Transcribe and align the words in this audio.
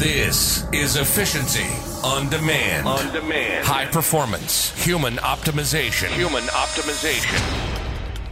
This 0.00 0.66
is 0.72 0.96
efficiency 0.96 1.68
on 2.02 2.30
demand. 2.30 2.88
On 2.88 3.12
demand. 3.12 3.66
High 3.66 3.84
performance, 3.84 4.72
human 4.82 5.16
optimization. 5.16 6.06
Human 6.12 6.44
optimization. 6.44 7.38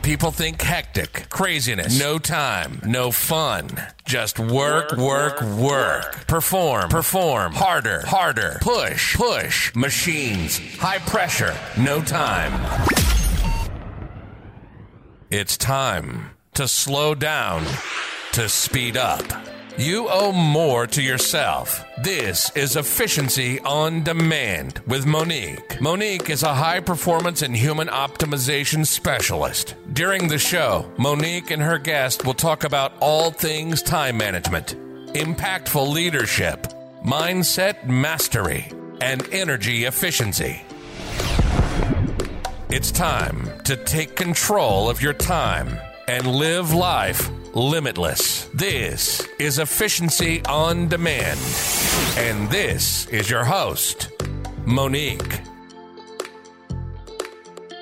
People 0.01 0.31
think 0.31 0.63
hectic, 0.63 1.29
craziness, 1.29 2.01
no 2.01 2.19
time, 2.19 2.81
no 2.87 3.11
fun. 3.11 3.69
Just 4.07 4.39
work, 4.39 4.93
work, 4.93 5.43
work, 5.43 5.59
work. 5.59 6.27
Perform, 6.27 6.89
perform, 6.89 7.53
harder, 7.53 8.01
harder, 8.07 8.57
push, 8.63 9.15
push. 9.15 9.75
Machines, 9.77 10.59
high 10.79 11.01
pressure, 11.01 11.55
no 11.77 12.01
time. 12.01 12.55
It's 15.31 15.59
time 15.59 16.31
to 16.55 16.67
slow 16.67 17.15
down, 17.15 17.67
to 18.33 18.49
speed 18.49 18.97
up. 18.97 19.58
You 19.79 20.09
owe 20.09 20.33
more 20.33 20.89
to 20.89 21.01
yourself. 21.01 21.85
This 22.03 22.51
is 22.57 22.75
Efficiency 22.75 23.61
on 23.61 24.03
Demand 24.03 24.81
with 24.89 25.07
Monique. 25.07 25.81
Monique 25.81 26.31
is 26.31 26.43
a 26.43 26.53
high 26.53 26.81
performance 26.81 27.43
and 27.43 27.55
human 27.55 27.87
optimization 27.87 28.85
specialist. 28.85 29.77
During 29.93 30.27
the 30.27 30.37
show, 30.37 30.91
Monique 30.99 31.53
and 31.53 31.63
her 31.63 31.79
guest 31.79 32.27
will 32.27 32.35
talk 32.35 32.65
about 32.65 32.93
all 32.99 33.31
things 33.31 33.81
time 33.81 34.17
management, 34.17 34.75
impactful 35.15 35.89
leadership, 35.89 36.67
mindset 37.05 37.87
mastery, 37.87 38.73
and 39.01 39.29
energy 39.33 39.85
efficiency. 39.85 40.61
It's 42.69 42.91
time 42.91 43.49
to 43.63 43.77
take 43.77 44.17
control 44.17 44.91
of 44.91 45.01
your 45.01 45.13
time 45.13 45.79
and 46.09 46.27
live 46.27 46.75
life 46.75 47.31
limitless. 47.55 48.45
This 48.55 49.27
is 49.39 49.59
Efficiency 49.59 50.43
on 50.45 50.89
Demand. 50.89 51.39
And 52.17 52.49
this 52.51 53.07
is 53.07 53.31
your 53.31 53.45
host, 53.45 54.11
Monique. 54.65 55.41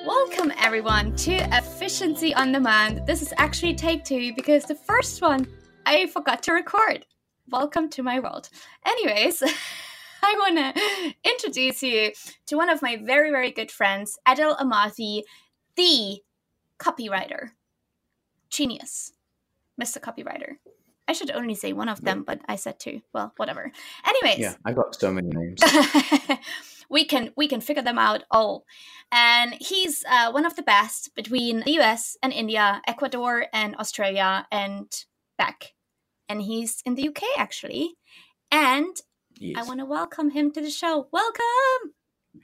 Welcome, 0.05 0.53
everyone, 0.57 1.15
to 1.17 1.33
Efficiency 1.55 2.33
on 2.33 2.51
Demand. 2.51 3.05
This 3.05 3.21
is 3.21 3.33
actually 3.37 3.75
take 3.75 4.05
two 4.05 4.33
because 4.35 4.65
the 4.65 4.75
first 4.75 5.21
one 5.21 5.47
I 5.85 6.07
forgot 6.07 6.43
to 6.43 6.53
record. 6.53 7.05
Welcome 7.49 7.89
to 7.91 8.03
my 8.03 8.19
world. 8.19 8.49
Anyways, 8.85 9.43
I 10.23 10.33
want 10.37 10.75
to 10.75 11.13
introduce 11.29 11.83
you 11.83 12.11
to 12.47 12.55
one 12.55 12.69
of 12.69 12.81
my 12.81 12.97
very, 12.97 13.31
very 13.31 13.51
good 13.51 13.71
friends, 13.71 14.17
Adil 14.27 14.57
Amarsi, 14.57 15.23
the 15.75 16.21
copywriter. 16.79 17.51
Genius. 18.49 19.13
Mr. 19.81 19.99
Copywriter. 19.99 20.57
I 21.07 21.13
should 21.13 21.31
only 21.31 21.55
say 21.55 21.71
one 21.71 21.87
of 21.87 22.01
them, 22.01 22.23
but 22.23 22.41
I 22.47 22.57
said 22.57 22.79
two. 22.79 23.01
Well, 23.13 23.33
whatever. 23.37 23.71
Anyways. 24.05 24.39
Yeah, 24.39 24.55
I 24.65 24.73
got 24.73 24.93
so 24.93 25.11
many 25.11 25.29
names. 25.29 25.61
we 26.89 27.05
can 27.05 27.31
we 27.37 27.47
can 27.47 27.61
figure 27.61 27.83
them 27.83 27.97
out 27.97 28.23
all. 28.29 28.65
And 29.11 29.53
he's 29.53 30.03
uh, 30.09 30.31
one 30.31 30.45
of 30.45 30.57
the 30.57 30.63
best 30.63 31.15
between 31.15 31.61
the 31.61 31.79
US 31.79 32.17
and 32.21 32.33
India, 32.33 32.81
Ecuador 32.87 33.45
and 33.53 33.75
Australia 33.77 34.47
and 34.51 34.91
back. 35.37 35.73
And 36.27 36.41
he's 36.41 36.81
in 36.85 36.95
the 36.95 37.07
UK 37.07 37.23
actually. 37.37 37.95
And 38.51 38.95
yes. 39.39 39.55
I 39.57 39.63
want 39.63 39.79
to 39.79 39.85
welcome 39.85 40.31
him 40.31 40.51
to 40.51 40.61
the 40.61 40.69
show. 40.69 41.07
Welcome. 41.13 41.93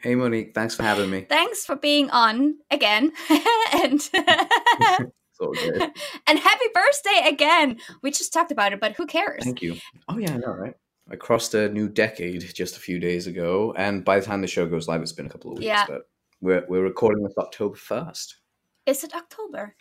Hey 0.01 0.15
Monique, 0.15 0.55
thanks 0.55 0.73
for 0.75 0.83
having 0.83 1.09
me. 1.09 1.25
Thanks 1.29 1.65
for 1.65 1.75
being 1.75 2.09
on 2.11 2.55
again. 2.71 3.11
and. 3.73 4.09
and 6.27 6.39
happy 6.39 6.65
birthday 6.73 7.27
again. 7.27 7.79
We 8.01 8.11
just 8.11 8.33
talked 8.33 8.51
about 8.51 8.73
it, 8.73 8.79
but 8.79 8.93
who 8.93 9.05
cares? 9.05 9.43
Thank 9.43 9.61
you. 9.61 9.77
Oh 10.07 10.17
yeah, 10.17 10.33
I 10.33 10.37
know, 10.37 10.53
right? 10.53 10.75
I 11.09 11.15
crossed 11.15 11.53
a 11.53 11.69
new 11.69 11.89
decade 11.89 12.41
just 12.53 12.77
a 12.77 12.79
few 12.79 12.99
days 12.99 13.27
ago, 13.27 13.73
and 13.77 14.05
by 14.05 14.19
the 14.19 14.25
time 14.25 14.41
the 14.41 14.47
show 14.47 14.65
goes 14.65 14.87
live, 14.87 15.01
it's 15.01 15.11
been 15.11 15.25
a 15.25 15.29
couple 15.29 15.51
of 15.51 15.57
weeks. 15.57 15.67
Yeah. 15.67 15.85
But 15.87 16.03
we're 16.41 16.65
we're 16.67 16.83
recording 16.83 17.23
this 17.23 17.37
October 17.37 17.75
first. 17.75 18.37
Is 18.85 19.03
it 19.03 19.15
October? 19.15 19.75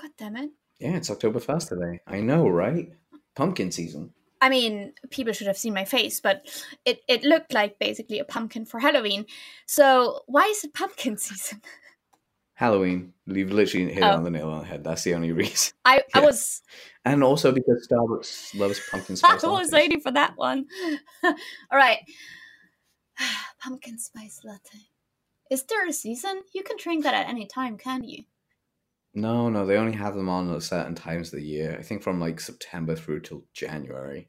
God 0.00 0.10
damn 0.18 0.36
it! 0.36 0.50
Yeah, 0.80 0.96
it's 0.96 1.10
October 1.10 1.40
first 1.40 1.68
today. 1.68 2.00
I 2.06 2.20
know, 2.20 2.48
right? 2.48 2.92
Pumpkin 3.36 3.70
season. 3.70 4.12
I 4.40 4.50
mean, 4.50 4.92
people 5.08 5.32
should 5.32 5.46
have 5.46 5.56
seen 5.56 5.72
my 5.72 5.86
face, 5.86 6.20
but 6.20 6.46
it, 6.84 7.00
it 7.08 7.24
looked 7.24 7.54
like 7.54 7.78
basically 7.78 8.18
a 8.18 8.24
pumpkin 8.24 8.66
for 8.66 8.78
Halloween. 8.78 9.24
So 9.64 10.20
why 10.26 10.44
is 10.44 10.62
it 10.64 10.74
pumpkin 10.74 11.16
season? 11.18 11.62
Halloween. 12.54 13.12
You've 13.26 13.52
literally 13.52 13.92
hit 13.92 14.02
oh. 14.02 14.08
it 14.08 14.14
on 14.14 14.24
the 14.24 14.30
nail 14.30 14.48
on 14.48 14.60
the 14.60 14.66
head. 14.66 14.84
That's 14.84 15.02
the 15.02 15.14
only 15.14 15.32
reason. 15.42 15.74
I, 15.84 16.02
I 16.14 16.20
was. 16.20 16.62
And 17.04 17.22
also 17.22 17.52
because 17.52 17.86
Starbucks 17.90 18.58
loves 18.58 18.80
pumpkin 18.90 19.16
spice. 19.16 19.44
I 19.44 19.48
was 19.48 19.72
waiting 19.72 20.00
for 20.00 20.12
that 20.12 20.34
one. 20.36 20.66
All 21.24 21.34
right. 21.72 21.98
pumpkin 23.62 23.98
spice 23.98 24.40
latte. 24.44 24.86
Is 25.50 25.64
there 25.64 25.86
a 25.86 25.92
season? 25.92 26.42
You 26.54 26.62
can 26.62 26.76
drink 26.78 27.04
that 27.04 27.14
at 27.14 27.28
any 27.28 27.46
time, 27.46 27.76
can 27.76 28.04
you? 28.04 28.24
No, 29.14 29.48
no, 29.48 29.64
they 29.64 29.76
only 29.76 29.96
have 29.96 30.14
them 30.14 30.28
on 30.28 30.52
at 30.52 30.62
certain 30.62 30.94
times 30.94 31.32
of 31.32 31.38
the 31.38 31.46
year. 31.46 31.76
I 31.78 31.82
think 31.82 32.02
from 32.02 32.18
like 32.18 32.40
September 32.40 32.96
through 32.96 33.20
till 33.20 33.44
January. 33.52 34.28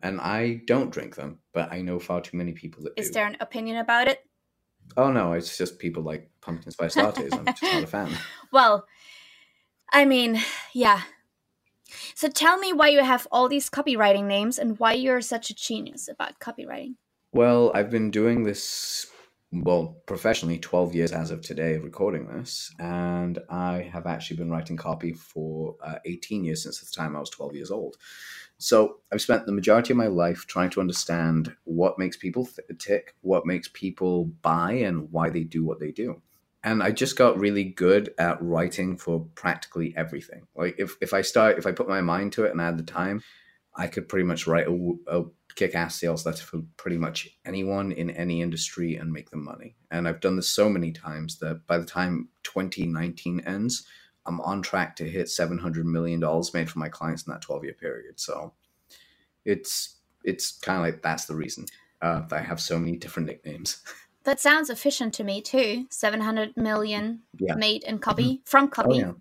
And 0.00 0.20
I 0.20 0.62
don't 0.66 0.90
drink 0.90 1.16
them, 1.16 1.40
but 1.52 1.72
I 1.72 1.82
know 1.82 1.98
far 1.98 2.20
too 2.20 2.36
many 2.36 2.52
people 2.52 2.84
that 2.84 2.92
Is 2.96 3.08
do. 3.08 3.14
there 3.14 3.26
an 3.26 3.36
opinion 3.40 3.78
about 3.78 4.08
it? 4.08 4.20
Oh 4.96 5.10
no, 5.12 5.32
it's 5.32 5.56
just 5.56 5.78
people 5.78 6.02
like 6.02 6.30
pumpkin 6.40 6.72
spice 6.72 6.96
lattes. 6.96 7.32
I'm 7.32 7.44
just 7.46 7.62
not 7.62 7.82
a 7.82 7.86
fan. 7.86 8.10
Well, 8.52 8.86
I 9.92 10.06
mean, 10.06 10.40
yeah. 10.72 11.02
So 12.14 12.28
tell 12.28 12.58
me 12.58 12.72
why 12.72 12.88
you 12.88 13.02
have 13.04 13.26
all 13.30 13.48
these 13.48 13.68
copywriting 13.68 14.24
names 14.24 14.58
and 14.58 14.78
why 14.78 14.94
you're 14.94 15.20
such 15.20 15.50
a 15.50 15.54
genius 15.54 16.08
about 16.08 16.38
copywriting. 16.40 16.94
Well, 17.32 17.70
I've 17.74 17.90
been 17.90 18.10
doing 18.10 18.44
this 18.44 19.06
well 19.50 19.96
professionally 20.06 20.58
12 20.58 20.94
years 20.94 21.12
as 21.12 21.30
of 21.30 21.40
today 21.40 21.76
of 21.76 21.84
recording 21.84 22.26
this 22.26 22.70
and 22.78 23.38
i 23.48 23.80
have 23.80 24.06
actually 24.06 24.36
been 24.36 24.50
writing 24.50 24.76
copy 24.76 25.12
for 25.12 25.74
uh, 25.82 25.94
18 26.04 26.44
years 26.44 26.64
since 26.64 26.80
the 26.80 26.94
time 26.94 27.16
i 27.16 27.20
was 27.20 27.30
12 27.30 27.54
years 27.54 27.70
old 27.70 27.96
so 28.58 28.98
I've 29.12 29.22
spent 29.22 29.46
the 29.46 29.52
majority 29.52 29.92
of 29.92 29.96
my 29.96 30.08
life 30.08 30.44
trying 30.46 30.70
to 30.70 30.80
understand 30.80 31.54
what 31.64 31.98
makes 31.98 32.16
people 32.16 32.44
th- 32.44 32.78
tick, 32.78 33.14
what 33.20 33.46
makes 33.46 33.68
people 33.72 34.26
buy, 34.42 34.72
and 34.72 35.10
why 35.12 35.30
they 35.30 35.44
do 35.44 35.64
what 35.64 35.78
they 35.78 35.92
do. 35.92 36.20
And 36.64 36.82
I 36.82 36.90
just 36.90 37.16
got 37.16 37.38
really 37.38 37.62
good 37.62 38.12
at 38.18 38.42
writing 38.42 38.96
for 38.96 39.26
practically 39.36 39.94
everything. 39.96 40.48
Like 40.56 40.74
if, 40.76 40.96
if 41.00 41.14
I 41.14 41.22
start, 41.22 41.56
if 41.56 41.66
I 41.66 41.72
put 41.72 41.88
my 41.88 42.00
mind 42.00 42.32
to 42.32 42.44
it 42.44 42.50
and 42.50 42.60
I 42.60 42.66
had 42.66 42.78
the 42.78 42.82
time, 42.82 43.22
I 43.78 43.86
could 43.86 44.08
pretty 44.08 44.24
much 44.24 44.46
write 44.46 44.66
a, 44.66 44.92
a 45.06 45.24
kick-ass 45.54 45.94
sales 45.94 46.26
letter 46.26 46.44
for 46.44 46.62
pretty 46.76 46.98
much 46.98 47.28
anyone 47.46 47.92
in 47.92 48.10
any 48.10 48.42
industry 48.42 48.96
and 48.96 49.12
make 49.12 49.30
them 49.30 49.44
money. 49.44 49.76
And 49.90 50.06
I've 50.06 50.20
done 50.20 50.36
this 50.36 50.48
so 50.48 50.68
many 50.68 50.92
times 50.92 51.38
that 51.38 51.66
by 51.66 51.78
the 51.78 51.86
time 51.86 52.28
2019 52.42 53.40
ends, 53.46 53.86
I'm 54.28 54.40
on 54.42 54.60
track 54.60 54.94
to 54.96 55.08
hit 55.08 55.30
seven 55.30 55.58
hundred 55.58 55.86
million 55.86 56.20
dollars 56.20 56.52
made 56.52 56.70
for 56.70 56.78
my 56.78 56.90
clients 56.90 57.26
in 57.26 57.32
that 57.32 57.40
twelve 57.40 57.64
year 57.64 57.72
period. 57.72 58.20
So 58.20 58.52
it's 59.44 59.96
it's 60.22 60.52
kind 60.58 60.78
of 60.78 60.84
like 60.84 61.02
that's 61.02 61.24
the 61.24 61.34
reason 61.34 61.64
uh, 62.02 62.20
that 62.28 62.38
I 62.38 62.42
have 62.42 62.60
so 62.60 62.78
many 62.78 62.96
different 62.96 63.28
nicknames. 63.28 63.82
That 64.24 64.40
sounds 64.40 64.68
efficient 64.68 65.14
to 65.14 65.24
me 65.24 65.40
too. 65.40 65.86
Seven 65.88 66.20
hundred 66.20 66.54
million 66.54 67.20
yeah. 67.38 67.54
made 67.54 67.82
in 67.84 67.98
copy 67.98 68.24
mm-hmm. 68.24 68.42
from 68.44 68.68
copy. 68.68 68.96
Oh, 68.96 68.98
yeah. 68.98 69.12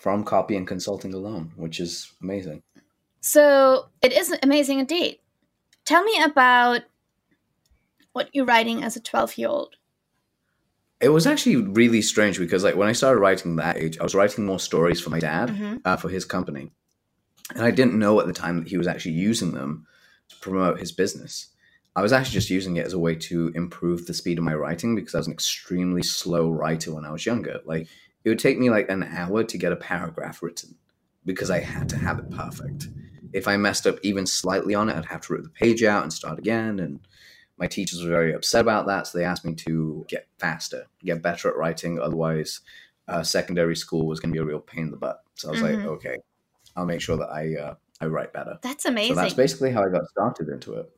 From 0.00 0.24
copy 0.24 0.56
and 0.56 0.66
consulting 0.66 1.14
alone, 1.14 1.52
which 1.54 1.78
is 1.78 2.10
amazing. 2.20 2.64
So 3.20 3.88
it 4.02 4.12
is 4.12 4.34
amazing 4.42 4.78
indeed. 4.78 5.18
Tell 5.84 6.02
me 6.02 6.22
about 6.22 6.82
what 8.12 8.30
you're 8.32 8.44
writing 8.44 8.82
as 8.82 8.96
a 8.96 9.00
twelve 9.00 9.36
year 9.38 9.48
old. 9.48 9.76
It 11.00 11.10
was 11.10 11.26
actually 11.26 11.56
really 11.56 12.02
strange 12.02 12.38
because, 12.38 12.64
like, 12.64 12.74
when 12.74 12.88
I 12.88 12.92
started 12.92 13.20
writing 13.20 13.56
that 13.56 13.76
age, 13.76 13.98
I 13.98 14.02
was 14.02 14.16
writing 14.16 14.44
more 14.44 14.58
stories 14.58 15.00
for 15.00 15.10
my 15.10 15.20
dad 15.20 15.50
mm-hmm. 15.50 15.76
uh, 15.84 15.96
for 15.96 16.08
his 16.08 16.24
company, 16.24 16.72
and 17.54 17.64
I 17.64 17.70
didn't 17.70 17.98
know 17.98 18.18
at 18.20 18.26
the 18.26 18.32
time 18.32 18.58
that 18.58 18.68
he 18.68 18.76
was 18.76 18.88
actually 18.88 19.12
using 19.12 19.52
them 19.52 19.86
to 20.28 20.36
promote 20.40 20.80
his 20.80 20.92
business. 20.92 21.48
I 21.94 22.02
was 22.02 22.12
actually 22.12 22.34
just 22.34 22.50
using 22.50 22.76
it 22.76 22.86
as 22.86 22.92
a 22.92 22.98
way 22.98 23.14
to 23.14 23.52
improve 23.54 24.06
the 24.06 24.14
speed 24.14 24.38
of 24.38 24.44
my 24.44 24.54
writing 24.54 24.94
because 24.94 25.14
I 25.14 25.18
was 25.18 25.26
an 25.26 25.32
extremely 25.32 26.02
slow 26.02 26.50
writer 26.50 26.94
when 26.94 27.04
I 27.04 27.10
was 27.10 27.26
younger. 27.26 27.60
Like, 27.64 27.88
it 28.24 28.28
would 28.28 28.38
take 28.38 28.58
me 28.58 28.70
like 28.70 28.88
an 28.88 29.02
hour 29.02 29.42
to 29.42 29.58
get 29.58 29.72
a 29.72 29.76
paragraph 29.76 30.42
written 30.42 30.76
because 31.24 31.50
I 31.50 31.60
had 31.60 31.88
to 31.90 31.96
have 31.96 32.18
it 32.18 32.30
perfect. 32.30 32.88
If 33.32 33.48
I 33.48 33.56
messed 33.56 33.86
up 33.86 33.98
even 34.02 34.26
slightly 34.26 34.74
on 34.74 34.88
it, 34.88 34.96
I'd 34.96 35.06
have 35.06 35.20
to 35.22 35.34
rip 35.34 35.42
the 35.42 35.50
page 35.50 35.82
out 35.82 36.02
and 36.02 36.12
start 36.12 36.38
again. 36.38 36.80
And 36.80 37.00
my 37.58 37.66
teachers 37.66 38.02
were 38.02 38.10
very 38.10 38.32
upset 38.32 38.60
about 38.60 38.86
that, 38.86 39.06
so 39.06 39.18
they 39.18 39.24
asked 39.24 39.44
me 39.44 39.54
to 39.54 40.06
get 40.08 40.28
faster, 40.38 40.86
get 41.04 41.22
better 41.22 41.48
at 41.48 41.56
writing. 41.56 41.98
Otherwise, 41.98 42.60
uh, 43.08 43.22
secondary 43.22 43.76
school 43.76 44.06
was 44.06 44.20
going 44.20 44.32
to 44.32 44.38
be 44.38 44.42
a 44.42 44.46
real 44.46 44.60
pain 44.60 44.84
in 44.84 44.90
the 44.90 44.96
butt. 44.96 45.22
So 45.34 45.48
I 45.48 45.50
was 45.52 45.60
mm-hmm. 45.60 45.78
like, 45.78 45.86
okay, 45.86 46.16
I'll 46.76 46.86
make 46.86 47.00
sure 47.00 47.16
that 47.16 47.30
I 47.30 47.54
uh, 47.54 47.74
I 48.00 48.06
write 48.06 48.32
better. 48.32 48.58
That's 48.62 48.84
amazing. 48.84 49.16
So 49.16 49.20
that's 49.22 49.34
basically 49.34 49.72
how 49.72 49.84
I 49.84 49.88
got 49.88 50.08
started 50.08 50.48
into 50.48 50.74
it. 50.74 50.90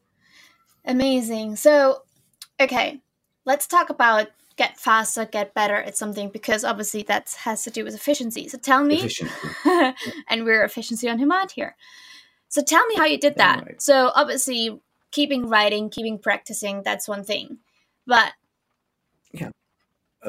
Amazing. 0.85 1.57
So, 1.57 2.03
okay, 2.61 3.01
let's 3.45 3.67
talk 3.67 3.91
about 3.91 4.29
get 4.57 4.79
faster, 4.79 5.25
get 5.25 5.55
better 5.55 5.77
at 5.77 5.97
something 5.97 6.29
because 6.29 6.65
obviously 6.65 7.03
that 7.05 7.35
has 7.45 7.65
to 7.65 7.71
do 7.71 7.85
with 7.85 7.95
efficiency. 7.95 8.49
So 8.49 8.59
tell 8.59 8.85
me, 8.85 9.11
and 10.29 10.45
we're 10.45 10.65
efficiency 10.65 11.09
on 11.09 11.17
demand 11.17 11.53
here. 11.53 11.77
So 12.51 12.63
tell 12.63 12.85
me 12.87 12.97
how 12.97 13.07
you 13.07 13.19
did 13.19 13.37
that. 13.37 13.65
Right. 13.65 13.81
So 13.81 14.13
obviously, 14.15 14.81
keeping 15.13 15.49
writing, 15.49 15.89
keeping 15.89 16.19
practicing, 16.19 16.83
that's 16.83 17.09
one 17.09 17.25
thing. 17.25 17.59
But 18.07 18.33
yeah. 19.33 19.51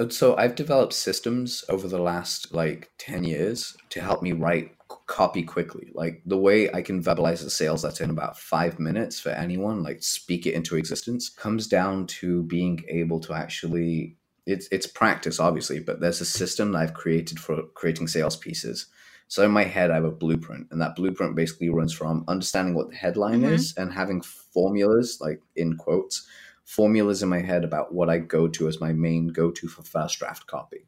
So 0.10 0.38
I've 0.38 0.56
developed 0.56 0.94
systems 0.94 1.66
over 1.68 1.88
the 1.88 2.00
last 2.00 2.54
like 2.54 2.92
10 3.00 3.24
years 3.26 3.76
to 3.90 4.02
help 4.02 4.22
me 4.22 4.32
write 4.32 4.72
copy 5.08 5.42
quickly. 5.42 5.90
Like 5.94 6.22
the 6.26 6.38
way 6.38 6.72
I 6.72 6.84
can 6.84 7.04
verbalize 7.04 7.44
a 7.46 7.50
sales 7.50 7.84
letter 7.84 8.04
in 8.04 8.12
about 8.12 8.38
five 8.38 8.80
minutes 8.80 9.20
for 9.20 9.30
anyone, 9.30 9.82
like 9.82 10.04
speak 10.04 10.46
it 10.46 10.54
into 10.54 10.78
existence, 10.78 11.28
comes 11.28 11.68
down 11.68 12.06
to 12.08 12.44
being 12.44 12.84
able 12.88 13.20
to 13.22 13.34
actually 13.34 14.16
it's 14.46 14.68
it's 14.72 14.88
practice 14.88 15.40
obviously, 15.40 15.80
but 15.80 16.02
there's 16.02 16.22
a 16.22 16.26
system 16.26 16.72
that 16.72 16.80
I've 16.80 16.94
created 16.94 17.40
for 17.40 17.64
creating 17.74 18.08
sales 18.08 18.38
pieces. 18.38 18.88
So 19.32 19.46
in 19.46 19.52
my 19.52 19.64
head 19.64 19.92
I 19.92 19.96
have 19.96 20.04
a 20.04 20.12
blueprint 20.12 20.68
and 20.72 20.82
that 20.82 20.98
blueprint 20.98 21.38
basically 21.38 21.70
runs 21.70 21.94
from 21.94 22.26
understanding 22.28 22.76
what 22.76 22.90
the 22.90 22.98
headline 22.98 23.44
Mhm. 23.44 23.54
is 23.54 23.74
and 23.78 23.94
having 23.94 24.22
formulas 24.22 25.20
like 25.22 25.42
in 25.56 25.78
quotes 25.78 26.28
formulas 26.66 27.24
in 27.24 27.30
my 27.30 27.40
head 27.40 27.64
about 27.64 27.94
what 27.94 28.10
I 28.10 28.18
go 28.18 28.50
to 28.50 28.68
as 28.68 28.82
my 28.82 28.92
main 28.92 29.30
go 29.30 29.50
to 29.50 29.70
for 29.70 29.84
first 29.84 30.20
draft 30.20 30.48
copy. 30.48 30.86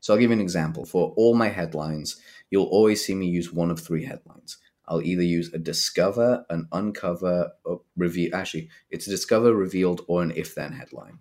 So 0.00 0.12
I'll 0.12 0.18
give 0.18 0.30
you 0.30 0.34
an 0.34 0.40
example. 0.40 0.86
For 0.86 1.14
all 1.16 1.36
my 1.36 1.50
headlines, 1.50 2.20
you'll 2.50 2.64
always 2.66 3.04
see 3.04 3.14
me 3.14 3.28
use 3.28 3.52
one 3.52 3.70
of 3.70 3.78
three 3.78 4.04
headlines. 4.04 4.58
I'll 4.88 5.02
either 5.02 5.22
use 5.22 5.54
a 5.54 5.58
discover, 5.58 6.44
an 6.50 6.66
uncover, 6.72 7.52
or 7.64 7.82
reveal. 7.96 8.34
Actually, 8.34 8.70
it's 8.90 9.06
a 9.06 9.10
discover, 9.10 9.54
revealed, 9.54 10.04
or 10.08 10.24
an 10.24 10.32
if 10.34 10.56
then 10.56 10.72
headline. 10.72 11.20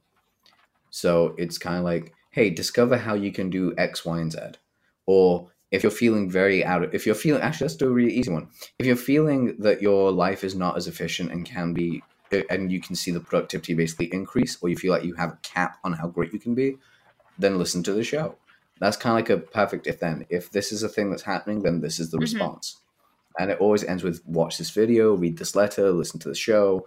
So 0.89 1.36
it's 1.38 1.60
kind 1.60 1.77
of 1.77 1.83
like, 1.83 2.13
hey, 2.31 2.50
discover 2.50 2.98
how 2.98 3.13
you 3.13 3.31
can 3.31 3.51
do 3.51 3.75
X, 3.77 4.03
Y, 4.06 4.19
and 4.19 4.31
Z. 4.31 4.39
Or 5.06 5.51
if 5.72 5.84
you're 5.84 5.92
feeling 5.92 6.30
very 6.30 6.64
out 6.64 6.84
of, 6.84 6.94
if 6.94 7.06
you're 7.06 7.16
feeling, 7.16 7.42
actually, 7.42 7.66
let's 7.66 7.75
do 7.75 7.88
a 7.88 7.94
really 7.94 8.14
easy 8.14 8.31
one. 8.31 8.50
If 8.80 8.86
you're 8.86 8.96
feeling 8.96 9.58
that 9.60 9.81
your 9.81 10.12
life 10.12 10.44
is 10.44 10.56
not 10.56 10.78
as 10.78 10.88
efficient 10.88 11.31
and 11.31 11.46
can 11.46 11.74
be 11.74 12.04
and 12.50 12.72
you 12.72 12.81
can 12.81 12.96
see 12.96 13.12
the 13.12 13.22
productivity 13.22 13.74
basically 13.74 14.14
increase, 14.14 14.58
or 14.62 14.68
you 14.69 14.75
feel 14.75 14.92
like 14.92 15.06
you 15.06 15.14
have 15.16 15.31
a 15.31 15.40
cap 15.44 15.78
on 15.84 15.94
how 15.94 16.08
great 16.08 16.34
you 16.34 16.40
can 16.40 16.56
be, 16.56 16.78
then 17.38 17.58
listen 17.58 17.84
to 17.84 17.94
the 17.94 18.04
show. 18.04 18.36
That's 18.80 18.98
kind 18.98 19.18
of 19.18 19.30
like 19.30 19.30
a 19.30 19.42
perfect 19.42 19.88
if 19.88 20.00
then. 20.00 20.25
If 20.30 20.52
this 20.52 20.72
is 20.72 20.84
a 20.84 20.90
thing 20.90 21.10
that's 21.10 21.24
happening, 21.24 21.64
then 21.64 21.80
this 21.80 22.00
is 22.00 22.12
the 22.12 22.18
Mhm. 22.18 22.22
response. 22.22 22.81
And 23.40 23.50
it 23.50 23.60
always 23.60 23.84
ends 23.84 24.04
with 24.04 24.22
watch 24.25 24.58
this 24.58 24.72
video, 24.72 25.16
read 25.16 25.38
this 25.38 25.56
letter, 25.56 25.92
listen 25.92 26.20
to 26.20 26.30
the 26.30 26.36
show, 26.36 26.86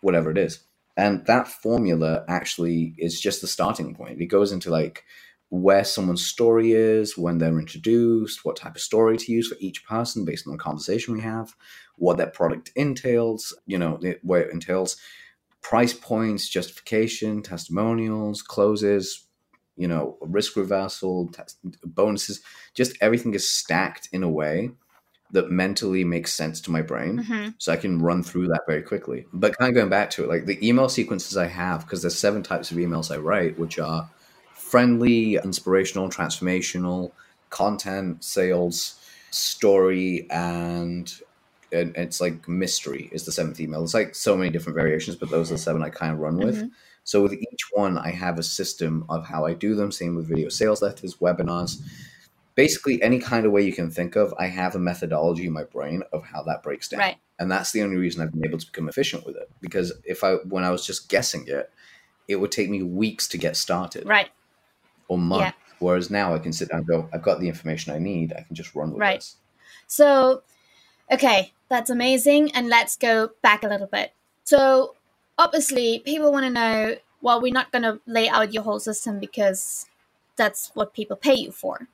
whatever 0.00 0.30
it 0.30 0.38
is. 0.38 0.60
And 0.96 1.24
that 1.26 1.48
formula 1.48 2.24
actually 2.28 2.94
is 2.98 3.20
just 3.20 3.40
the 3.40 3.46
starting 3.46 3.94
point. 3.94 4.20
It 4.20 4.26
goes 4.26 4.52
into 4.52 4.70
like 4.70 5.02
where 5.54 5.84
someone's 5.84 6.26
story 6.26 6.72
is, 6.72 7.16
when 7.16 7.38
they're 7.38 7.60
introduced, 7.60 8.44
what 8.44 8.56
type 8.56 8.74
of 8.74 8.80
story 8.80 9.16
to 9.16 9.32
use 9.32 9.48
for 9.48 9.56
each 9.60 9.86
person 9.86 10.24
based 10.24 10.46
on 10.46 10.52
the 10.52 10.58
conversation 10.58 11.14
we 11.14 11.20
have, 11.20 11.54
what 11.96 12.16
their 12.16 12.26
product 12.26 12.72
entails, 12.74 13.54
you 13.66 13.78
know, 13.78 14.00
where 14.22 14.42
it 14.42 14.52
entails 14.52 14.96
price 15.62 15.92
points, 15.92 16.48
justification, 16.48 17.40
testimonials, 17.40 18.42
closes, 18.42 19.26
you 19.76 19.86
know, 19.86 20.18
risk 20.20 20.56
reversal, 20.56 21.28
tes- 21.28 21.56
bonuses, 21.84 22.42
just 22.74 22.96
everything 23.00 23.32
is 23.34 23.48
stacked 23.48 24.08
in 24.12 24.24
a 24.24 24.28
way 24.28 24.72
that 25.30 25.50
mentally 25.50 26.04
makes 26.04 26.32
sense 26.32 26.60
to 26.60 26.70
my 26.70 26.82
brain 26.82 27.18
Mhm. 27.18 27.54
so 27.58 27.72
I 27.72 27.76
can 27.76 28.00
run 28.00 28.22
through 28.24 28.48
that 28.48 28.62
very 28.66 28.82
quickly. 28.82 29.26
But 29.32 29.56
kind 29.56 29.68
of 29.68 29.74
going 29.74 29.88
back 29.88 30.10
to 30.10 30.24
it, 30.24 30.28
like 30.28 30.46
the 30.46 30.58
email 30.66 30.88
sequences 30.88 31.36
I 31.36 31.46
have, 31.46 31.82
because 31.82 32.02
there's 32.02 32.18
seven 32.18 32.42
types 32.42 32.70
of 32.72 32.76
emails 32.76 33.12
I 33.12 33.18
write, 33.18 33.58
which 33.58 33.78
are 33.78 34.10
friendly, 34.70 35.36
inspirational, 35.36 36.08
transformational, 36.08 37.12
content, 37.50 38.24
sales, 38.24 38.98
story, 39.30 40.26
and 40.30 41.12
it's 41.70 42.20
like 42.20 42.48
mystery 42.48 43.08
is 43.12 43.24
the 43.24 43.32
seventh 43.32 43.60
email. 43.60 43.82
It's 43.82 43.94
like 43.94 44.14
so 44.14 44.36
many 44.36 44.50
different 44.50 44.76
variations, 44.76 45.16
but 45.16 45.30
those 45.30 45.50
are 45.50 45.54
the 45.54 45.58
seven 45.58 45.82
I 45.82 45.90
kind 45.90 46.12
of 46.12 46.20
run 46.20 46.36
with. 46.38 46.56
Mhm. 46.62 46.70
So 47.02 47.20
with 47.22 47.34
each 47.34 47.64
one, 47.72 47.98
I 47.98 48.10
have 48.10 48.38
a 48.38 48.42
system 48.42 49.04
of 49.08 49.26
how 49.26 49.44
I 49.44 49.54
do 49.54 49.74
them. 49.74 49.92
Same 49.92 50.14
with 50.14 50.26
video 50.28 50.48
sales 50.48 50.80
letters, 50.82 51.16
webinars, 51.16 51.82
basically 52.54 53.02
any 53.02 53.18
kind 53.18 53.44
of 53.44 53.52
way 53.52 53.62
you 53.62 53.72
can 53.72 53.90
think 53.90 54.16
of. 54.16 54.32
I 54.38 54.46
have 54.46 54.74
a 54.76 54.78
methodology 54.78 55.46
in 55.46 55.52
my 55.52 55.64
brain 55.64 56.02
of 56.12 56.24
how 56.24 56.42
that 56.44 56.62
breaks 56.62 56.88
down 56.88 57.00
Right. 57.00 57.16
and 57.38 57.50
that's 57.50 57.72
the 57.72 57.82
only 57.82 57.96
reason 57.96 58.22
I've 58.22 58.32
been 58.32 58.46
able 58.46 58.58
to 58.58 58.66
become 58.66 58.88
efficient 58.88 59.26
with 59.26 59.36
it. 59.36 59.50
Because 59.60 59.92
if 60.04 60.22
I, 60.24 60.34
when 60.36 60.64
I 60.64 60.70
was 60.70 60.86
just 60.86 61.08
guessing 61.08 61.46
it, 61.48 61.70
it 62.28 62.36
would 62.36 62.52
take 62.52 62.70
me 62.70 62.82
weeks 62.82 63.26
to 63.28 63.36
get 63.38 63.56
started 63.56 64.06
Right. 64.06 64.30
Or 65.08 65.18
months. 65.18 65.56
Whereas 65.80 66.10
now 66.10 66.34
I 66.34 66.38
can 66.38 66.52
sit 66.52 66.68
down 66.70 66.78
and 66.78 66.86
go, 66.86 67.08
I've 67.12 67.22
got 67.22 67.40
the 67.40 67.48
information 67.48 67.92
I 67.92 67.98
need. 67.98 68.32
I 68.32 68.42
can 68.42 68.54
just 68.54 68.74
run 68.74 68.90
with 68.90 69.00
Right. 69.00 69.20
this. 69.20 69.36
So, 69.86 70.42
okay, 71.10 71.52
that's 71.68 71.90
amazing. 71.90 72.52
And 72.52 72.68
let's 72.68 72.96
go 72.96 73.30
back 73.42 73.64
a 73.64 73.68
little 73.68 73.86
bit. 73.86 74.12
So, 74.44 74.94
obviously, 75.36 75.98
people 76.00 76.32
want 76.32 76.44
to 76.44 76.50
know 76.50 76.96
well, 77.24 77.40
we're 77.40 77.54
not 77.54 77.72
going 77.72 77.82
to 77.82 77.98
lay 78.06 78.28
out 78.28 78.52
your 78.52 78.62
whole 78.62 78.78
system 78.78 79.18
because 79.18 79.86
that's 80.36 80.70
what 80.74 80.92
people 80.92 81.16
pay 81.16 81.34
you 81.34 81.50
for. 81.50 81.88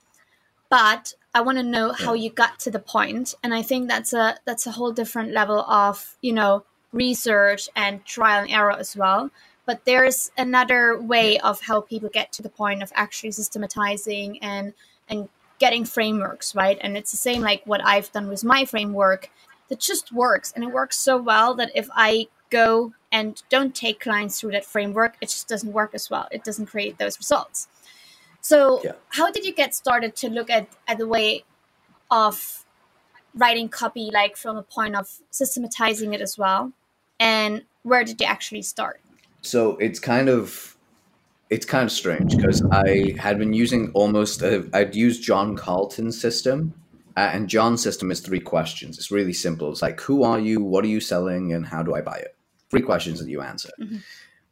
But 0.68 1.14
I 1.32 1.40
want 1.40 1.58
to 1.58 1.62
know 1.62 1.92
how 1.92 2.14
you 2.14 2.30
got 2.30 2.58
to 2.60 2.70
the 2.70 2.80
point, 2.80 3.36
and 3.42 3.54
I 3.54 3.62
think 3.62 3.88
that's 3.88 4.12
a 4.12 4.36
that's 4.44 4.66
a 4.66 4.72
whole 4.72 4.90
different 4.90 5.30
level 5.32 5.60
of 5.60 6.16
you 6.20 6.32
know 6.32 6.64
research 6.92 7.68
and 7.76 8.04
trial 8.04 8.42
and 8.42 8.50
error 8.50 8.72
as 8.72 8.96
well. 8.96 9.30
But 9.66 9.84
there's 9.84 10.30
another 10.36 11.00
way 11.00 11.38
of 11.38 11.62
how 11.62 11.80
people 11.80 12.08
get 12.08 12.32
to 12.32 12.42
the 12.42 12.48
point 12.48 12.82
of 12.82 12.92
actually 12.94 13.32
systematizing 13.32 14.42
and 14.42 14.72
and 15.08 15.28
getting 15.58 15.84
frameworks, 15.84 16.54
right? 16.54 16.78
And 16.80 16.96
it's 16.96 17.10
the 17.10 17.16
same 17.16 17.42
like 17.42 17.62
what 17.66 17.84
I've 17.84 18.10
done 18.12 18.28
with 18.28 18.42
my 18.42 18.64
framework 18.64 19.30
that 19.68 19.78
just 19.78 20.12
works. 20.12 20.52
And 20.52 20.64
it 20.64 20.72
works 20.72 20.98
so 20.98 21.16
well 21.16 21.54
that 21.54 21.70
if 21.74 21.88
I 21.94 22.28
go 22.48 22.92
and 23.12 23.42
don't 23.48 23.74
take 23.74 24.00
clients 24.00 24.40
through 24.40 24.52
that 24.52 24.64
framework, 24.64 25.16
it 25.20 25.28
just 25.28 25.48
doesn't 25.48 25.72
work 25.72 25.94
as 25.94 26.10
well. 26.10 26.28
It 26.30 26.44
doesn't 26.44 26.66
create 26.66 26.98
those 26.98 27.18
results. 27.18 27.68
So, 28.40 28.80
Yeah. 28.82 28.92
how 29.10 29.30
did 29.30 29.44
you 29.44 29.52
get 29.52 29.74
started 29.74 30.16
to 30.16 30.28
look 30.28 30.48
at, 30.50 30.68
at 30.88 30.98
the 30.98 31.06
way 31.06 31.44
of 32.10 32.64
writing 33.34 33.68
copy, 33.68 34.10
like 34.12 34.36
from 34.36 34.56
a 34.56 34.62
point 34.62 34.96
of 34.96 35.20
systematizing 35.30 36.14
it 36.14 36.20
as 36.20 36.38
well? 36.38 36.72
And 37.18 37.64
where 37.82 38.02
did 38.02 38.20
you 38.20 38.26
actually 38.26 38.62
start? 38.62 39.00
So 39.42 39.76
it's 39.76 39.98
kind 39.98 40.28
of 40.28 40.76
it's 41.48 41.66
kind 41.66 41.84
of 41.84 41.92
strange 41.92 42.36
because 42.36 42.62
I 42.70 43.14
had 43.18 43.38
been 43.38 43.52
using 43.52 43.90
almost 43.92 44.42
I'd 44.42 44.94
used 44.94 45.22
John 45.22 45.56
Carlton's 45.56 46.20
system, 46.20 46.74
uh, 47.16 47.30
and 47.32 47.48
John's 47.48 47.82
system 47.82 48.10
is 48.10 48.20
three 48.20 48.40
questions. 48.40 48.98
It's 48.98 49.10
really 49.10 49.32
simple. 49.32 49.70
It's 49.70 49.82
like 49.82 50.00
who 50.00 50.22
are 50.22 50.38
you, 50.38 50.62
what 50.62 50.84
are 50.84 50.88
you 50.88 51.00
selling, 51.00 51.52
and 51.52 51.66
how 51.66 51.82
do 51.82 51.94
I 51.94 52.00
buy 52.02 52.16
it? 52.18 52.36
Three 52.70 52.82
questions 52.82 53.18
that 53.20 53.28
you 53.28 53.40
answer. 53.40 53.70
Mhm. 53.80 54.02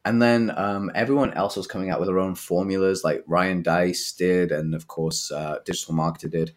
And 0.05 0.23
then 0.23 0.53
um, 0.57 0.91
everyone 0.95 1.35
else 1.35 1.57
was 1.57 1.67
coming 1.67 1.91
out 1.91 2.01
with 2.01 2.09
their 2.09 2.19
own 2.19 2.35
formulas, 2.35 3.05
like 3.05 3.23
Ryan 3.27 3.63
Deiss 3.63 4.13
did, 4.13 4.53
and 4.53 4.75
of 4.75 4.87
course 4.87 5.31
uh, 5.31 5.59
Digital 5.65 5.95
Marketer 5.95 6.31
did. 6.31 6.53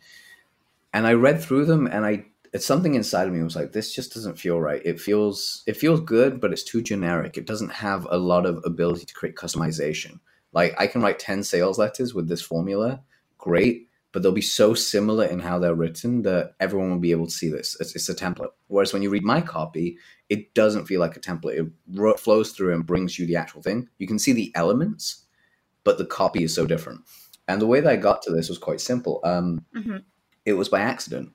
And 0.94 1.06
I 1.06 1.14
read 1.14 1.42
through 1.42 1.66
them, 1.66 1.86
and 1.86 2.06
I 2.06 2.26
it's 2.54 2.66
something 2.66 2.96
inside 2.96 3.28
of 3.28 3.34
me 3.34 3.42
was 3.42 3.56
like 3.56 3.72
this 3.72 3.94
just 3.94 4.14
doesn't 4.14 4.40
feel 4.40 4.60
right. 4.60 4.82
It 4.84 5.00
feels 5.00 5.64
it 5.68 5.78
feels 5.78 6.02
good 6.02 6.42
but 6.42 6.52
it's 6.52 6.64
too 6.64 6.82
generic. 6.82 7.38
It 7.38 7.46
doesn't 7.46 7.72
have 7.72 8.08
a 8.10 8.18
lot 8.18 8.46
of 8.46 8.62
ability 8.66 9.06
to 9.06 9.14
create 9.14 9.36
customization. 9.36 10.20
Like 10.54 10.76
i 10.78 10.86
can 10.88 11.02
write 11.02 11.20
10 11.20 11.44
sales 11.44 11.78
letters 11.80 12.14
with 12.14 12.28
this 12.28 12.42
formula. 12.42 13.02
Great. 13.38 13.88
But 14.12 14.22
they'll 14.24 14.34
be 14.34 14.42
so 14.42 14.74
similar 14.74 15.24
in 15.24 15.40
how 15.40 15.58
they're 15.58 15.74
written 15.74 16.24
that 16.24 16.56
everyone 16.60 16.92
will 16.92 17.00
be 17.00 17.12
able 17.12 17.28
to 17.28 17.32
see 17.32 17.48
this. 17.48 17.78
It's, 17.80 17.96
it's 17.96 18.10
a 18.10 18.14
template. 18.14 18.52
Whereas 18.68 18.92
when 18.92 19.02
you 19.02 19.10
read 19.10 19.24
my 19.24 19.42
copy 19.42 19.98
it 20.28 20.54
doesn't 20.54 20.86
feel 20.86 21.00
like 21.00 21.16
a 21.16 21.22
template. 21.22 21.58
It 21.58 22.20
flows 22.20 22.52
through 22.52 22.74
and 22.74 22.86
brings 22.86 23.18
you 23.18 23.26
the 23.26 23.36
actual 23.38 23.62
thing. 23.62 23.88
You 23.98 24.08
can 24.08 24.20
see 24.20 24.34
the 24.34 24.52
elements 24.56 25.26
but 25.84 25.98
the 25.98 26.06
copy 26.06 26.44
is 26.44 26.54
so 26.54 26.66
different. 26.66 27.02
And 27.48 27.62
the 27.62 27.68
way 27.68 27.80
that 27.80 27.92
i 27.92 27.96
got 27.96 28.22
to 28.24 28.32
this 28.32 28.50
was 28.50 28.58
quite 28.58 28.82
simple. 28.82 29.22
Um, 29.24 29.66
hmm 29.74 29.98
it 30.44 30.54
was 30.54 30.70
by 30.70 30.80
accident. 30.80 31.34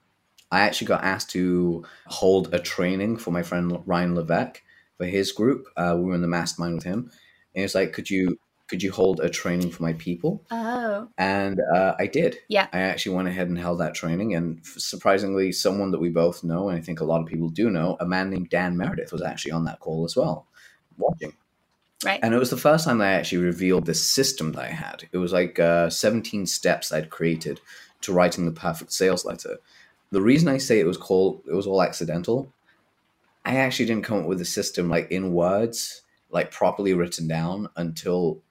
I 0.51 0.61
actually 0.61 0.87
got 0.89 1.05
asked 1.05 1.31
to 1.31 1.85
hold 2.07 2.55
a 2.55 2.59
training 2.59 3.17
for 3.17 3.31
my 3.31 3.43
friend 3.43 3.83
Ryan 3.85 4.15
Levesque 4.15 4.63
for 4.97 5.07
his 5.07 5.33
group. 5.33 5.67
Uh, 5.77 5.95
we 5.99 6.05
were 6.05 6.15
in 6.15 6.23
the 6.23 6.29
mastermind 6.29 6.75
with 6.77 6.85
him, 6.85 6.99
and 6.99 7.11
he 7.55 7.63
was 7.63 7.75
like, 7.75 7.93
"Could 7.93 8.11
you 8.11 8.39
could 8.69 8.83
you 8.83 8.91
hold 8.93 9.21
a 9.21 9.29
training 9.29 9.71
for 9.71 9.83
my 9.83 9.93
people?" 9.95 10.45
Oh, 10.51 11.09
And 11.19 11.61
uh, 11.75 11.95
I 11.99 12.07
did. 12.07 12.39
Yeah. 12.49 12.69
I 12.73 12.81
actually 12.81 13.17
went 13.17 13.29
ahead 13.29 13.49
and 13.49 13.59
held 13.59 13.81
that 13.81 13.95
training, 13.95 14.35
and 14.35 14.65
surprisingly, 14.65 15.53
someone 15.53 15.91
that 15.91 16.01
we 16.01 16.11
both 16.11 16.45
know, 16.45 16.69
and 16.69 16.79
I 16.79 16.81
think 16.81 17.01
a 17.01 17.05
lot 17.05 17.21
of 17.21 17.27
people 17.27 17.49
do 17.49 17.71
know, 17.71 17.97
a 18.01 18.07
man 18.07 18.31
named 18.31 18.51
Dan 18.51 18.77
Meredith 18.77 19.13
was 19.13 19.23
actually 19.23 19.53
on 19.53 19.65
that 19.65 19.81
call 19.81 20.05
as 20.05 20.17
well, 20.17 20.47
watching. 20.97 21.33
right. 22.05 22.21
And 22.23 22.35
it 22.35 22.39
was 22.39 22.51
the 22.51 22.57
first 22.57 22.85
time 22.85 22.99
that 22.99 23.09
I 23.09 23.13
actually 23.13 23.43
revealed 23.45 23.87
this 23.87 24.05
system 24.05 24.53
that 24.53 24.65
I 24.65 24.69
had. 24.69 25.09
It 25.13 25.19
was 25.19 25.33
like 25.33 25.59
uh, 25.59 25.91
17 25.91 26.47
steps 26.47 26.93
I'd 26.93 27.11
created 27.11 27.61
to 28.03 28.13
writing 28.13 28.47
the 28.47 28.53
perfect 28.53 28.93
sales 28.93 29.25
letter. 29.25 29.59
The 30.11 30.23
reason 30.23 30.49
I 30.49 30.59
say 30.59 30.81
it 30.81 30.87
was 30.87 30.97
called 30.97 31.43
it 31.49 31.55
was 31.55 31.67
all 31.67 31.83
accidental. 31.83 32.53
I 33.45 33.57
actually 33.57 33.87
didn't 33.87 34.05
come 34.05 34.21
up 34.21 34.27
with 34.27 34.41
a 34.41 34.45
system 34.45 34.89
like 34.89 35.11
in 35.11 35.33
words, 35.33 36.03
like 36.31 36.51
properly 36.51 36.95
written 36.95 37.29
down 37.29 37.69
until 37.77 38.43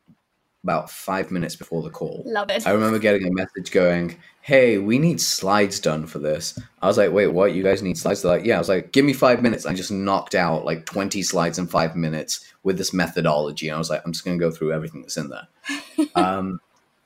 about 0.65 0.89
five 0.89 1.29
minutes 1.29 1.55
before 1.55 1.83
the 1.83 1.91
call. 1.91 2.23
Love 2.25 2.49
it. 2.49 2.65
I 2.65 2.71
remember 2.71 2.97
getting 2.97 3.27
a 3.27 3.31
message 3.31 3.69
going, 3.71 4.17
"Hey, 4.41 4.79
we 4.79 4.97
need 4.97 5.21
slides 5.21 5.79
done 5.79 6.07
for 6.07 6.17
this." 6.17 6.57
I 6.81 6.87
was 6.87 6.97
like, 6.97 7.11
"Wait, 7.11 7.27
what? 7.27 7.53
You 7.53 7.61
guys 7.61 7.83
need 7.83 7.99
slides?" 7.99 8.23
They're 8.23 8.31
like, 8.31 8.45
"Yeah." 8.45 8.55
I 8.55 8.57
was 8.57 8.69
like, 8.69 8.91
"Give 8.91 9.05
me 9.05 9.13
five 9.13 9.43
minutes." 9.43 9.67
I 9.67 9.75
just 9.75 9.91
knocked 9.91 10.33
out 10.33 10.65
like 10.65 10.85
twenty 10.85 11.21
slides 11.21 11.59
in 11.59 11.67
five 11.67 11.95
minutes 11.95 12.43
with 12.63 12.79
this 12.79 12.93
methodology. 12.93 13.67
And 13.67 13.75
I 13.75 13.77
was 13.77 13.91
like, 13.91 14.01
"I'm 14.03 14.11
just 14.11 14.25
going 14.25 14.39
to 14.39 14.43
go 14.43 14.49
through 14.49 14.73
everything 14.73 15.01
that's 15.01 15.17
in 15.17 15.29
there." 15.29 15.47
um, 16.15 16.59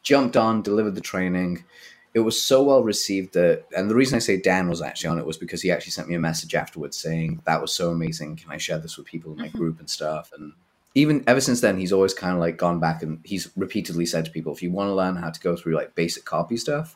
jumped 0.03 0.37
on, 0.37 0.61
delivered 0.61 0.95
the 0.95 1.01
training. 1.01 1.65
It 2.19 2.23
was 2.23 2.41
so 2.41 2.61
well 2.61 2.83
received 2.83 3.33
that, 3.33 3.63
and 3.75 3.89
the 3.89 3.95
reason 3.95 4.17
I 4.17 4.19
say 4.19 4.35
Dan 4.35 4.67
was 4.67 4.81
actually 4.81 5.09
on 5.09 5.19
it 5.19 5.25
was 5.25 5.37
because 5.37 5.61
he 5.61 5.71
actually 5.71 5.91
sent 5.91 6.09
me 6.09 6.15
a 6.15 6.19
message 6.19 6.53
afterwards 6.53 6.97
saying 6.97 7.41
that 7.45 7.61
was 7.61 7.71
so 7.71 7.91
amazing. 7.91 8.35
Can 8.35 8.51
I 8.51 8.57
share 8.57 8.77
this 8.77 8.97
with 8.97 9.07
people 9.07 9.31
in 9.31 9.37
my 9.37 9.47
group 9.47 9.79
and 9.79 9.89
stuff? 9.89 10.31
And 10.37 10.51
even 10.95 11.23
ever 11.27 11.39
since 11.39 11.61
then, 11.61 11.77
he's 11.77 11.93
always 11.93 12.13
kind 12.13 12.33
of 12.33 12.39
like 12.39 12.57
gone 12.57 12.81
back 12.81 13.03
and 13.03 13.21
he's 13.23 13.49
repeatedly 13.55 14.05
said 14.05 14.25
to 14.25 14.31
people, 14.31 14.53
if 14.53 14.61
you 14.61 14.69
want 14.69 14.89
to 14.89 14.93
learn 14.93 15.15
how 15.15 15.29
to 15.29 15.39
go 15.39 15.55
through 15.55 15.75
like 15.75 15.95
basic 15.95 16.25
copy 16.25 16.57
stuff 16.57 16.95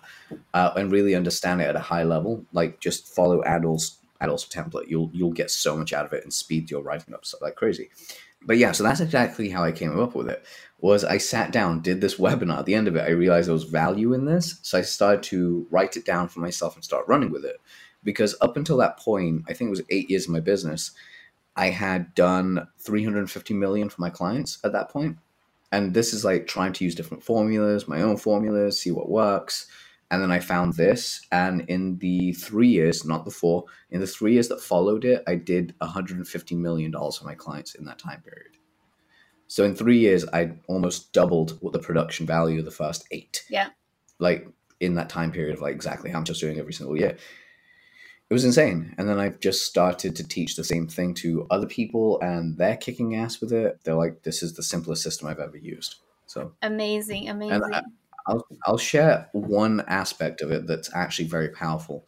uh, 0.54 0.72
and 0.76 0.92
really 0.92 1.16
understand 1.16 1.62
it 1.62 1.70
at 1.70 1.76
a 1.78 1.80
high 1.80 2.04
level, 2.04 2.44
like 2.52 2.82
just 2.82 3.08
follow 3.08 3.42
Adil's 3.44 4.00
Adil's 4.20 4.48
template. 4.48 4.90
You'll 4.90 5.10
you'll 5.14 5.32
get 5.32 5.52
so 5.52 5.78
much 5.78 5.94
out 5.94 6.06
of 6.06 6.12
it 6.12 6.24
and 6.24 6.34
speed 6.34 6.70
your 6.70 6.82
writing 6.82 7.14
up 7.14 7.26
so 7.26 7.38
like 7.42 7.56
crazy. 7.56 7.92
But 8.46 8.58
yeah, 8.58 8.72
so 8.72 8.84
that's 8.84 9.00
exactly 9.00 9.50
how 9.50 9.64
I 9.64 9.72
came 9.72 9.98
up 10.00 10.16
with 10.16 10.30
it. 10.30 10.46
Was 10.80 11.04
I 11.04 11.18
sat 11.18 11.52
down, 11.52 11.82
did 11.82 12.02
this 12.02 12.16
webinar. 12.18 12.60
At 12.60 12.66
the 12.66 12.76
end 12.76 12.88
of 12.88 12.96
it, 12.96 13.02
I 13.08 13.12
realized 13.12 13.48
there 13.48 13.54
was 13.54 13.64
value 13.64 14.14
in 14.14 14.26
this, 14.26 14.60
so 14.64 14.78
I 14.78 14.82
started 14.82 15.24
to 15.24 15.66
write 15.72 15.96
it 15.96 16.06
down 16.06 16.28
for 16.28 16.42
myself 16.42 16.76
and 16.76 16.84
start 16.84 17.08
running 17.08 17.32
with 17.32 17.46
it. 17.46 17.58
Because 18.04 18.36
up 18.42 18.58
until 18.58 18.78
that 18.78 19.00
point, 19.00 19.44
I 19.48 19.54
think 19.54 19.70
it 19.70 19.72
was 19.72 19.82
eight 19.90 20.10
years 20.10 20.26
of 20.26 20.32
my 20.32 20.42
business. 20.42 20.92
I 21.56 21.68
had 21.68 22.14
done 22.16 22.68
350 22.80 23.54
million 23.54 23.88
for 23.90 24.02
my 24.02 24.10
clients 24.10 24.58
at 24.64 24.74
that 24.74 24.90
point. 24.90 25.18
And 25.72 25.94
this 25.94 26.14
is 26.14 26.26
like 26.26 26.46
trying 26.48 26.74
to 26.74 26.84
use 26.84 26.96
different 26.96 27.24
formulas, 27.24 27.88
my 27.88 28.02
own 28.02 28.18
formulas, 28.18 28.80
see 28.80 28.92
what 28.92 29.10
works. 29.10 29.68
And 30.12 30.22
then 30.22 30.32
I 30.32 30.40
found 30.40 30.74
this. 30.74 31.26
And 31.32 31.62
in 31.62 31.98
the 31.98 32.34
three 32.34 32.68
years, 32.68 33.06
not 33.06 33.26
the 33.26 33.32
four, 33.32 33.66
in 33.90 34.00
the 34.00 34.08
three 34.08 34.34
years 34.34 34.48
that 34.50 34.62
followed 34.62 35.06
it, 35.06 35.24
I 35.28 35.36
did 35.36 35.74
$150 35.82 36.58
million 36.58 36.92
for 36.92 37.26
my 37.26 37.36
clients 37.36 37.76
in 37.76 37.86
that 37.86 38.00
time 38.00 38.22
period. 38.22 38.58
So 39.48 39.64
in 39.64 39.76
three 39.76 40.00
years, 40.00 40.26
I 40.34 40.54
almost 40.68 41.14
doubled 41.14 41.58
what 41.62 41.74
the 41.74 41.80
production 41.80 42.26
value 42.26 42.60
of 42.60 42.66
the 42.66 42.72
first 42.72 43.06
eight. 43.12 43.44
Yeah. 43.50 43.70
Like 44.20 44.48
in 44.80 44.96
that 44.96 45.10
time 45.10 45.32
period 45.32 45.56
of 45.56 45.62
like 45.62 45.76
exactly 45.76 46.12
how 46.12 46.20
much 46.20 46.30
I 46.30 46.34
was 46.34 46.40
doing 46.40 46.60
every 46.60 46.74
single 46.74 46.98
year 46.98 47.18
it 48.30 48.34
was 48.34 48.46
insane. 48.46 48.96
And 48.98 49.08
then 49.08 49.20
I've 49.20 49.40
just 49.40 49.64
started 49.64 50.16
to 50.16 50.28
teach 50.28 50.56
the 50.56 50.64
same 50.64 50.88
thing 50.88 51.14
to 51.16 51.46
other 51.52 51.68
people, 51.68 52.20
and 52.22 52.58
they're 52.58 52.78
kicking 52.78 53.16
ass 53.16 53.40
with 53.40 53.54
it. 53.54 53.80
They're 53.84 53.94
like, 53.94 54.24
"This 54.24 54.42
is 54.42 54.54
the 54.54 54.64
simplest 54.64 55.04
system 55.04 55.28
I've 55.28 55.40
ever 55.40 55.56
used." 55.56 55.98
So 56.26 56.54
Amazing, 56.64 57.30
amazing. 57.30 57.62
and 57.62 57.86
I'll 58.28 58.46
I'll 58.66 58.78
share 58.78 59.30
one 59.34 59.82
aspect 59.88 60.42
of 60.42 60.52
it 60.52 60.68
that's 60.68 60.94
actually 60.96 61.28
very 61.28 61.50
powerful. 61.50 62.08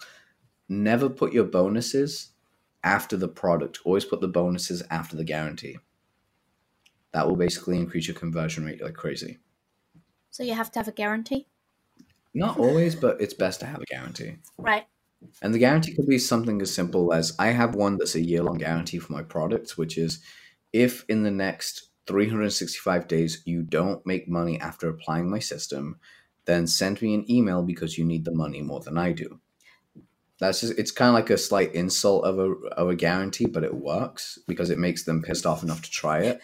Never 0.70 1.10
put 1.10 1.34
your 1.34 1.46
bonuses 1.46 2.32
after 2.84 3.18
the 3.18 3.28
product. 3.30 3.80
Always 3.86 4.06
put 4.06 4.22
the 4.22 4.28
bonuses 4.30 4.84
after 4.92 5.16
the 5.18 5.26
guarantee. 5.26 5.78
That 7.14 7.28
will 7.28 7.36
basically 7.36 7.78
increase 7.80 8.08
your 8.08 8.16
conversion 8.16 8.64
rate 8.64 8.80
like 8.80 8.94
crazy. 8.94 9.40
so 10.30 10.44
you 10.44 10.54
have 10.54 10.70
to 10.72 10.78
have 10.80 10.88
a 10.88 10.92
guarantee, 10.92 11.48
Not 12.36 12.60
always, 12.60 12.96
but 12.96 13.20
it's 13.22 13.34
best 13.34 13.60
to 13.62 13.66
have 13.66 13.82
a 13.82 13.86
guarantee. 13.86 14.38
right? 14.58 14.88
And 15.42 15.54
the 15.54 15.60
guarantee 15.60 15.96
could 15.96 16.08
be 16.08 16.18
something 16.20 16.62
as 16.62 16.74
simple 16.74 17.14
as 17.14 17.36
I 17.40 17.48
have 17.48 17.76
one 17.76 17.98
that's 17.98 18.16
a 18.16 18.22
year 18.22 18.44
long 18.44 18.58
guarantee 18.58 19.00
for 19.00 19.14
my 19.14 19.24
products, 19.24 19.78
which 19.78 19.98
is 19.98 20.24
if 20.74 21.06
in 21.10 21.24
the 21.24 21.32
next 21.32 21.90
365 22.08 23.08
days 23.08 23.42
you 23.46 23.64
don't 23.64 24.06
make 24.06 24.28
money 24.28 24.60
after 24.60 24.90
applying 24.90 25.30
my 25.30 25.40
system, 25.40 26.00
then 26.46 26.68
send 26.68 27.02
me 27.02 27.14
an 27.16 27.30
email 27.30 27.64
because 27.64 27.98
you 27.98 28.06
need 28.06 28.26
the 28.26 28.32
money 28.32 28.62
more 28.62 28.80
than 28.80 28.98
I 28.98 29.12
do. 29.12 29.40
That's 30.40 30.62
just 30.62 30.78
it's 30.78 30.92
kind 30.92 31.10
of 31.10 31.16
like 31.16 31.30
a 31.30 31.38
slight 31.38 31.74
insult 31.74 32.26
of 32.26 32.38
a 32.40 32.52
of 32.76 32.90
a 32.90 32.96
guarantee, 32.96 33.46
but 33.46 33.64
it 33.64 33.74
works 33.74 34.38
because 34.48 34.70
it 34.70 34.78
makes 34.78 35.04
them 35.06 35.22
pissed 35.22 35.46
off 35.46 35.64
enough 35.64 35.82
to 35.82 35.90
try 35.90 36.20
it. 36.20 36.40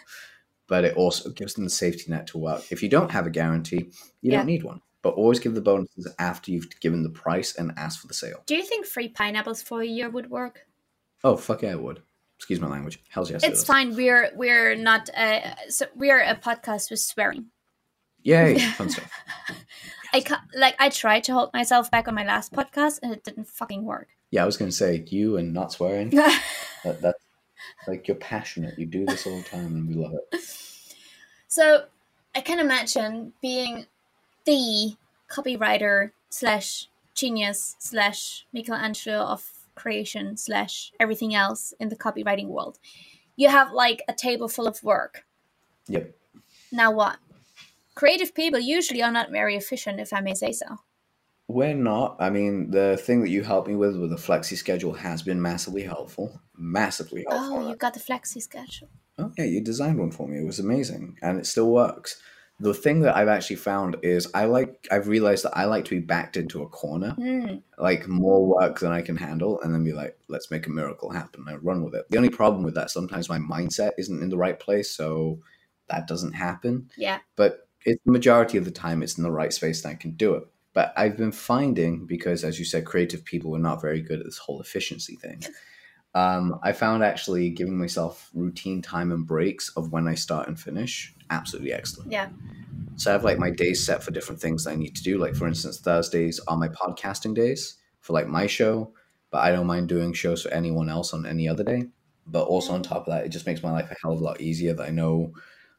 But 0.68 0.86
it 0.86 0.96
also 0.96 1.30
gives 1.32 1.56
them 1.56 1.65
the 1.65 1.70
safety 1.70 2.06
net 2.10 2.27
to 2.27 2.38
work. 2.38 2.63
If 2.72 2.82
you 2.82 2.88
don't 2.88 3.12
have 3.12 3.27
a 3.27 3.30
guarantee, 3.30 3.91
you 4.22 4.32
Yeah. 4.32 4.38
don't 4.38 4.46
need 4.46 4.63
one. 4.63 4.82
But 5.01 5.15
always 5.15 5.39
give 5.39 5.56
the 5.56 5.62
bonuses 5.62 6.08
after 6.20 6.51
you've 6.51 6.70
given 6.80 7.03
the 7.03 7.10
price 7.10 7.56
and 7.56 7.74
asked 7.75 8.00
for 8.00 8.08
the 8.08 8.13
sale. 8.13 8.44
Do 8.46 8.56
you 8.56 8.63
think 8.63 8.86
free 8.86 9.10
pineapples 9.10 9.62
for 9.62 9.82
a 9.82 9.86
year 9.86 10.10
would 10.10 10.30
work? 10.30 10.68
Oh 11.24 11.36
fuck 11.36 11.63
yeah, 11.63 11.72
I 11.72 11.75
would. 11.75 12.01
Excuse 12.41 12.60
my 12.60 12.67
language. 12.67 13.00
Hell's 13.10 13.29
yes. 13.29 13.43
It's 13.43 13.63
fine. 13.63 13.95
We're 13.95 14.31
we're 14.33 14.74
not. 14.74 15.12
Uh, 15.15 15.41
so 15.69 15.86
we're 15.93 16.21
a 16.21 16.36
podcast 16.36 16.89
with 16.89 17.00
swearing. 17.00 17.45
Yay, 18.24 18.57
fun 18.77 18.89
stuff. 18.89 19.12
I 20.12 20.21
ca- 20.21 20.43
like 20.57 20.75
I 20.79 20.89
tried 20.89 21.24
to 21.25 21.33
hold 21.33 21.53
myself 21.53 21.91
back 21.91 22.07
on 22.07 22.15
my 22.15 22.25
last 22.25 22.51
podcast 22.51 22.98
and 23.03 23.13
it 23.13 23.24
didn't 23.24 23.48
fucking 23.48 23.86
work. 23.86 24.07
Yeah, 24.31 24.41
I 24.41 24.48
was 24.48 24.57
gonna 24.57 24.71
say 24.71 25.05
you 25.07 25.38
and 25.38 25.53
not 25.53 25.71
swearing. 25.71 26.10
that, 26.10 26.41
that's 26.83 27.24
like 27.88 28.07
you're 28.07 28.17
passionate. 28.17 28.79
You 28.79 28.88
do 28.88 29.05
this 29.05 29.27
all 29.27 29.38
the 29.38 29.43
time, 29.43 29.75
and 29.75 29.88
we 29.88 29.93
love 29.93 30.13
it. 30.15 30.41
So 31.48 31.86
I 32.33 32.41
can 32.41 32.57
imagine 32.57 33.33
being 33.39 33.86
the 34.45 34.95
copywriter 35.29 36.10
slash 36.31 36.88
genius 37.13 37.75
slash 37.77 38.48
Michelangelo 38.51 39.25
of 39.25 39.48
creation 39.75 40.38
slash 40.38 40.92
everything 41.00 41.34
else 41.36 41.74
in 41.80 41.90
the 41.90 41.96
copywriting 41.96 42.48
world. 42.48 42.80
You 43.36 43.50
have 43.50 43.72
like 43.72 44.04
a 44.08 44.13
table 44.13 44.48
full 44.48 44.68
of 44.68 44.84
work. 44.84 45.25
Yep. 45.88 46.16
Now 46.72 46.92
what? 46.92 47.18
Creative 47.96 48.34
people 48.34 48.60
usually 48.60 49.04
are 49.04 49.12
not 49.12 49.32
very 49.32 49.56
efficient, 49.56 50.00
if 50.00 50.13
I 50.13 50.22
may 50.22 50.34
say 50.34 50.51
so. 50.51 50.78
We're 51.48 51.74
not. 51.74 52.16
I 52.20 52.30
mean, 52.30 52.72
the 52.72 52.98
thing 52.98 53.22
that 53.22 53.30
you 53.30 53.44
helped 53.44 53.68
me 53.68 53.75
with 53.75 53.98
with 53.98 54.10
the 54.10 54.16
flexi 54.16 54.56
schedule 54.56 54.94
has 54.94 55.22
been 55.22 55.42
massively 55.42 55.84
helpful. 55.84 56.40
Massively 56.56 57.25
helpful. 57.28 57.58
Oh, 57.58 57.70
you 57.70 57.75
got 57.75 57.94
the 57.94 58.00
flexi 58.00 58.42
schedule. 58.42 58.88
Oh 59.18 59.32
yeah, 59.38 59.44
you 59.44 59.60
designed 59.62 60.00
one 60.00 60.12
for 60.12 60.28
me. 60.28 60.40
It 60.40 60.46
was 60.46 60.60
amazing, 60.60 61.18
and 61.22 61.38
it 61.38 61.46
still 61.46 61.70
works. 61.70 62.22
The 62.62 62.74
thing 62.74 63.01
that 63.01 63.15
I've 63.15 63.27
actually 63.27 63.56
found 63.58 63.98
is 64.03 64.30
I 64.34 64.46
like. 64.46 64.88
I've 64.91 65.08
realized 65.08 65.44
that 65.46 65.58
I 65.58 65.65
like 65.65 65.86
to 65.86 65.91
be 66.00 66.06
backed 66.06 66.38
into 66.38 66.62
a 66.62 66.68
corner, 66.68 67.12
Hmm. 67.12 67.56
like 67.77 68.08
more 68.08 68.46
work 68.46 68.80
than 68.80 68.91
I 68.91 69.01
can 69.01 69.18
handle, 69.18 69.60
and 69.62 69.74
then 69.74 69.84
be 69.84 69.94
like, 69.94 70.18
"Let's 70.27 70.51
make 70.51 70.68
a 70.68 70.70
miracle 70.70 71.10
happen." 71.10 71.44
and 71.48 71.63
run 71.63 71.84
with 71.84 71.96
it. 71.96 72.06
The 72.10 72.18
only 72.18 72.30
problem 72.30 72.63
with 72.63 72.75
that 72.75 72.91
sometimes 72.91 73.30
my 73.30 73.39
mindset 73.39 73.91
isn't 73.98 74.22
in 74.22 74.30
the 74.30 74.38
right 74.38 74.60
place, 74.60 74.91
so 74.91 75.39
that 75.89 76.08
doesn't 76.08 76.34
happen. 76.34 76.89
Yeah. 76.96 77.20
But 77.36 77.68
it's 77.84 78.01
the 78.06 78.12
majority 78.12 78.58
of 78.58 78.65
the 78.65 78.72
time 78.72 79.01
it's 79.01 79.18
in 79.18 79.24
the 79.24 79.32
right 79.32 79.51
space 79.51 79.84
and 79.84 79.91
I 79.91 79.96
can 79.96 80.12
do 80.12 80.36
it. 80.36 80.44
But 80.74 80.94
I've 80.96 81.18
been 81.18 81.32
finding 81.32 82.06
because, 82.06 82.44
as 82.44 82.60
you 82.60 82.65
said, 82.65 82.86
creative 82.86 83.25
people 83.25 83.56
are 83.56 83.60
not 83.60 83.82
very 83.82 84.01
good 84.01 84.20
at 84.20 84.25
this 84.25 84.38
whole 84.38 84.62
efficiency 84.62 85.15
thing. 85.15 85.44
Um, 86.13 86.60
I 86.62 86.74
found 86.74 87.03
actually 87.03 87.50
giving 87.50 87.77
myself 87.77 88.30
routine 88.34 88.82
time 88.82 89.12
and 89.12 89.25
breaks 89.25 89.70
of 89.77 89.91
when 89.91 90.08
I 90.08 90.15
start 90.15 90.48
and 90.48 90.60
finish 90.60 91.15
absolutely 91.30 91.74
excellent. 91.74 92.12
Yeah. 92.12 92.30
So 92.98 93.10
I 93.10 93.13
have 93.13 93.24
like 93.24 93.39
my 93.39 93.50
days 93.50 93.84
set 93.84 94.03
for 94.03 94.12
different 94.12 94.41
things 94.41 94.65
that 94.65 94.72
I 94.72 94.75
need 94.75 94.96
to 94.98 95.03
do. 95.03 95.18
Like 95.18 95.36
for 95.36 95.48
instance, 95.48 95.80
Thursdays 95.80 96.39
are 96.48 96.58
my 96.58 96.68
podcasting 96.68 97.34
days 97.34 97.77
for 98.00 98.13
like 98.13 98.27
my 98.27 98.48
show, 98.48 98.94
but 99.32 99.39
I 99.39 99.51
don't 99.51 99.68
mind 99.68 99.88
doing 99.88 100.13
shows 100.13 100.44
for 100.44 100.50
anyone 100.50 100.89
else 100.89 101.13
on 101.13 101.25
any 101.25 101.48
other 101.48 101.63
day. 101.63 101.86
But 102.27 102.44
also 102.44 102.74
on 102.74 102.84
top 102.84 103.08
of 103.08 103.13
that, 103.13 103.25
it 103.25 103.30
just 103.30 103.48
makes 103.48 103.63
my 103.63 103.72
life 103.72 103.89
a 103.89 103.96
hell 104.01 104.13
of 104.13 104.22
a 104.22 104.24
lot 104.24 104.41
easier 104.41 104.74
that 104.74 104.88
I 104.88 104.91
know 104.91 105.34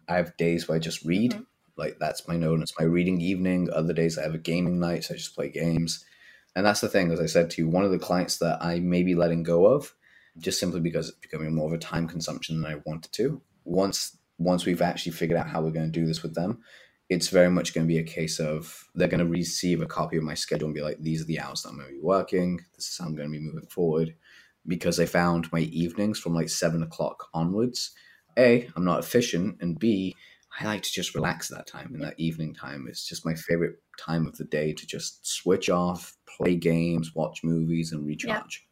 I 0.08 0.16
have 0.16 0.36
days 0.36 0.66
where 0.66 0.76
I 0.76 0.80
just 0.80 1.04
read. 1.04 1.38
Like 1.76 1.98
that's 2.00 2.26
my 2.26 2.36
note. 2.36 2.60
It's 2.60 2.78
my 2.78 2.86
reading 2.86 3.20
evening. 3.20 3.70
Other 3.70 3.92
days 3.92 4.18
I 4.18 4.22
have 4.22 4.34
a 4.34 4.38
gaming 4.38 4.80
night, 4.80 5.04
so 5.04 5.14
I 5.14 5.18
just 5.18 5.34
play 5.34 5.48
games. 5.48 6.04
And 6.54 6.66
that's 6.66 6.80
the 6.80 6.88
thing, 6.88 7.10
as 7.12 7.20
I 7.20 7.26
said 7.26 7.50
to 7.50 7.62
you, 7.62 7.68
one 7.68 7.84
of 7.84 7.90
the 7.90 7.98
clients 7.98 8.38
that 8.38 8.62
I 8.62 8.80
may 8.80 9.02
be 9.02 9.14
letting 9.14 9.42
go 9.42 9.66
of, 9.66 9.94
just 10.38 10.58
simply 10.58 10.80
because 10.80 11.08
it's 11.08 11.18
becoming 11.18 11.54
more 11.54 11.66
of 11.66 11.72
a 11.72 11.78
time 11.78 12.08
consumption 12.08 12.60
than 12.60 12.70
I 12.70 12.80
wanted 12.86 13.12
to. 13.12 13.40
Once 13.64 14.16
once 14.38 14.64
we've 14.64 14.82
actually 14.82 15.12
figured 15.12 15.38
out 15.38 15.48
how 15.48 15.62
we're 15.62 15.70
going 15.70 15.90
to 15.90 16.00
do 16.00 16.06
this 16.06 16.22
with 16.22 16.34
them, 16.34 16.62
it's 17.08 17.28
very 17.28 17.50
much 17.50 17.74
going 17.74 17.86
to 17.86 17.92
be 17.92 17.98
a 17.98 18.04
case 18.04 18.40
of 18.40 18.88
they're 18.94 19.08
going 19.08 19.24
to 19.24 19.30
receive 19.30 19.80
a 19.82 19.86
copy 19.86 20.16
of 20.16 20.22
my 20.22 20.34
schedule 20.34 20.66
and 20.66 20.74
be 20.74 20.80
like, 20.80 20.98
these 20.98 21.22
are 21.22 21.26
the 21.26 21.38
hours 21.38 21.62
that 21.62 21.68
I'm 21.68 21.76
going 21.76 21.88
to 21.88 21.94
be 21.94 22.00
working. 22.00 22.60
This 22.74 22.88
is 22.88 22.98
how 22.98 23.06
I'm 23.06 23.14
going 23.14 23.30
to 23.30 23.38
be 23.38 23.44
moving 23.44 23.68
forward. 23.68 24.14
Because 24.66 24.98
I 24.98 25.06
found 25.06 25.52
my 25.52 25.60
evenings 25.60 26.18
from 26.18 26.34
like 26.34 26.48
seven 26.48 26.82
o'clock 26.82 27.28
onwards, 27.34 27.92
A, 28.38 28.68
I'm 28.76 28.84
not 28.84 29.00
efficient. 29.00 29.58
And 29.60 29.78
B, 29.78 30.16
I 30.58 30.64
like 30.64 30.82
to 30.82 30.92
just 30.92 31.14
relax 31.14 31.48
that 31.48 31.66
time 31.66 31.90
and 31.92 32.02
that 32.02 32.18
evening 32.18 32.54
time. 32.54 32.86
It's 32.88 33.06
just 33.06 33.26
my 33.26 33.34
favorite 33.34 33.76
time 33.98 34.26
of 34.26 34.36
the 34.36 34.44
day 34.44 34.72
to 34.72 34.86
just 34.86 35.26
switch 35.26 35.68
off, 35.68 36.16
play 36.36 36.54
games, 36.56 37.14
watch 37.14 37.40
movies, 37.42 37.92
and 37.92 38.06
recharge. 38.06 38.64
Yeah. 38.64 38.71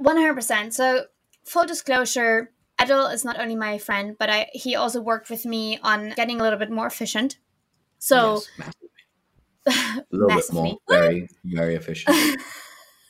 100%. 0.00 0.72
So, 0.72 1.04
full 1.44 1.66
disclosure, 1.66 2.52
Adil 2.80 3.12
is 3.12 3.24
not 3.24 3.40
only 3.40 3.56
my 3.56 3.78
friend, 3.78 4.16
but 4.18 4.30
I 4.30 4.48
he 4.52 4.76
also 4.76 5.00
worked 5.00 5.30
with 5.30 5.44
me 5.44 5.78
on 5.82 6.10
getting 6.10 6.40
a 6.40 6.42
little 6.42 6.58
bit 6.58 6.70
more 6.70 6.86
efficient. 6.86 7.38
So, 7.98 8.42
yes, 8.58 8.74
massively. 9.66 9.98
a 9.98 10.04
little 10.10 10.28
massively. 10.28 10.62
bit 10.70 10.78
more, 10.88 11.00
very, 11.00 11.28
very 11.44 11.74
efficient. 11.74 12.16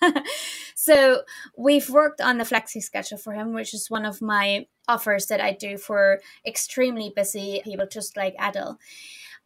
so 0.75 1.23
we've 1.57 1.91
worked 1.91 2.21
on 2.21 2.39
the 2.39 2.45
flexi 2.45 2.81
schedule 2.83 3.19
for 3.19 3.33
him 3.33 3.53
which 3.53 3.75
is 3.75 3.91
one 3.91 4.05
of 4.05 4.23
my 4.23 4.67
offers 4.87 5.27
that 5.27 5.41
i 5.41 5.53
do 5.53 5.77
for 5.77 6.21
extremely 6.47 7.13
busy 7.15 7.61
people 7.65 7.87
just 7.87 8.17
like 8.17 8.37
adil 8.37 8.77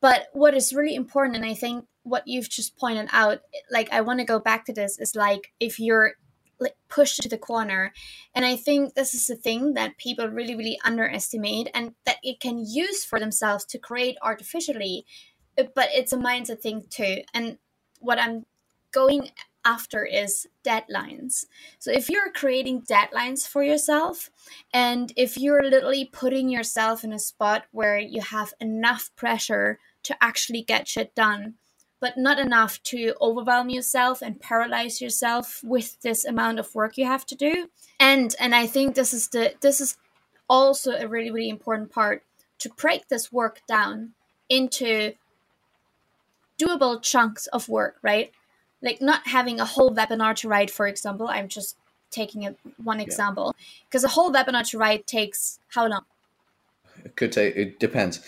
but 0.01 0.27
what 0.33 0.55
is 0.55 0.75
really 0.75 0.95
important 0.95 1.37
and 1.37 1.45
i 1.45 1.55
think 1.55 1.87
what 2.03 2.27
you've 2.27 2.51
just 2.51 2.77
pointed 2.77 3.09
out 3.13 3.41
like 3.71 3.91
i 3.93 4.01
want 4.01 4.19
to 4.19 4.27
go 4.27 4.39
back 4.39 4.65
to 4.65 4.73
this 4.73 4.99
is 4.99 5.17
like 5.17 5.53
if 5.59 5.81
you're 5.81 6.13
like 6.63 6.77
pushed 6.89 7.23
to 7.23 7.29
the 7.29 7.39
corner, 7.39 7.93
and 8.35 8.45
I 8.45 8.57
think 8.57 8.95
this 8.95 9.15
is 9.15 9.29
a 9.29 9.37
thing 9.37 9.75
that 9.75 9.99
people 9.99 10.29
really, 10.29 10.55
really 10.55 10.79
underestimate, 10.85 11.71
and 11.75 11.95
that 12.07 12.19
it 12.23 12.41
can 12.41 12.65
use 12.67 13.05
for 13.05 13.19
themselves 13.21 13.65
to 13.67 13.79
create 13.79 14.17
artificially, 14.23 15.05
uh, 15.59 15.65
but 15.75 15.89
it's 15.93 16.13
a 16.13 16.17
mindset 16.17 16.61
thing 16.61 16.85
too. 16.89 17.23
And 17.35 17.59
what 18.01 18.19
I'm 18.19 18.47
going 18.93 19.31
after 19.65 20.05
is 20.05 20.47
deadlines. 20.65 21.47
So 21.79 21.91
if 21.91 22.11
you're 22.11 22.33
creating 22.33 22.83
deadlines 22.83 23.47
for 23.47 23.63
yourself 23.63 24.31
and 24.73 25.13
if 25.17 25.39
you're 25.39 25.63
literally 25.63 26.05
putting 26.13 26.49
yourself 26.49 27.05
in 27.05 27.13
a 27.13 27.19
spot 27.19 27.65
where 27.71 27.99
you 27.99 28.21
have 28.21 28.55
enough 28.61 29.11
pressure 29.17 29.79
to 30.05 30.17
actually 30.21 30.63
get 30.63 30.89
shit 30.89 31.15
done, 31.15 31.55
but 32.03 32.19
not 32.19 32.39
enough 32.39 32.83
to 32.83 33.15
overwhelm 33.21 33.71
yourself 33.71 34.21
and 34.21 34.41
paralyze 34.41 35.01
yourself 35.01 35.63
with 35.63 35.99
this 36.03 36.25
amount 36.27 36.59
of 36.59 36.75
work 36.75 36.99
you 36.99 37.07
have 37.07 37.25
to 37.25 37.37
do. 37.37 37.71
And 37.99 38.35
and 38.39 38.55
I 38.55 38.67
think 38.67 38.95
this 38.95 39.15
is 39.15 39.29
the 39.29 39.55
this 39.61 39.81
is 39.81 39.97
also 40.51 40.91
a 40.93 41.07
really 41.07 41.31
really 41.31 41.49
important 41.49 41.93
part 41.93 42.25
to 42.59 42.69
break 42.69 43.09
this 43.09 43.33
work 43.33 43.61
down 43.69 44.13
into 44.49 45.15
doable 46.59 47.01
chunks 47.01 47.47
of 47.47 47.69
work, 47.69 47.97
right? 48.03 48.33
like 48.83 49.01
not 49.01 49.27
having 49.29 49.61
a 49.61 49.65
whole 49.65 49.95
webinar 49.95 50.35
to 50.37 50.49
write 50.49 50.71
for 50.71 50.87
example. 50.87 51.29
I'm 51.29 51.49
just 51.49 51.77
taking 52.11 52.47
a, 52.47 52.55
one 52.83 53.01
example. 53.01 53.55
Because 53.89 54.05
a 54.05 54.09
whole 54.09 54.33
webinar 54.33 54.69
to 54.71 54.79
write 54.79 55.07
takes 55.07 55.61
how 55.69 55.87
long? 55.87 56.05
It 57.05 57.17
could 57.17 57.33
take 57.33 57.57
it 57.57 57.81
depends. 57.81 58.21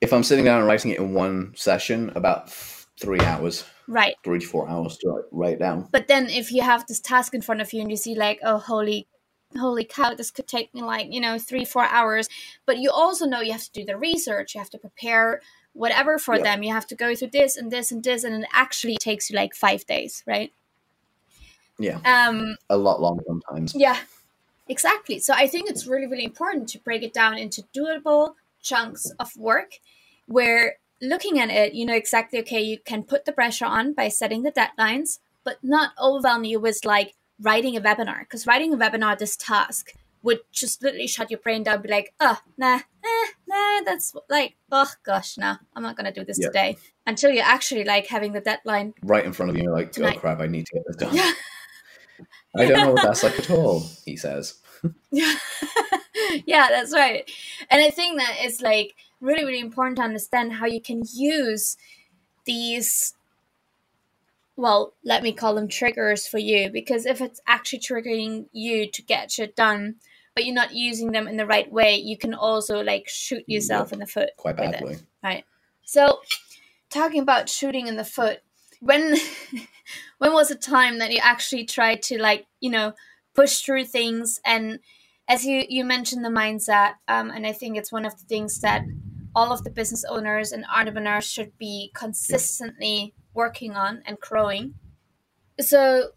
If 0.00 0.12
i'm 0.12 0.24
sitting 0.24 0.44
down 0.44 0.58
and 0.58 0.66
writing 0.66 0.90
it 0.90 0.98
in 0.98 1.14
one 1.14 1.54
session 1.56 2.10
about 2.14 2.50
three 3.02 3.20
hours 3.20 3.64
right 3.88 4.14
three 4.24 4.38
to 4.38 4.46
four 4.46 4.68
hours 4.68 4.96
to 4.96 5.22
write 5.30 5.58
down 5.58 5.88
but 5.90 6.08
then 6.08 6.28
if 6.28 6.52
you 6.52 6.62
have 6.62 6.86
this 6.86 7.00
task 7.00 7.34
in 7.34 7.42
front 7.42 7.60
of 7.60 7.72
you 7.72 7.80
and 7.80 7.90
you 7.90 7.96
see 7.96 8.14
like 8.14 8.38
oh 8.42 8.58
holy 8.58 9.06
holy 9.58 9.84
cow 9.84 10.14
this 10.14 10.30
could 10.30 10.46
take 10.46 10.72
me 10.74 10.82
like 10.82 11.08
you 11.10 11.20
know 11.20 11.38
three 11.38 11.64
four 11.64 11.84
hours 11.84 12.28
but 12.64 12.78
you 12.78 12.90
also 12.90 13.26
know 13.26 13.40
you 13.40 13.52
have 13.52 13.64
to 13.64 13.72
do 13.72 13.84
the 13.84 13.96
research 13.96 14.54
you 14.54 14.60
have 14.60 14.70
to 14.70 14.78
prepare 14.78 15.42
whatever 15.72 16.18
for 16.18 16.36
yeah. 16.36 16.42
them. 16.42 16.62
You 16.62 16.72
have 16.72 16.86
to 16.88 16.94
go 16.94 17.14
through 17.14 17.30
this 17.30 17.56
and 17.56 17.70
this 17.70 17.90
and 17.90 18.02
this, 18.02 18.24
and 18.24 18.42
it 18.44 18.48
actually 18.52 18.96
takes 18.96 19.30
you 19.30 19.36
like 19.36 19.54
five 19.54 19.86
days, 19.86 20.22
right? 20.26 20.52
Yeah. 21.78 21.98
Um, 22.04 22.56
a 22.68 22.76
lot 22.76 23.00
longer 23.00 23.24
sometimes. 23.26 23.74
Yeah, 23.74 23.98
exactly. 24.68 25.18
So 25.18 25.34
I 25.34 25.46
think 25.46 25.68
it's 25.68 25.86
really, 25.86 26.06
really 26.06 26.24
important 26.24 26.68
to 26.70 26.78
break 26.78 27.02
it 27.02 27.12
down 27.12 27.38
into 27.38 27.62
doable 27.74 28.34
chunks 28.62 29.10
of 29.18 29.36
work 29.36 29.78
where 30.26 30.76
looking 31.02 31.38
at 31.38 31.50
it, 31.50 31.74
you 31.74 31.84
know 31.84 31.94
exactly, 31.94 32.38
okay, 32.40 32.60
you 32.60 32.78
can 32.78 33.02
put 33.02 33.24
the 33.24 33.32
pressure 33.32 33.66
on 33.66 33.92
by 33.92 34.08
setting 34.08 34.42
the 34.42 34.52
deadlines, 34.52 35.18
but 35.44 35.58
not 35.62 35.90
overwhelm 36.00 36.44
you 36.44 36.60
with 36.60 36.84
like 36.84 37.14
writing 37.40 37.76
a 37.76 37.80
webinar. 37.80 38.20
Because 38.20 38.46
writing 38.46 38.72
a 38.72 38.76
webinar, 38.76 39.18
this 39.18 39.36
task, 39.36 39.92
would 40.22 40.38
just 40.52 40.82
literally 40.82 41.08
shut 41.08 41.30
your 41.30 41.40
brain 41.40 41.64
down, 41.64 41.82
be 41.82 41.88
like, 41.88 42.14
oh, 42.20 42.38
nah, 42.56 42.76
eh, 42.76 43.26
nah, 43.48 43.80
that's 43.84 44.14
like, 44.30 44.54
oh 44.70 44.90
gosh, 45.04 45.36
nah, 45.36 45.56
I'm 45.74 45.82
not 45.82 45.96
gonna 45.96 46.12
do 46.12 46.24
this 46.24 46.38
yeah. 46.40 46.46
today. 46.46 46.76
Until 47.06 47.30
you're 47.30 47.44
actually 47.44 47.84
like 47.84 48.06
having 48.06 48.32
the 48.32 48.40
deadline 48.40 48.94
right 49.02 49.24
in 49.24 49.32
front 49.32 49.50
of 49.50 49.56
you, 49.56 49.64
you're 49.64 49.72
like, 49.72 49.88
oh, 49.88 49.92
tonight. 49.92 50.16
oh 50.16 50.20
crap, 50.20 50.40
I 50.40 50.46
need 50.46 50.66
to 50.66 50.74
get 50.74 50.84
this 50.86 50.96
done. 50.96 51.14
Yeah. 51.14 51.32
I 52.56 52.66
don't 52.66 52.78
know 52.78 52.92
what 52.92 53.02
that's 53.02 53.22
like 53.22 53.38
at 53.38 53.50
all, 53.50 53.84
he 54.04 54.16
says. 54.16 54.60
yeah. 55.10 55.34
yeah, 56.46 56.68
that's 56.68 56.92
right. 56.92 57.28
And 57.70 57.80
I 57.80 57.90
think 57.90 58.18
that 58.18 58.36
it's 58.40 58.60
like 58.60 58.94
really, 59.22 59.44
really 59.44 59.60
important 59.60 59.96
to 59.96 60.02
understand 60.02 60.54
how 60.54 60.66
you 60.66 60.80
can 60.80 61.02
use 61.14 61.76
these 62.44 63.14
well, 64.54 64.92
let 65.02 65.22
me 65.22 65.32
call 65.32 65.54
them 65.54 65.66
triggers 65.66 66.26
for 66.26 66.38
you 66.38 66.70
because 66.70 67.06
if 67.06 67.22
it's 67.22 67.40
actually 67.46 67.78
triggering 67.78 68.46
you 68.52 68.90
to 68.90 69.02
get 69.02 69.32
shit 69.32 69.56
done, 69.56 69.96
but 70.34 70.44
you're 70.44 70.54
not 70.54 70.74
using 70.74 71.12
them 71.12 71.26
in 71.26 71.38
the 71.38 71.46
right 71.46 71.72
way, 71.72 71.96
you 71.96 72.18
can 72.18 72.34
also 72.34 72.82
like 72.82 73.08
shoot 73.08 73.44
yourself 73.46 73.88
yep. 73.88 73.92
in 73.94 73.98
the 74.00 74.06
foot. 74.06 74.30
Quite 74.36 74.58
badly. 74.58 74.94
It, 74.94 75.02
right. 75.22 75.44
So, 75.84 76.20
talking 76.90 77.22
about 77.22 77.48
shooting 77.48 77.86
in 77.86 77.96
the 77.96 78.04
foot, 78.04 78.40
when 78.82 79.16
when 80.18 80.32
was 80.32 80.50
a 80.50 80.56
time 80.56 80.98
that 80.98 81.12
you 81.12 81.20
actually 81.22 81.64
tried 81.64 82.02
to 82.02 82.20
like 82.20 82.46
you 82.60 82.70
know 82.70 82.92
push 83.34 83.60
through 83.60 83.84
things 83.84 84.40
and 84.44 84.80
as 85.28 85.46
you 85.46 85.64
you 85.68 85.84
mentioned 85.84 86.24
the 86.24 86.28
mindset 86.28 86.94
um, 87.08 87.30
and 87.30 87.46
i 87.46 87.52
think 87.52 87.76
it's 87.76 87.92
one 87.92 88.04
of 88.04 88.18
the 88.18 88.24
things 88.24 88.60
that 88.60 88.84
all 89.34 89.52
of 89.52 89.64
the 89.64 89.70
business 89.70 90.04
owners 90.08 90.52
and 90.52 90.64
entrepreneurs 90.74 91.24
should 91.24 91.56
be 91.58 91.90
consistently 91.94 93.14
working 93.34 93.72
on 93.72 94.02
and 94.06 94.18
growing 94.20 94.74
so 95.60 96.10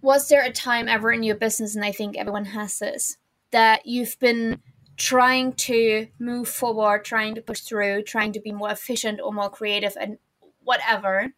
was 0.00 0.28
there 0.28 0.44
a 0.44 0.52
time 0.52 0.88
ever 0.88 1.12
in 1.12 1.22
your 1.22 1.36
business, 1.36 1.74
and 1.76 1.84
I 1.84 1.92
think 1.92 2.16
everyone 2.16 2.46
has 2.46 2.78
this, 2.78 3.16
that 3.52 3.86
you've 3.86 4.18
been 4.18 4.60
trying 4.96 5.52
to 5.52 6.08
move 6.18 6.48
forward, 6.48 7.04
trying 7.04 7.34
to 7.36 7.40
push 7.40 7.60
through, 7.60 8.02
trying 8.02 8.32
to 8.32 8.40
be 8.40 8.52
more 8.52 8.70
efficient 8.70 9.20
or 9.22 9.32
more 9.32 9.48
creative 9.48 9.96
and 9.98 10.18
whatever, 10.64 11.32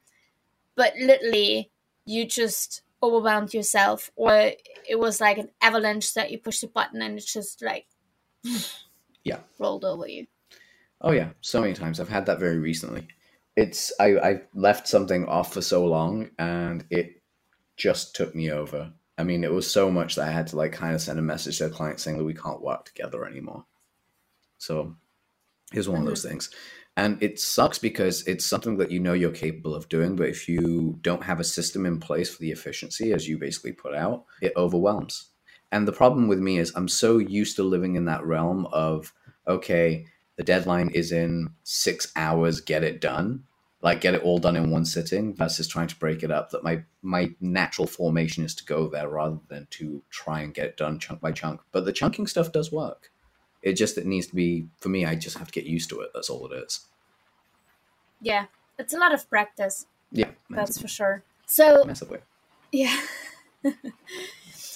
but 0.74 0.94
literally 1.00 1.70
you 2.06 2.26
just 2.26 2.82
overwhelmed 3.02 3.52
yourself, 3.52 4.10
or 4.16 4.52
it 4.88 4.98
was 4.98 5.20
like 5.20 5.38
an 5.38 5.50
avalanche 5.60 6.14
that 6.14 6.30
you 6.30 6.38
pushed 6.38 6.64
a 6.64 6.68
button 6.68 7.02
and 7.02 7.18
it's 7.18 7.32
just 7.32 7.62
like 7.62 7.86
yeah 9.24 9.38
rolled 9.58 9.84
over 9.84 10.08
you. 10.08 10.26
Oh 11.04 11.12
yeah, 11.12 11.30
so 11.42 11.60
many 11.60 11.74
times. 11.74 12.00
I've 12.00 12.08
had 12.08 12.26
that 12.26 12.40
very 12.40 12.58
recently. 12.58 13.06
It's 13.56 13.92
I 14.00 14.16
I 14.16 14.40
left 14.54 14.88
something 14.88 15.26
off 15.26 15.52
for 15.52 15.60
so 15.60 15.84
long 15.84 16.30
and 16.38 16.84
it 16.90 17.22
just 17.76 18.16
took 18.16 18.34
me 18.34 18.50
over. 18.50 18.92
I 19.18 19.22
mean, 19.22 19.44
it 19.44 19.52
was 19.52 19.70
so 19.70 19.90
much 19.90 20.14
that 20.14 20.28
I 20.28 20.32
had 20.32 20.46
to 20.48 20.56
like 20.56 20.72
kind 20.72 20.94
of 20.94 21.02
send 21.02 21.18
a 21.18 21.22
message 21.22 21.58
to 21.58 21.66
a 21.66 21.70
client 21.70 22.00
saying 22.00 22.16
that 22.16 22.24
we 22.24 22.34
can't 22.34 22.62
work 22.62 22.86
together 22.86 23.26
anymore. 23.26 23.66
So 24.56 24.96
here's 25.72 25.88
one 25.88 25.98
mm-hmm. 25.98 26.06
of 26.06 26.10
those 26.10 26.20
mm-hmm. 26.20 26.30
things. 26.30 26.50
And 26.96 27.22
it 27.22 27.38
sucks 27.38 27.78
because 27.78 28.26
it's 28.26 28.46
something 28.46 28.78
that 28.78 28.90
you 28.90 29.00
know 29.00 29.12
you're 29.12 29.32
capable 29.32 29.74
of 29.74 29.88
doing, 29.88 30.16
but 30.16 30.28
if 30.28 30.48
you 30.48 30.98
don't 31.02 31.24
have 31.24 31.40
a 31.40 31.44
system 31.44 31.86
in 31.86 31.98
place 31.98 32.32
for 32.32 32.40
the 32.40 32.52
efficiency, 32.52 33.12
as 33.12 33.28
you 33.28 33.36
basically 33.36 33.72
put 33.72 33.94
out, 33.94 34.24
it 34.40 34.52
overwhelms. 34.56 35.30
And 35.72 35.88
the 35.88 35.92
problem 35.92 36.28
with 36.28 36.38
me 36.38 36.58
is 36.58 36.72
I'm 36.74 36.86
so 36.88 37.18
used 37.18 37.56
to 37.56 37.64
living 37.64 37.96
in 37.96 38.04
that 38.04 38.24
realm 38.24 38.66
of, 38.66 39.12
okay, 39.48 40.06
the 40.36 40.42
deadline 40.42 40.88
is 40.90 41.12
in 41.12 41.50
six 41.62 42.12
hours, 42.16 42.60
get 42.60 42.82
it 42.82 43.00
done. 43.00 43.44
Like 43.82 44.00
get 44.00 44.14
it 44.14 44.22
all 44.22 44.38
done 44.38 44.56
in 44.56 44.70
one 44.70 44.86
sitting 44.86 45.34
versus 45.34 45.68
trying 45.68 45.88
to 45.88 45.96
break 45.96 46.22
it 46.22 46.30
up 46.30 46.50
that 46.50 46.64
my 46.64 46.84
my 47.02 47.34
natural 47.40 47.86
formation 47.86 48.42
is 48.42 48.54
to 48.54 48.64
go 48.64 48.88
there 48.88 49.08
rather 49.08 49.38
than 49.48 49.66
to 49.72 50.02
try 50.08 50.40
and 50.40 50.54
get 50.54 50.66
it 50.66 50.76
done 50.78 50.98
chunk 50.98 51.20
by 51.20 51.32
chunk. 51.32 51.60
But 51.70 51.84
the 51.84 51.92
chunking 51.92 52.26
stuff 52.26 52.50
does 52.50 52.72
work. 52.72 53.10
It 53.62 53.74
just 53.74 53.98
it 53.98 54.06
needs 54.06 54.26
to 54.28 54.34
be 54.34 54.66
for 54.80 54.88
me 54.88 55.04
i 55.04 55.14
just 55.14 55.36
have 55.38 55.48
to 55.48 55.52
get 55.52 55.68
used 55.68 55.90
to 55.90 56.00
it. 56.00 56.10
That's 56.14 56.30
all 56.30 56.46
it 56.50 56.56
is. 56.64 56.86
Yeah. 58.22 58.46
It's 58.78 58.94
a 58.94 58.98
lot 58.98 59.12
of 59.12 59.28
practice. 59.28 59.86
Yeah. 60.10 60.30
That's 60.48 60.80
for 60.80 60.88
sure. 60.88 61.22
So 61.46 61.84
massively. 61.84 62.20
Yeah. 62.72 62.98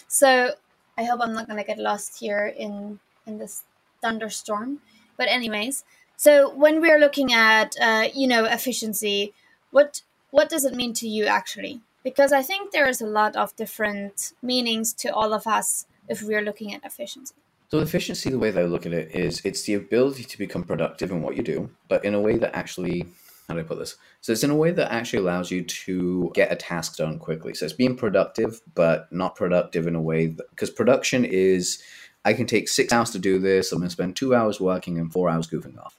So 0.08 0.52
i 0.96 1.04
hope 1.04 1.20
i'm 1.20 1.32
not 1.32 1.46
going 1.46 1.58
to 1.58 1.64
get 1.64 1.78
lost 1.78 2.18
here 2.18 2.52
in 2.58 2.98
in 3.26 3.38
this 3.38 3.62
thunderstorm 4.02 4.80
but 5.18 5.28
anyways 5.28 5.84
so 6.18 6.52
when 6.52 6.80
we're 6.80 6.98
looking 6.98 7.32
at 7.32 7.76
uh, 7.80 8.08
you 8.12 8.26
know 8.26 8.44
efficiency, 8.44 9.32
what 9.70 10.02
what 10.30 10.48
does 10.48 10.64
it 10.64 10.74
mean 10.74 10.92
to 10.94 11.08
you 11.08 11.26
actually? 11.26 11.80
Because 12.02 12.32
I 12.32 12.42
think 12.42 12.72
there 12.72 12.88
is 12.88 13.00
a 13.00 13.06
lot 13.06 13.36
of 13.36 13.54
different 13.54 14.32
meanings 14.42 14.92
to 14.94 15.14
all 15.14 15.32
of 15.32 15.46
us 15.46 15.86
if 16.08 16.20
we're 16.20 16.42
looking 16.42 16.74
at 16.74 16.84
efficiency. 16.84 17.36
So 17.70 17.78
efficiency, 17.78 18.30
the 18.30 18.38
way 18.38 18.50
that 18.50 18.60
I 18.60 18.66
look 18.66 18.84
at 18.84 18.92
it 18.92 19.14
is 19.14 19.40
it's 19.44 19.62
the 19.62 19.74
ability 19.74 20.24
to 20.24 20.38
become 20.38 20.64
productive 20.64 21.12
in 21.12 21.22
what 21.22 21.36
you 21.36 21.44
do, 21.44 21.70
but 21.88 22.04
in 22.04 22.14
a 22.14 22.20
way 22.20 22.36
that 22.38 22.56
actually 22.56 23.06
how 23.46 23.54
do 23.54 23.60
I 23.60 23.62
put 23.62 23.78
this? 23.78 23.96
So 24.20 24.32
it's 24.32 24.44
in 24.44 24.50
a 24.50 24.56
way 24.56 24.72
that 24.72 24.92
actually 24.92 25.20
allows 25.20 25.50
you 25.50 25.62
to 25.62 26.30
get 26.34 26.52
a 26.52 26.56
task 26.56 26.96
done 26.96 27.18
quickly. 27.18 27.54
So 27.54 27.64
it's 27.64 27.72
being 27.72 27.96
productive, 27.96 28.60
but 28.74 29.10
not 29.10 29.36
productive 29.36 29.86
in 29.86 29.94
a 29.94 30.02
way 30.02 30.26
because 30.26 30.68
production 30.68 31.24
is 31.24 31.80
I 32.28 32.34
can 32.34 32.46
take 32.46 32.68
six 32.68 32.92
hours 32.92 33.08
to 33.12 33.18
do 33.18 33.38
this. 33.38 33.72
I'm 33.72 33.78
going 33.78 33.88
to 33.88 33.92
spend 33.92 34.14
two 34.14 34.34
hours 34.34 34.60
working 34.60 34.98
and 34.98 35.10
four 35.10 35.30
hours 35.30 35.48
goofing 35.48 35.78
off. 35.78 35.96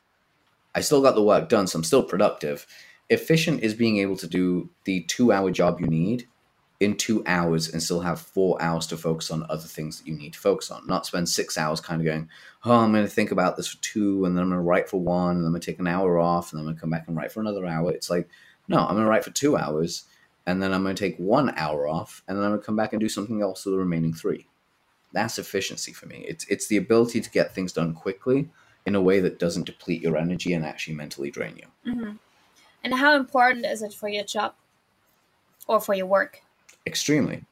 I 0.76 0.82
still 0.82 1.02
got 1.02 1.16
the 1.16 1.24
work 1.24 1.50
done, 1.50 1.66
so 1.66 1.80
I'm 1.80 1.84
still 1.84 2.04
productive. 2.04 2.68
Efficient 3.10 3.64
is 3.64 3.74
being 3.74 3.98
able 3.98 4.16
to 4.18 4.28
do 4.28 4.70
the 4.84 5.02
two 5.06 5.32
hour 5.32 5.50
job 5.50 5.82
you 5.82 5.88
need 5.88 6.28
in 6.80 6.96
two 6.96 7.24
hours 7.26 7.68
and 7.68 7.82
still 7.82 8.02
have 8.02 8.22
four 8.22 8.62
hours 8.62 8.86
to 8.88 8.96
focus 8.96 9.32
on 9.32 9.44
other 9.50 9.68
things 9.68 9.98
that 9.98 10.08
you 10.08 10.16
need 10.16 10.34
to 10.34 10.40
focus 10.40 10.70
on. 10.70 10.86
Not 10.86 11.08
spend 11.08 11.28
six 11.28 11.58
hours 11.58 11.82
kind 11.82 12.00
of 12.00 12.06
going, 12.06 12.30
oh, 12.64 12.76
I'm 12.78 12.94
going 12.94 13.04
to 13.04 13.10
think 13.10 13.32
about 13.32 13.58
this 13.58 13.70
for 13.70 13.82
two, 13.82 14.24
and 14.26 14.38
then 14.38 14.44
I'm 14.44 14.50
going 14.50 14.62
to 14.62 14.64
write 14.64 14.88
for 14.88 15.02
one, 15.02 15.32
and 15.32 15.40
then 15.40 15.48
I'm 15.48 15.54
going 15.54 15.62
to 15.62 15.72
take 15.72 15.80
an 15.80 15.88
hour 15.88 16.20
off, 16.20 16.54
and 16.54 16.60
then 16.60 16.68
I'm 16.68 16.68
going 16.68 16.76
to 16.76 16.82
come 16.82 16.92
back 16.92 17.08
and 17.08 17.18
write 17.18 17.32
for 17.32 17.40
another 17.40 17.66
hour. 17.66 17.92
It's 17.92 18.12
like, 18.12 18.30
no, 18.68 18.78
I'm 18.78 18.94
going 18.94 19.06
to 19.06 19.10
write 19.10 19.24
for 19.24 19.32
two 19.32 19.58
hours, 19.58 20.04
and 20.46 20.62
then 20.62 20.74
I'm 20.74 20.84
going 20.84 20.96
to 20.96 21.04
take 21.04 21.18
one 21.18 21.58
hour 21.58 21.88
off, 21.88 22.22
and 22.28 22.38
then 22.38 22.46
I'm 22.46 22.52
going 22.52 22.62
to 22.62 22.66
come 22.68 22.76
back 22.76 22.94
and 22.94 23.00
do 23.00 23.10
something 23.10 23.42
else 23.42 23.64
for 23.64 23.72
the 23.72 23.80
remaining 23.80 24.14
three. 24.14 24.48
That's 25.12 25.40
efficiency 25.40 25.94
for 25.94 26.06
me. 26.06 26.26
It's 26.28 26.46
it's 26.46 26.68
the 26.68 26.78
ability 26.78 27.22
to 27.22 27.30
get 27.30 27.54
things 27.54 27.74
done 27.74 27.94
quickly 27.94 28.50
in 28.86 28.96
a 28.96 29.02
way 29.02 29.20
that 29.20 29.40
doesn't 29.40 29.66
deplete 29.66 30.02
your 30.02 30.18
energy 30.18 30.54
and 30.54 30.66
actually 30.66 30.96
mentally 30.96 31.32
drain 31.32 31.58
you. 31.58 31.94
hmm 31.94 32.12
And 32.84 32.94
how 32.94 33.16
important 33.16 33.66
is 33.66 33.82
it 33.82 33.94
for 33.94 34.08
your 34.08 34.24
job 34.24 34.54
or 35.68 35.80
for 35.80 35.94
your 35.94 36.06
work? 36.06 36.42
Extremely. 36.86 37.44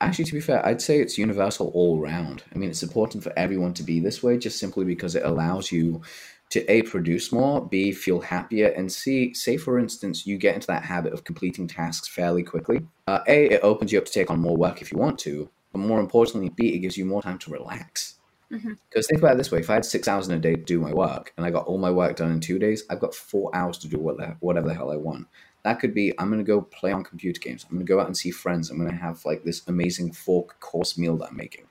Actually, 0.00 0.26
to 0.26 0.34
be 0.34 0.40
fair, 0.40 0.64
I'd 0.64 0.80
say 0.80 1.00
it's 1.00 1.18
universal 1.18 1.72
all 1.74 1.98
round. 1.98 2.44
I 2.54 2.58
mean, 2.58 2.70
it's 2.70 2.84
important 2.84 3.24
for 3.24 3.36
everyone 3.36 3.74
to 3.74 3.82
be 3.82 3.98
this 3.98 4.22
way 4.22 4.38
just 4.38 4.60
simply 4.60 4.84
because 4.84 5.16
it 5.16 5.24
allows 5.24 5.72
you 5.72 6.02
to 6.50 6.64
A, 6.70 6.82
produce 6.82 7.32
more, 7.32 7.66
B, 7.66 7.92
feel 7.92 8.20
happier, 8.20 8.68
and 8.68 8.90
C, 8.90 9.34
say 9.34 9.56
for 9.56 9.78
instance, 9.78 10.26
you 10.26 10.38
get 10.38 10.54
into 10.54 10.68
that 10.68 10.84
habit 10.84 11.12
of 11.12 11.24
completing 11.24 11.66
tasks 11.66 12.08
fairly 12.08 12.42
quickly. 12.42 12.80
Uh, 13.06 13.20
a, 13.26 13.46
it 13.46 13.60
opens 13.62 13.92
you 13.92 13.98
up 13.98 14.04
to 14.04 14.12
take 14.12 14.30
on 14.30 14.38
more 14.38 14.56
work 14.56 14.80
if 14.80 14.92
you 14.92 14.98
want 14.98 15.18
to, 15.20 15.50
but 15.72 15.78
more 15.78 16.00
importantly, 16.00 16.50
B, 16.50 16.74
it 16.74 16.78
gives 16.78 16.96
you 16.96 17.04
more 17.04 17.22
time 17.22 17.38
to 17.38 17.50
relax. 17.50 18.18
Mhm. 18.50 18.78
Because 18.88 19.06
think 19.06 19.20
about 19.20 19.34
it 19.34 19.38
this 19.38 19.50
way 19.50 19.60
if 19.60 19.68
I 19.68 19.74
had 19.74 19.84
six 19.84 20.08
hours 20.08 20.26
in 20.26 20.34
a 20.34 20.38
day 20.38 20.54
to 20.54 20.62
do 20.62 20.80
my 20.80 20.92
work 20.92 21.32
and 21.36 21.44
I 21.44 21.50
got 21.50 21.66
all 21.66 21.78
my 21.78 21.90
work 21.90 22.16
done 22.16 22.32
in 22.32 22.40
two 22.40 22.58
days, 22.58 22.82
I've 22.88 23.00
got 23.00 23.14
four 23.14 23.54
hours 23.54 23.76
to 23.78 23.88
do 23.88 23.98
whatever 23.98 24.68
the 24.68 24.74
hell 24.74 24.90
I 24.90 24.96
want. 24.96 25.26
That 25.64 25.80
could 25.80 25.92
be 25.92 26.18
I'm 26.18 26.28
going 26.28 26.38
to 26.38 26.44
go 26.44 26.62
play 26.62 26.92
on 26.92 27.04
computer 27.04 27.40
games. 27.40 27.64
I'm 27.64 27.76
going 27.76 27.86
to 27.86 27.92
go 27.92 28.00
out 28.00 28.06
and 28.06 28.16
see 28.16 28.30
friends. 28.30 28.70
I'm 28.70 28.78
going 28.78 28.90
to 28.90 28.96
have 28.96 29.24
like 29.26 29.44
this 29.44 29.66
amazing 29.68 30.12
four 30.12 30.46
course 30.60 30.96
meal 30.96 31.16
that 31.18 31.30
I'm 31.30 31.36
making. 31.36 31.66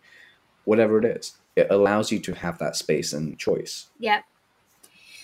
Whatever 0.66 1.00
it 1.00 1.06
is, 1.06 1.38
it 1.56 1.68
allows 1.72 2.12
you 2.12 2.20
to 2.20 2.34
have 2.34 2.60
that 2.60 2.76
space 2.76 3.12
and 3.14 3.40
choice. 3.40 3.88
Yeah. 4.00 4.22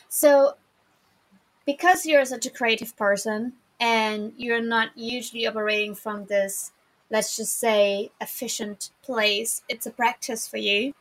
So, 0.10 0.56
because 1.66 2.06
you're 2.06 2.26
such 2.26 2.46
a 2.46 2.50
creative 2.50 2.96
person 2.98 3.54
and 3.80 4.34
you're 4.38 4.62
not 4.62 4.90
usually 4.96 5.46
operating 5.48 5.96
from 5.96 6.26
this, 6.26 6.72
let's 7.14 7.38
just 7.38 7.60
say, 7.60 8.12
efficient 8.20 8.90
place, 9.04 9.62
it's 9.70 9.86
a 9.86 9.92
practice 9.92 10.48
for 10.48 10.58
you. 10.58 10.94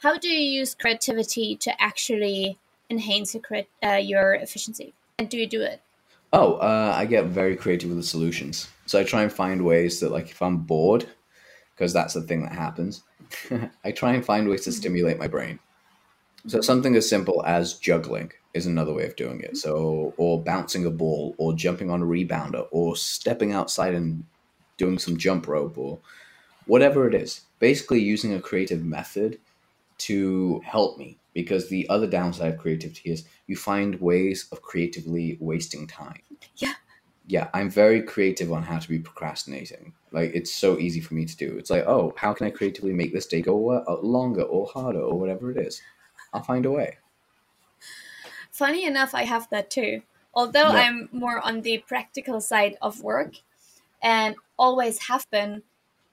How 0.00 0.16
do 0.16 0.26
you 0.26 0.40
use 0.60 0.74
creativity 0.74 1.54
to 1.56 1.80
actually 1.80 2.58
enhance 2.88 3.34
your, 3.34 3.42
uh, 3.84 3.96
your 3.96 4.32
efficiency? 4.34 4.94
And 5.18 5.28
do 5.28 5.36
you 5.36 5.46
do 5.46 5.60
it? 5.60 5.82
Oh, 6.32 6.54
uh, 6.54 6.94
I 6.96 7.04
get 7.04 7.26
very 7.26 7.54
creative 7.54 7.90
with 7.90 7.98
the 7.98 8.02
solutions. 8.02 8.68
So 8.86 8.98
I 8.98 9.04
try 9.04 9.22
and 9.22 9.32
find 9.32 9.62
ways 9.62 10.00
that, 10.00 10.10
like, 10.10 10.30
if 10.30 10.40
I'm 10.40 10.56
bored, 10.56 11.06
because 11.74 11.92
that's 11.92 12.14
the 12.14 12.22
thing 12.22 12.42
that 12.42 12.52
happens, 12.52 13.02
I 13.84 13.92
try 13.92 14.14
and 14.14 14.24
find 14.24 14.48
ways 14.48 14.64
to 14.64 14.72
stimulate 14.72 15.18
my 15.18 15.28
brain. 15.28 15.58
So 16.46 16.62
something 16.62 16.96
as 16.96 17.08
simple 17.08 17.44
as 17.46 17.74
juggling 17.74 18.32
is 18.54 18.66
another 18.66 18.94
way 18.94 19.04
of 19.04 19.16
doing 19.16 19.42
it. 19.42 19.58
So, 19.58 20.14
or 20.16 20.42
bouncing 20.42 20.86
a 20.86 20.90
ball, 20.90 21.34
or 21.36 21.52
jumping 21.52 21.90
on 21.90 22.02
a 22.02 22.06
rebounder, 22.06 22.66
or 22.70 22.96
stepping 22.96 23.52
outside 23.52 23.94
and 23.94 24.24
doing 24.76 24.98
some 24.98 25.16
jump 25.16 25.46
rope, 25.48 25.78
or 25.78 25.98
whatever 26.66 27.08
it 27.08 27.14
is. 27.14 27.42
Basically, 27.58 28.00
using 28.00 28.34
a 28.34 28.40
creative 28.40 28.84
method 28.84 29.38
to 29.98 30.60
help 30.64 30.98
me. 30.98 31.18
Because 31.34 31.70
the 31.70 31.88
other 31.88 32.06
downside 32.06 32.52
of 32.52 32.60
creativity 32.60 33.10
is 33.10 33.24
you 33.46 33.56
find 33.56 33.98
ways 34.02 34.48
of 34.52 34.60
creatively 34.60 35.38
wasting 35.40 35.86
time. 35.86 36.20
Yeah. 36.56 36.74
Yeah, 37.26 37.48
I'm 37.54 37.70
very 37.70 38.02
creative 38.02 38.52
on 38.52 38.62
how 38.62 38.78
to 38.78 38.88
be 38.88 38.98
procrastinating. 38.98 39.94
Like, 40.10 40.32
it's 40.34 40.52
so 40.52 40.78
easy 40.78 41.00
for 41.00 41.14
me 41.14 41.24
to 41.24 41.36
do. 41.36 41.56
It's 41.56 41.70
like, 41.70 41.84
oh, 41.86 42.12
how 42.16 42.34
can 42.34 42.48
I 42.48 42.50
creatively 42.50 42.92
make 42.92 43.14
this 43.14 43.26
day 43.26 43.40
go 43.40 43.70
uh, 43.70 44.00
longer 44.02 44.42
or 44.42 44.66
harder 44.66 45.00
or 45.00 45.18
whatever 45.18 45.50
it 45.50 45.56
is? 45.56 45.80
I'll 46.34 46.42
find 46.42 46.66
a 46.66 46.70
way. 46.70 46.98
Funny 48.50 48.84
enough, 48.84 49.14
I 49.14 49.22
have 49.24 49.48
that 49.50 49.70
too. 49.70 50.02
Although 50.34 50.68
Yeah. 50.68 50.82
I'm 50.84 51.08
more 51.12 51.40
on 51.40 51.62
the 51.62 51.78
practical 51.78 52.40
side 52.40 52.76
of 52.82 53.02
work 53.02 53.36
and 54.02 54.36
always 54.58 54.98
have 55.08 55.28
been, 55.30 55.62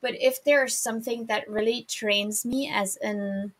but 0.01 0.13
if 0.19 0.43
there's 0.43 0.77
something 0.77 1.25
that 1.25 1.49
really 1.49 1.83
trains 1.83 2.45
me 2.45 2.69
as 2.73 2.97
in 2.97 3.51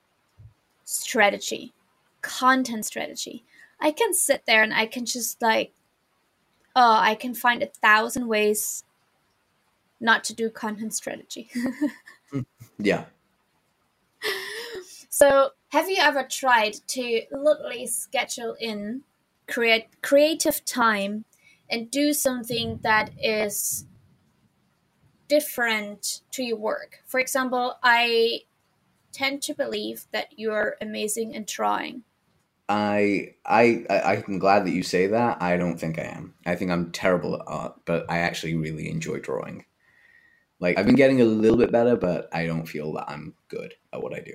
strategy, 0.85 1.73
content 2.21 2.85
strategy, 2.85 3.43
I 3.79 3.91
can 3.91 4.13
sit 4.13 4.43
there 4.45 4.63
and 4.63 4.73
I 4.73 4.85
can 4.85 5.05
just 5.05 5.41
like, 5.41 5.73
oh, 6.75 6.97
I 6.99 7.15
can 7.15 7.33
find 7.33 7.63
a 7.63 7.67
thousand 7.67 8.27
ways 8.27 8.83
not 9.99 10.23
to 10.25 10.33
do 10.33 10.49
content 10.49 10.93
strategy. 10.93 11.49
Yeah. 12.79 13.05
So, 15.09 15.49
have 15.69 15.89
you 15.89 15.97
ever 15.99 16.23
tried 16.23 16.75
to 16.87 17.21
literally 17.31 17.87
schedule 17.87 18.55
in 18.59 19.01
create 19.47 19.87
creative 20.01 20.63
time 20.63 21.25
and 21.69 21.91
do 21.91 22.13
something 22.13 22.79
that 22.83 23.11
is 23.21 23.85
different 25.29 26.21
to 26.31 26.43
your 26.43 26.57
work? 26.57 27.01
For 27.05 27.21
example, 27.21 27.77
I 27.81 28.41
tend 29.13 29.41
to 29.43 29.53
believe 29.53 30.05
that 30.11 30.37
you're 30.37 30.75
amazing 30.81 31.33
in 31.33 31.45
drawing. 31.47 32.03
I, 32.67 33.35
I, 33.45 33.85
I, 33.89 34.23
I'm 34.27 34.37
glad 34.37 34.65
that 34.65 34.71
you 34.71 34.83
say 34.83 35.07
that. 35.07 35.41
I 35.41 35.57
don't 35.57 35.79
think 35.79 35.97
I 35.97 36.03
am. 36.03 36.35
I 36.45 36.55
think 36.55 36.69
I'm 36.69 36.91
terrible 36.91 37.35
at 37.35 37.41
art, 37.47 37.79
but 37.85 38.05
I 38.09 38.19
actually 38.19 38.55
really 38.55 38.89
enjoy 38.89 39.19
drawing. 39.19 39.65
Like, 40.59 40.77
I've 40.77 40.85
been 40.85 40.95
getting 40.95 41.21
a 41.21 41.25
little 41.25 41.57
bit 41.57 41.71
better, 41.71 41.95
but 41.95 42.27
I 42.33 42.45
don't 42.45 42.67
feel 42.67 42.93
that 42.93 43.09
I'm 43.09 43.33
good 43.47 43.73
at 43.93 44.03
what 44.03 44.13
I 44.13 44.19
do. 44.19 44.33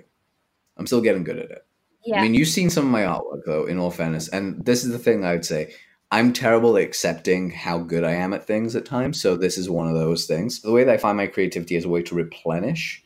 I'm 0.76 0.86
still 0.86 1.02
getting 1.02 1.22
good 1.22 1.38
at 1.38 1.50
it. 1.50 1.66
Yeah. 2.04 2.18
I 2.18 2.22
mean, 2.22 2.34
you've 2.34 2.48
seen 2.48 2.70
some 2.70 2.86
of 2.86 2.90
my 2.90 3.02
artwork, 3.02 3.44
though, 3.46 3.66
in 3.66 3.78
all 3.78 3.90
fairness. 3.90 4.28
And 4.28 4.64
this 4.64 4.84
is 4.84 4.90
the 4.90 4.98
thing 4.98 5.24
I 5.24 5.32
would 5.32 5.44
say. 5.44 5.74
I'm 6.14 6.32
terrible 6.32 6.76
at 6.76 6.84
accepting 6.84 7.50
how 7.50 7.78
good 7.78 8.04
I 8.04 8.12
am 8.12 8.32
at 8.34 8.46
things 8.46 8.76
at 8.76 8.86
times. 8.86 9.20
So 9.20 9.36
this 9.36 9.58
is 9.58 9.68
one 9.68 9.88
of 9.88 9.94
those 9.94 10.26
things. 10.26 10.60
The 10.62 10.70
way 10.70 10.84
that 10.84 10.94
I 10.94 10.96
find 10.96 11.16
my 11.16 11.26
creativity 11.26 11.74
is 11.74 11.84
a 11.86 11.88
way 11.88 12.04
to 12.04 12.14
replenish 12.14 13.02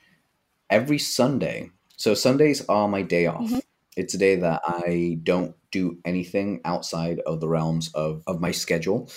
every 0.68 0.98
Sunday. 0.98 1.70
So 1.96 2.12
Sundays 2.12 2.66
are 2.68 2.86
my 2.86 3.00
day 3.00 3.24
off. 3.24 3.48
Mhm. 3.48 3.62
It's 3.96 4.12
a 4.12 4.18
day 4.18 4.36
that 4.36 4.60
I 4.66 5.20
don't 5.22 5.56
do 5.70 5.96
anything 6.04 6.60
outside 6.66 7.20
of 7.20 7.40
the 7.40 7.48
realms 7.48 7.90
of, 7.94 8.22
of 8.26 8.42
my 8.42 8.50
schedule. 8.50 9.10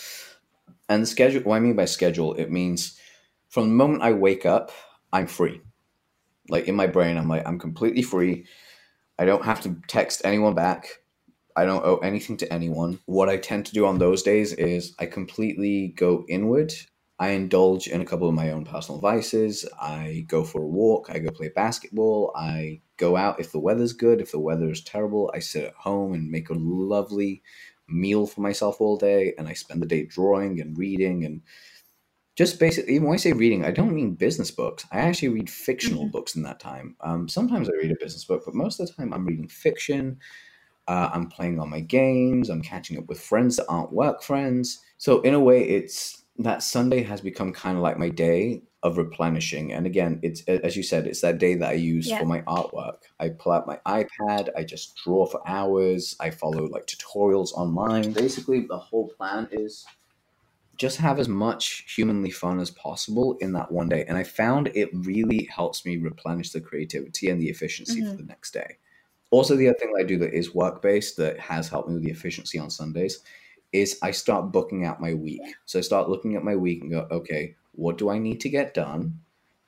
And 0.87 1.03
the 1.03 1.07
schedule, 1.07 1.41
what 1.41 1.57
I 1.57 1.59
mean 1.59 1.75
by 1.75 1.83
schedule, 1.83 2.33
it 2.35 2.49
means 2.49 2.97
from 3.49 3.67
the 3.67 3.75
moment 3.75 4.03
I 4.03 4.13
wake 4.13 4.45
up, 4.45 4.71
I'm 5.11 5.27
free. 5.27 5.59
Like 6.49 6.69
in 6.69 6.75
my 6.75 6.87
brain, 6.87 7.17
I'm 7.17 7.27
like, 7.27 7.45
I'm 7.45 7.59
completely 7.59 8.03
free. 8.03 8.45
I 9.19 9.25
don't 9.25 9.43
have 9.45 9.59
to 9.63 9.75
text 9.89 10.21
anyone 10.23 10.55
back. 10.55 10.87
I 11.55 11.65
don't 11.65 11.85
owe 11.85 11.97
anything 11.97 12.37
to 12.37 12.53
anyone. 12.53 12.99
What 13.05 13.29
I 13.29 13.37
tend 13.37 13.65
to 13.67 13.73
do 13.73 13.85
on 13.85 13.99
those 13.99 14.23
days 14.23 14.53
is 14.53 14.95
I 14.99 15.05
completely 15.05 15.89
go 15.89 16.25
inward. 16.29 16.73
I 17.19 17.29
indulge 17.31 17.87
in 17.87 18.01
a 18.01 18.05
couple 18.05 18.27
of 18.27 18.33
my 18.33 18.51
own 18.51 18.65
personal 18.65 18.99
vices. 18.99 19.65
I 19.79 20.25
go 20.27 20.43
for 20.43 20.63
a 20.63 20.67
walk. 20.67 21.09
I 21.09 21.19
go 21.19 21.29
play 21.31 21.49
basketball. 21.49 22.31
I 22.35 22.81
go 22.97 23.15
out 23.15 23.39
if 23.39 23.51
the 23.51 23.59
weather's 23.59 23.93
good. 23.93 24.21
If 24.21 24.31
the 24.31 24.39
weather 24.39 24.69
is 24.71 24.83
terrible, 24.83 25.31
I 25.33 25.39
sit 25.39 25.65
at 25.65 25.73
home 25.75 26.13
and 26.13 26.31
make 26.31 26.49
a 26.49 26.55
lovely 26.55 27.43
meal 27.87 28.25
for 28.25 28.41
myself 28.41 28.81
all 28.81 28.97
day. 28.97 29.33
And 29.37 29.47
I 29.47 29.53
spend 29.53 29.81
the 29.81 29.87
day 29.87 30.05
drawing 30.05 30.59
and 30.61 30.77
reading 30.77 31.25
and 31.25 31.41
just 32.37 32.59
basically, 32.59 32.95
even 32.95 33.07
when 33.07 33.15
I 33.15 33.17
say 33.17 33.33
reading, 33.33 33.65
I 33.65 33.71
don't 33.71 33.93
mean 33.93 34.15
business 34.15 34.51
books. 34.51 34.85
I 34.91 34.99
actually 34.99 35.29
read 35.29 35.49
fictional 35.49 36.07
Mhm. 36.07 36.11
books 36.11 36.35
in 36.35 36.43
that 36.43 36.59
time. 36.59 36.95
Um, 37.01 37.27
sometimes 37.27 37.69
I 37.69 37.73
read 37.73 37.91
a 37.91 37.95
business 37.99 38.23
book, 38.25 38.43
but 38.45 38.55
most 38.55 38.79
of 38.79 38.87
the 38.87 38.93
time 38.93 39.13
I'm 39.13 39.25
reading 39.25 39.47
fiction. 39.49 40.19
Uh, 40.87 41.09
I'm 41.13 41.27
playing 41.29 41.59
on 41.59 41.69
my 41.69 41.79
games. 41.79 42.49
I'm 42.49 42.61
catching 42.61 42.97
up 42.97 43.07
with 43.07 43.21
friends 43.21 43.55
that 43.57 43.67
aren't 43.67 43.93
work 43.93 44.21
friends. 44.23 44.81
So 44.97 45.21
in 45.21 45.33
a 45.33 45.39
way, 45.39 45.63
it's 45.67 46.23
that 46.37 46.63
Sunday 46.63 47.03
has 47.03 47.21
become 47.21 47.53
kind 47.53 47.77
of 47.77 47.83
like 47.83 47.97
my 47.99 48.09
day 48.09 48.63
of 48.83 48.97
replenishing. 48.97 49.71
And 49.71 49.85
again, 49.85 50.19
it's 50.23 50.41
as 50.47 50.75
you 50.75 50.81
said, 50.83 51.05
it's 51.05 51.21
that 51.21 51.37
day 51.37 51.53
that 51.55 51.69
I 51.69 51.73
use 51.73 52.07
Yeah. 52.09 52.17
for 52.17 52.25
my 52.25 52.41
artwork. 52.41 53.03
I 53.19 53.29
pull 53.29 53.51
out 53.51 53.67
my 53.67 53.79
iPad. 53.85 54.49
I 54.57 54.63
just 54.63 54.95
draw 55.03 55.27
for 55.27 55.47
hours. 55.47 56.15
I 56.19 56.31
follow 56.31 56.65
like 56.67 56.87
tutorials 56.87 57.53
online. 57.53 58.11
Basically, 58.11 58.61
the 58.67 58.79
whole 58.79 59.09
plan 59.09 59.47
is 59.51 59.85
just 60.77 60.97
have 60.97 61.19
as 61.19 61.27
much 61.29 61.85
humanly 61.95 62.31
fun 62.31 62.59
as 62.59 62.71
possible 62.71 63.37
in 63.39 63.53
that 63.53 63.71
one 63.71 63.89
day. 63.89 64.03
And 64.07 64.17
I 64.17 64.23
found 64.23 64.69
it 64.69 64.89
really 64.93 65.45
helps 65.45 65.85
me 65.85 65.97
replenish 65.97 66.51
the 66.51 66.61
creativity 66.61 67.29
and 67.29 67.39
the 67.41 67.49
efficiency 67.49 68.01
for 68.01 68.15
Mhm. 68.15 68.17
the 68.17 68.23
next 68.23 68.51
day. 68.53 68.77
Also, 69.31 69.55
the 69.55 69.67
other 69.67 69.77
thing 69.79 69.91
that 69.93 70.01
I 70.01 70.07
do 70.07 70.17
that 70.19 70.33
is 70.33 70.53
work 70.53 70.81
based 70.81 71.17
that 71.17 71.39
has 71.39 71.67
helped 71.69 71.87
me 71.89 71.95
with 71.95 72.03
the 72.03 72.11
efficiency 72.11 72.59
on 72.59 72.69
Sundays 72.69 73.19
is 73.71 73.97
I 74.03 74.11
start 74.11 74.51
booking 74.51 74.85
out 74.85 74.99
my 75.01 75.13
week. 75.13 75.41
So 75.65 75.79
I 75.79 75.81
start 75.81 76.09
looking 76.09 76.35
at 76.35 76.43
my 76.43 76.55
week 76.55 76.81
and 76.81 76.91
go, 76.91 77.07
okay, 77.09 77.55
what 77.71 77.97
do 77.97 78.09
I 78.09 78.19
need 78.19 78.41
to 78.41 78.49
get 78.49 78.73
done? 78.73 79.19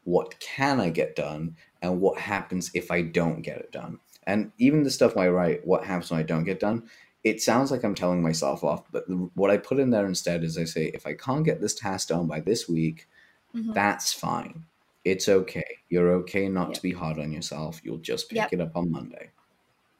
What 0.04 0.38
can 0.41 0.82
I 0.82 0.89
get 0.89 1.15
done? 1.15 1.56
And 1.82 2.02
what 2.02 2.19
happens 2.19 2.69
if 2.73 2.91
I 2.91 3.02
don't 3.02 3.41
get 3.41 3.58
it 3.58 3.71
done? 3.71 3.99
And 4.28 4.52
even 4.58 4.84
the 4.84 4.91
stuff 4.91 5.15
I 5.15 5.30
write, 5.30 5.65
what 5.65 5.86
happens 5.86 6.12
when 6.12 6.19
I 6.19 6.23
don't 6.23 6.43
get 6.43 6.60
done? 6.60 6.89
It 7.23 7.41
sounds 7.41 7.71
like 7.71 7.86
I'm 7.86 7.95
telling 7.95 8.21
myself 8.21 8.65
off, 8.65 8.84
but 8.91 9.06
what 9.36 9.49
I 9.49 9.56
put 9.56 9.80
in 9.80 9.89
there 9.91 10.06
instead 10.06 10.43
is 10.43 10.58
I 10.58 10.65
say, 10.65 10.88
if 10.93 11.08
I 11.08 11.13
can't 11.13 11.45
get 11.45 11.62
this 11.62 11.73
task 11.73 12.10
done 12.10 12.28
by 12.28 12.41
this 12.41 12.67
week, 12.67 13.08
Mhm. 13.56 13.73
that's 13.73 14.12
fine. 14.12 14.65
It's 15.06 15.30
okay. 15.30 15.78
You're 15.89 16.12
okay 16.15 16.49
not 16.49 16.69
Yep. 16.69 16.73
to 16.76 16.82
be 16.82 16.91
hard 16.91 17.19
on 17.19 17.32
yourself. 17.32 17.80
You'll 17.84 17.97
just 17.99 18.28
pick 18.30 18.38
Yep. 18.38 18.54
it 18.54 18.62
up 18.62 18.76
on 18.76 18.91
Monday. 18.91 19.32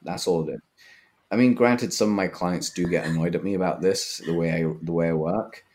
That's 0.04 0.28
all 0.28 0.48
it 0.48 0.54
is. 0.54 0.62
I 1.32 1.36
mean, 1.36 1.56
granted, 1.56 1.92
some 1.94 2.10
of 2.10 2.16
my 2.16 2.28
clients 2.28 2.70
do 2.70 2.86
get 2.86 3.06
annoyed 3.06 3.36
at 3.36 3.44
me 3.44 3.56
about 3.56 3.82
this, 3.82 4.22
the 4.24 4.34
way 4.34 4.52
I 4.52 4.72
the 4.82 4.92
way 4.92 5.10
I 5.10 5.14
work. 5.14 5.66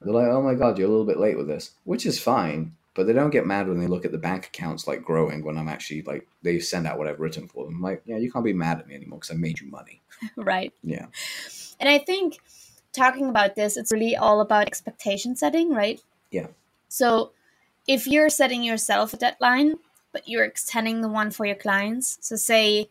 They're 0.00 0.12
like, 0.12 0.28
"Oh 0.28 0.42
my 0.42 0.54
god, 0.54 0.78
you're 0.78 0.88
a 0.88 0.90
little 0.90 1.06
bit 1.06 1.18
late 1.18 1.36
with 1.36 1.46
this," 1.46 1.70
which 1.84 2.06
is 2.06 2.18
fine. 2.18 2.74
But 2.94 3.06
they 3.06 3.12
don't 3.12 3.30
get 3.30 3.46
mad 3.46 3.68
when 3.68 3.78
they 3.78 3.86
look 3.86 4.04
at 4.04 4.10
the 4.10 4.18
bank 4.18 4.46
accounts 4.46 4.86
like 4.86 5.04
growing 5.04 5.44
when 5.44 5.58
I'm 5.58 5.68
actually 5.68 6.02
like 6.02 6.26
they 6.42 6.58
send 6.58 6.86
out 6.86 6.98
what 6.98 7.06
I've 7.06 7.20
written 7.20 7.46
for 7.46 7.64
them. 7.64 7.74
I'm 7.76 7.82
like, 7.82 8.02
yeah, 8.06 8.16
you 8.16 8.32
can't 8.32 8.44
be 8.44 8.54
mad 8.54 8.80
at 8.80 8.88
me 8.88 8.94
anymore 8.94 9.18
because 9.18 9.30
I 9.30 9.38
made 9.38 9.60
you 9.60 9.70
money. 9.70 10.00
right. 10.36 10.72
Yeah, 10.82 11.06
And 11.78 11.88
I 11.90 11.98
think 11.98 12.38
talking 12.92 13.28
about 13.28 13.54
this, 13.54 13.76
it's 13.76 13.92
really 13.92 14.16
all 14.16 14.40
about 14.40 14.66
expectation 14.66 15.36
setting, 15.36 15.70
right? 15.70 16.00
Yeah. 16.30 16.46
So 16.88 17.32
if 17.86 18.06
you're 18.06 18.30
setting 18.30 18.64
yourself 18.64 19.12
a 19.12 19.18
deadline, 19.18 19.74
but 20.12 20.26
you're 20.26 20.44
extending 20.44 21.02
the 21.02 21.08
one 21.08 21.30
for 21.30 21.44
your 21.44 21.56
clients, 21.56 22.18
so 22.22 22.36
say 22.36 22.88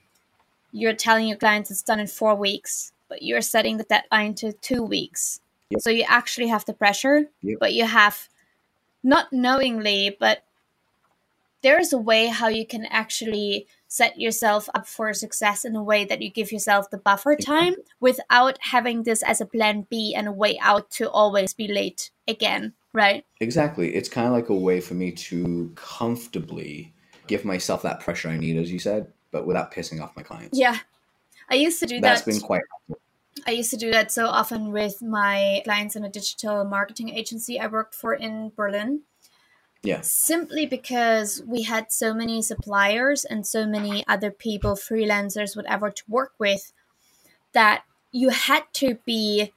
you're 0.76 0.94
telling 0.94 1.28
your 1.28 1.38
clients 1.38 1.72
it's 1.72 1.82
done 1.82 2.02
in 2.02 2.08
four 2.08 2.36
weeks, 2.36 2.92
but 3.08 3.22
you're 3.22 3.42
setting 3.42 3.78
the 3.78 3.86
deadline 3.86 4.36
to 4.36 4.52
two 4.52 4.84
weeks. 4.84 5.40
Yep. 5.70 5.82
So 5.82 5.90
you 5.90 6.04
actually 6.08 6.48
have 6.48 6.66
the 6.66 6.74
pressure, 6.74 7.30
Yep. 7.42 7.58
but 7.60 7.74
you 7.74 7.86
have 7.86 8.28
not 9.02 9.32
knowingly, 9.32 10.16
but 10.20 10.44
there 11.64 11.80
is 11.80 11.94
a 11.94 11.98
way 11.98 12.28
how 12.28 12.50
you 12.50 12.66
can 12.68 12.86
actually 12.88 13.68
set 13.88 14.20
yourself 14.20 14.68
up 14.76 14.86
for 14.86 15.14
success 15.14 15.64
in 15.64 15.76
a 15.76 15.82
way 15.82 16.04
that 16.04 16.22
you 16.22 16.30
give 16.30 16.52
yourself 16.52 16.90
the 16.90 16.98
buffer 16.98 17.36
time 17.38 17.76
without 18.02 18.58
having 18.60 19.04
this 19.04 19.24
as 19.24 19.40
a 19.40 19.46
plan 19.46 19.88
B 19.90 20.14
and 20.14 20.28
a 20.28 20.32
way 20.32 20.60
out 20.60 20.92
to 20.92 21.10
always 21.10 21.54
be 21.54 21.68
late 21.70 22.12
again, 22.28 22.74
right? 22.92 23.26
exactly. 23.40 23.96
It's 23.96 24.10
kind 24.10 24.28
of 24.28 24.34
like 24.34 24.50
a 24.50 24.54
way 24.54 24.82
for 24.82 24.96
me 24.96 25.12
to 25.14 25.72
comfortably 25.76 26.94
give 27.28 27.46
myself 27.46 27.82
that 27.84 28.02
pressure 28.02 28.28
I 28.30 28.38
need, 28.38 28.58
as 28.58 28.72
you 28.72 28.78
said, 28.80 29.08
but 29.36 29.46
without 29.46 29.70
pissing 29.70 30.02
off 30.02 30.16
my 30.16 30.24
clients. 30.24 30.58
Yeah. 30.58 30.78
I 31.52 31.56
used 31.56 31.82
to 31.82 31.86
do 31.86 32.00
that's 32.00 32.22
that. 32.22 32.26
That's 32.26 32.40
been 32.40 32.48
quite. 32.48 32.62
I 33.46 33.52
used 33.52 33.70
to 33.72 33.76
do 33.76 33.92
that 33.92 34.10
so 34.10 34.28
often 34.28 34.72
with 34.72 35.02
my 35.02 35.62
clients 35.66 35.98
in 35.98 36.06
a 36.06 36.10
digital 36.10 36.64
marketing 36.64 37.10
agency 37.10 37.60
I 37.60 37.68
worked 37.68 37.94
for 37.94 38.14
in 38.14 38.54
Berlin. 38.56 39.02
Yeah, 39.84 40.00
Simply 40.02 40.66
because 40.66 41.44
we 41.46 41.64
had 41.64 41.92
so 41.92 42.14
many 42.14 42.42
suppliers 42.42 43.26
and 43.26 43.46
so 43.46 43.68
many 43.68 44.06
other 44.08 44.32
people, 44.32 44.76
freelancers, 44.76 45.54
whatever, 45.54 45.92
to 45.92 46.04
work 46.08 46.32
with, 46.40 46.72
that 47.52 47.84
you 48.14 48.30
had 48.30 48.64
to 48.76 49.00
be 49.06 49.52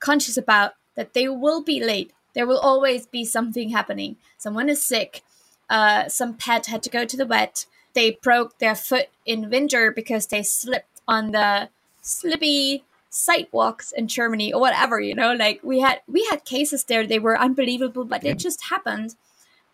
conscious 0.00 0.36
about 0.36 0.72
that 0.96 1.14
they 1.14 1.28
will 1.28 1.62
be 1.62 1.78
late. 1.82 2.12
There 2.34 2.48
will 2.48 2.58
always 2.58 3.06
be 3.06 3.24
something 3.24 3.70
happening. 3.70 4.16
Someone 4.38 4.68
is 4.68 4.84
sick. 4.84 5.22
Uh, 5.70 6.08
some 6.08 6.34
pet 6.34 6.66
had 6.66 6.82
to 6.82 6.90
go 6.90 7.04
to 7.04 7.16
the 7.16 7.24
vet. 7.24 7.64
They 7.98 8.16
broke 8.22 8.60
their 8.60 8.76
foot 8.76 9.08
in 9.26 9.50
winter 9.50 9.90
because 9.90 10.28
they 10.28 10.44
slipped 10.44 11.00
on 11.08 11.32
the 11.32 11.68
slippy 12.00 12.84
sidewalks 13.10 13.90
in 13.90 14.06
Germany 14.06 14.52
or 14.52 14.60
whatever. 14.60 15.00
You 15.00 15.16
know, 15.16 15.32
like 15.32 15.58
we 15.64 15.80
had 15.80 16.02
we 16.06 16.24
had 16.30 16.44
cases 16.44 16.84
there. 16.84 17.04
They 17.04 17.18
were 17.18 17.36
unbelievable, 17.36 18.04
but 18.04 18.24
it 18.24 18.38
just 18.38 18.70
happened. 18.70 19.16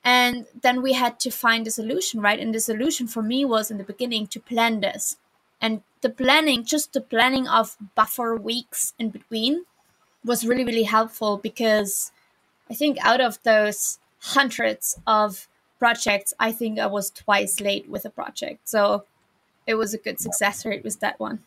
And 0.02 0.46
then 0.58 0.80
we 0.80 0.94
had 0.94 1.20
to 1.20 1.30
find 1.30 1.66
a 1.66 1.70
solution, 1.70 2.22
right? 2.22 2.40
And 2.40 2.54
the 2.54 2.60
solution 2.60 3.06
for 3.08 3.22
me 3.22 3.44
was 3.44 3.70
in 3.70 3.76
the 3.76 3.84
beginning 3.92 4.26
to 4.28 4.40
plan 4.40 4.80
this. 4.80 5.18
And 5.60 5.82
the 6.00 6.08
planning, 6.08 6.64
just 6.64 6.94
the 6.94 7.02
planning 7.02 7.46
of 7.46 7.76
buffer 7.94 8.34
weeks 8.36 8.94
in 8.98 9.10
between, 9.10 9.66
was 10.24 10.46
really, 10.46 10.64
really 10.64 10.84
helpful 10.84 11.36
because 11.36 12.10
I 12.70 12.74
think 12.74 12.96
out 13.04 13.20
of 13.20 13.38
those 13.42 13.98
hundreds 14.32 14.98
of 15.06 15.46
projects, 15.78 16.32
I 16.38 16.52
think 16.52 16.78
I 16.78 16.86
was 16.86 17.10
twice 17.10 17.60
late 17.60 17.88
with 17.88 18.04
a 18.04 18.10
project. 18.10 18.68
So 18.68 19.04
it 19.66 19.74
was 19.74 19.94
a 19.94 19.98
good 19.98 20.20
success 20.20 20.64
rate 20.64 20.84
with 20.84 21.00
that 21.00 21.18
one. 21.18 21.40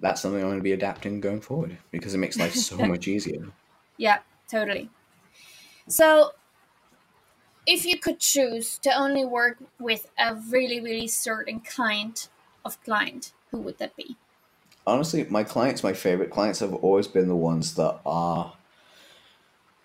that's 0.00 0.20
something 0.20 0.40
I'm 0.40 0.48
going 0.48 0.58
to 0.58 0.62
be 0.62 0.72
adapting 0.72 1.20
going 1.20 1.40
forward 1.40 1.78
because 1.90 2.14
it 2.14 2.18
makes 2.18 2.38
life 2.38 2.54
so 2.54 2.76
much 2.92 3.08
easier. 3.08 3.48
Yeah, 3.96 4.18
totally. 4.48 4.90
So, 5.88 6.32
if 7.66 7.84
you 7.84 7.98
could 7.98 8.20
choose 8.20 8.78
to 8.78 8.90
only 8.90 9.24
work 9.24 9.58
with 9.78 10.06
a 10.18 10.34
really, 10.34 10.80
really 10.80 11.08
certain 11.08 11.60
kind 11.60 12.28
of 12.64 12.82
client, 12.84 13.32
who 13.50 13.58
would 13.58 13.78
that 13.78 13.96
be? 13.96 14.16
honestly, 14.88 15.26
my 15.28 15.44
clients, 15.44 15.84
my 15.84 15.92
favorite 15.92 16.30
clients, 16.30 16.60
have 16.60 16.74
always 16.74 17.06
been 17.06 17.28
the 17.28 17.36
ones 17.36 17.74
that 17.74 18.00
are. 18.04 18.54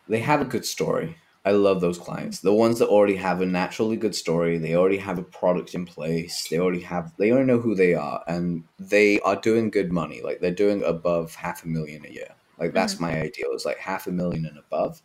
They 0.07 0.19
have 0.19 0.41
a 0.41 0.45
good 0.45 0.65
story. 0.65 1.17
I 1.45 1.51
love 1.51 1.81
those 1.81 1.97
clients. 1.97 2.39
The 2.39 2.53
ones 2.53 2.79
that 2.79 2.87
already 2.87 3.17
have 3.17 3.41
a 3.41 3.45
naturally 3.45 3.97
good 3.97 4.15
story. 4.15 4.57
They 4.57 4.75
already 4.75 4.97
have 4.97 5.19
a 5.19 5.23
product 5.23 5.75
in 5.75 5.85
place. 5.85 6.47
They 6.47 6.57
already 6.57 6.81
have. 6.81 7.11
They 7.17 7.31
already 7.31 7.47
know 7.47 7.59
who 7.59 7.75
they 7.75 7.93
are, 7.93 8.23
and 8.27 8.63
they 8.79 9.19
are 9.21 9.35
doing 9.35 9.69
good 9.69 9.91
money. 9.91 10.21
Like 10.21 10.39
they're 10.39 10.51
doing 10.51 10.83
above 10.83 11.35
half 11.35 11.65
a 11.65 11.67
million 11.67 12.05
a 12.05 12.09
year. 12.09 12.29
Like 12.57 12.69
mm-hmm. 12.69 12.75
that's 12.75 12.99
my 12.99 13.19
ideal. 13.19 13.51
Is 13.53 13.65
like 13.65 13.77
half 13.77 14.07
a 14.07 14.11
million 14.11 14.45
and 14.45 14.57
above. 14.57 15.01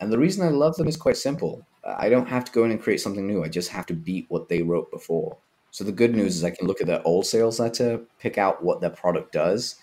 And 0.00 0.12
the 0.12 0.18
reason 0.18 0.46
I 0.46 0.50
love 0.50 0.76
them 0.76 0.88
is 0.88 0.96
quite 0.96 1.16
simple. 1.16 1.64
I 1.84 2.08
don't 2.08 2.28
have 2.28 2.44
to 2.44 2.52
go 2.52 2.64
in 2.64 2.70
and 2.70 2.82
create 2.82 3.00
something 3.00 3.26
new. 3.26 3.42
I 3.42 3.48
just 3.48 3.70
have 3.70 3.86
to 3.86 3.94
beat 3.94 4.26
what 4.28 4.48
they 4.48 4.62
wrote 4.62 4.90
before. 4.90 5.38
So 5.70 5.84
the 5.84 5.92
good 5.92 6.14
news 6.14 6.36
is 6.36 6.44
I 6.44 6.50
can 6.50 6.66
look 6.66 6.80
at 6.80 6.86
their 6.86 7.06
old 7.06 7.24
sales 7.24 7.58
letter, 7.58 8.00
pick 8.18 8.36
out 8.36 8.62
what 8.62 8.80
their 8.80 8.90
product 8.90 9.32
does, 9.32 9.76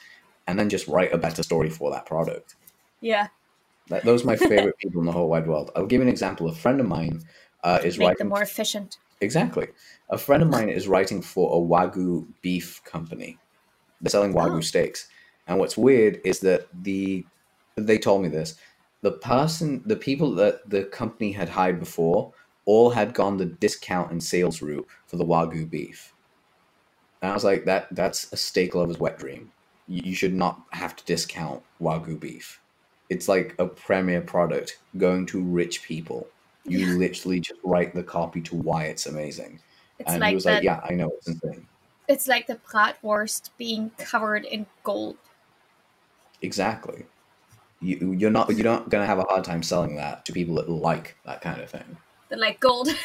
and 0.46 0.60
then 0.60 0.70
just 0.70 0.88
write 0.88 1.14
a 1.14 1.18
better 1.18 1.42
story 1.42 1.70
for 1.70 1.90
that 1.92 2.06
product. 2.06 2.56
Yeah, 3.02 3.28
That, 3.90 4.06
those 4.06 4.24
are 4.24 4.28
my 4.28 4.36
favorite 4.36 4.78
people 4.82 5.02
in 5.02 5.06
the 5.06 5.12
whole 5.12 5.30
wide 5.30 5.48
world. 5.48 5.72
I'll 5.76 5.86
give 5.86 6.00
you 6.00 6.04
an 6.04 6.10
example. 6.10 6.48
A 6.48 6.54
friend 6.54 6.80
of 6.80 6.88
mine 6.88 7.22
uh, 7.64 7.80
is 7.84 7.98
make 7.98 8.08
writing 8.08 8.18
them 8.20 8.30
more 8.30 8.42
efficient. 8.42 8.98
exactly. 9.22 9.68
A 10.10 10.18
friend 10.18 10.42
of 10.44 10.50
mine 10.50 10.70
is 10.70 10.88
writing 10.88 11.22
for 11.22 11.56
a 11.56 11.60
wagyu 11.60 12.28
beef 12.42 12.82
company. 12.86 13.38
They're 14.02 14.10
selling 14.10 14.34
wagyu 14.34 14.58
Oh. 14.58 14.62
steaks, 14.62 15.08
and 15.48 15.60
what's 15.60 15.78
weird 15.78 16.20
is 16.24 16.40
that 16.42 16.68
the 16.74 17.26
they 17.76 17.98
told 17.98 18.22
me 18.24 18.30
this. 18.30 18.56
The 19.02 19.12
person, 19.14 19.82
the 19.86 19.96
people 19.96 20.36
that 20.36 20.70
the 20.70 20.84
company 20.84 21.32
had 21.32 21.48
hired 21.50 21.80
before, 21.80 22.34
all 22.66 22.90
had 22.90 23.14
gone 23.14 23.38
the 23.38 23.46
discount 23.46 24.12
and 24.12 24.22
sales 24.22 24.62
route 24.62 24.88
for 25.08 25.16
the 25.18 25.26
wagyu 25.26 25.70
beef. 25.70 26.14
And 27.22 27.32
I 27.32 27.34
was 27.34 27.44
like, 27.44 27.66
that 27.66 27.88
that's 27.92 28.32
a 28.34 28.38
steak 28.38 28.76
lover's 28.76 29.00
wet 29.00 29.18
dream. 29.18 29.52
You, 29.88 30.02
you 30.06 30.16
should 30.16 30.34
not 30.34 30.62
have 30.74 30.96
to 30.98 31.06
discount 31.06 31.64
wagyu 31.82 32.20
beef. 32.20 32.59
It's 33.10 33.28
like 33.28 33.56
a 33.60 33.66
premier 33.66 34.22
product 34.22 34.80
going 34.98 35.26
to 35.28 35.42
rich 35.42 35.84
people. 35.84 36.28
You 36.66 36.98
literally 36.98 37.40
just 37.40 37.60
write 37.64 37.96
the 37.96 38.04
copy 38.04 38.42
to 38.42 38.56
why 38.56 38.86
it's 38.86 39.08
amazing. 39.08 39.60
It's 39.98 40.12
and 40.12 40.24
he 40.24 40.36
was 40.36 40.46
like, 40.46 40.64
yeah, 40.64 40.80
I 40.84 40.94
know, 40.94 41.10
it's 41.18 41.28
insane. 41.28 41.68
It's 42.08 42.28
like 42.28 42.48
the 42.48 42.56
bratwurst 42.56 43.50
being 43.58 43.92
covered 43.98 44.46
in 44.46 44.66
gold. 44.84 45.18
Exactly. 46.42 47.06
You, 47.82 48.14
you're 48.14 48.32
not 48.32 48.50
you're 48.50 48.66
not 48.66 48.90
gonna 48.90 49.06
have 49.06 49.20
a 49.20 49.24
hard 49.24 49.44
time 49.44 49.64
selling 49.64 49.96
that 49.96 50.26
to 50.26 50.34
people 50.34 50.56
that 50.56 50.70
like 50.70 51.16
that 51.26 51.42
kind 51.42 51.62
of 51.62 51.70
thing. 51.70 51.98
They're 52.30 52.40
like 52.40 52.60
gold. 52.60 52.90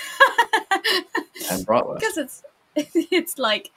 And 1.51 1.67
bratwurst. 1.67 1.95
because 2.01 2.17
it's 2.17 2.43
it's 2.77 3.38
like 3.38 3.71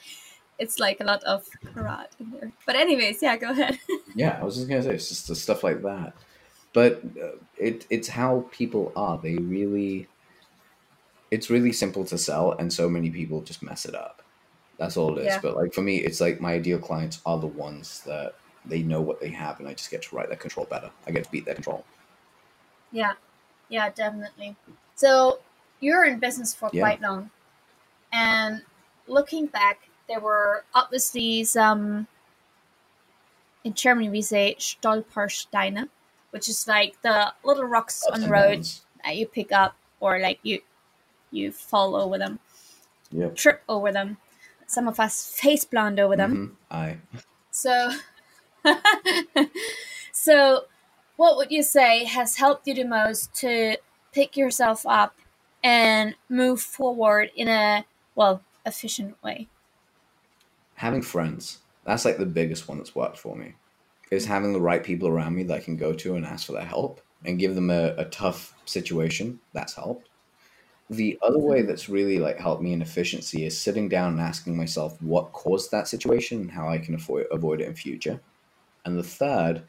it's 0.60 0.80
like 0.80 1.00
a 1.00 1.04
lot 1.04 1.24
of 1.24 1.46
karat 1.74 2.10
in 2.20 2.32
there. 2.32 2.52
But 2.65 2.76
anyways, 2.76 3.22
yeah, 3.22 3.38
go 3.38 3.52
ahead. 3.52 3.80
Yeah, 4.15 4.39
I 4.41 4.43
was 4.43 4.56
just 4.56 4.67
gonna 4.67 4.82
say 4.82 4.96
it's 4.96 5.10
just 5.10 5.28
the 5.28 5.36
stuff 5.36 5.63
like 5.63 5.84
that. 5.84 6.13
But 6.74 7.04
uh, 7.22 7.38
it 7.58 7.86
it's 7.91 8.08
how 8.08 8.46
people 8.52 8.91
are. 8.96 9.20
They 9.22 9.36
really, 9.36 10.08
it's 11.30 11.52
really 11.52 11.72
simple 11.72 12.04
to 12.06 12.17
sell, 12.17 12.54
and 12.54 12.72
so 12.74 12.89
many 12.89 13.12
people 13.12 13.41
just 13.41 13.62
mess 13.62 13.86
it 13.86 13.93
up. 13.93 14.24
That's 14.80 14.98
all 14.98 15.17
it 15.17 15.22
is. 15.22 15.26
Yeah. 15.28 15.39
But 15.41 15.56
like 15.56 15.74
for 15.74 15.82
me, 15.82 15.98
it's 15.98 16.20
like 16.20 16.41
my 16.41 16.54
ideal 16.54 16.80
clients 16.80 17.22
are 17.28 17.38
the 17.39 17.48
ones 17.48 18.02
that 18.06 18.34
they 18.65 18.82
know 18.82 19.02
what 19.02 19.20
they 19.20 19.30
have, 19.30 19.60
and 19.60 19.67
I 19.67 19.74
just 19.74 19.91
get 19.91 20.02
to 20.04 20.15
write 20.15 20.30
their 20.30 20.38
control 20.38 20.65
better. 20.65 20.89
I 21.06 21.12
get 21.12 21.26
to 21.26 21.32
beat 21.32 21.46
their 21.46 21.56
control. 21.56 21.86
Yeah, 22.91 23.13
yeah, 23.70 23.89
definitely. 23.89 24.56
So 24.96 25.39
you're 25.80 26.06
in 26.06 26.17
business 26.20 26.56
for 26.56 26.70
Yeah. 26.74 26.82
quite 26.82 27.02
long, 27.02 27.30
and 28.12 28.63
looking 29.08 29.46
back, 29.46 29.89
there 30.08 30.20
were 30.20 30.63
obviously 30.74 31.43
some. 31.43 32.08
In 33.63 33.74
Germany, 33.74 34.10
we 34.10 34.22
say 34.22 34.56
Stolpersteine, 34.60 35.89
which 36.32 36.48
is 36.48 36.67
like 36.67 37.02
the 37.02 37.34
little 37.43 37.65
rocks 37.65 38.06
on 38.08 38.22
the 38.22 38.30
road 38.30 38.65
that 39.04 39.17
you 39.17 39.26
pick 39.28 39.52
up, 39.52 39.76
or 40.00 40.20
like 40.20 40.39
you 40.43 40.62
you 41.32 41.52
fall 41.52 41.96
over 41.96 42.17
them, 42.17 42.39
Yep. 43.12 43.36
trip 43.36 43.63
over 43.67 43.91
them. 43.91 44.17
Some 44.67 44.88
of 44.88 45.00
us 45.00 45.30
face 45.30 45.65
plant 45.65 46.00
over 46.00 46.15
them. 46.15 46.58
Mhm. 46.72 46.72
I 46.72 46.98
So, 47.52 47.91
so 50.12 50.65
what 51.17 51.38
would 51.38 51.52
you 51.52 51.63
say 51.63 52.06
has 52.06 52.38
helped 52.38 52.67
you 52.67 52.74
the 52.76 52.84
most 52.86 53.34
to 53.36 53.78
pick 54.13 54.38
yourself 54.38 54.86
up 54.86 55.15
and 55.63 56.15
move 56.30 56.62
forward 56.62 57.32
in 57.36 57.48
a 57.48 57.86
well 58.15 58.41
efficient 58.65 59.22
way? 59.24 59.48
Having 60.78 61.02
friends 61.02 61.60
that's 61.86 62.06
like 62.06 62.18
the 62.18 62.26
biggest 62.26 62.68
one 62.68 62.78
that's 62.78 62.96
worked 62.96 63.18
for 63.18 63.36
me 63.36 63.54
is 64.12 64.26
having 64.26 64.54
the 64.54 64.62
right 64.62 64.84
people 64.84 65.08
around 65.08 65.36
me 65.36 65.44
that 65.44 65.58
i 65.58 65.63
can 65.63 65.76
go 65.76 65.94
to 65.94 66.16
and 66.16 66.26
ask 66.26 66.46
for 66.48 66.54
their 66.54 66.66
help 66.66 67.02
and 67.26 67.40
give 67.40 67.56
them 67.56 67.70
a, 67.70 67.94
a 67.98 68.06
tough 68.06 68.54
situation 68.66 69.40
that's 69.54 69.74
helped 69.74 70.10
the 70.90 71.20
other 71.22 71.40
way 71.40 71.63
that's 71.63 71.90
really 71.90 72.18
like 72.20 72.40
helped 72.40 72.62
me 72.62 72.72
in 72.72 72.82
efficiency 72.82 73.46
is 73.46 73.60
sitting 73.60 73.90
down 73.90 74.13
and 74.13 74.22
asking 74.22 74.56
myself 74.56 75.02
what 75.02 75.34
caused 75.34 75.72
that 75.72 75.88
situation 75.88 76.42
and 76.42 76.52
how 76.52 76.70
i 76.70 76.78
can 76.78 76.96
avoid, 76.96 77.26
avoid 77.32 77.60
it 77.60 77.68
in 77.68 77.76
future 77.76 78.22
and 78.86 78.98
the 78.98 79.04
third 79.04 79.63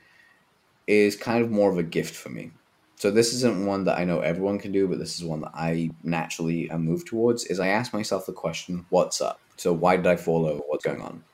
is 0.86 1.16
kind 1.16 1.42
of 1.42 1.50
more 1.50 1.70
of 1.70 1.78
a 1.78 1.82
gift 1.82 2.14
for 2.14 2.28
me 2.28 2.52
so 2.98 3.12
this 3.12 3.32
isn't 3.32 3.64
one 3.64 3.84
that 3.84 3.96
I 3.96 4.04
know 4.04 4.18
everyone 4.18 4.58
can 4.58 4.72
do, 4.72 4.88
but 4.88 4.98
this 4.98 5.14
is 5.14 5.24
one 5.24 5.42
that 5.42 5.52
I 5.54 5.90
naturally 6.02 6.68
am 6.68 6.84
moved 6.84 7.06
towards. 7.06 7.44
Is 7.44 7.60
I 7.60 7.68
ask 7.68 7.92
myself 7.92 8.26
the 8.26 8.32
question, 8.32 8.86
"What's 8.90 9.20
up?" 9.20 9.38
So 9.58 9.72
why 9.72 9.96
did 9.96 10.06
I 10.06 10.16
fall 10.16 10.46
over? 10.46 10.62
What's 10.66 10.84
going 10.84 11.02
on? 11.02 11.24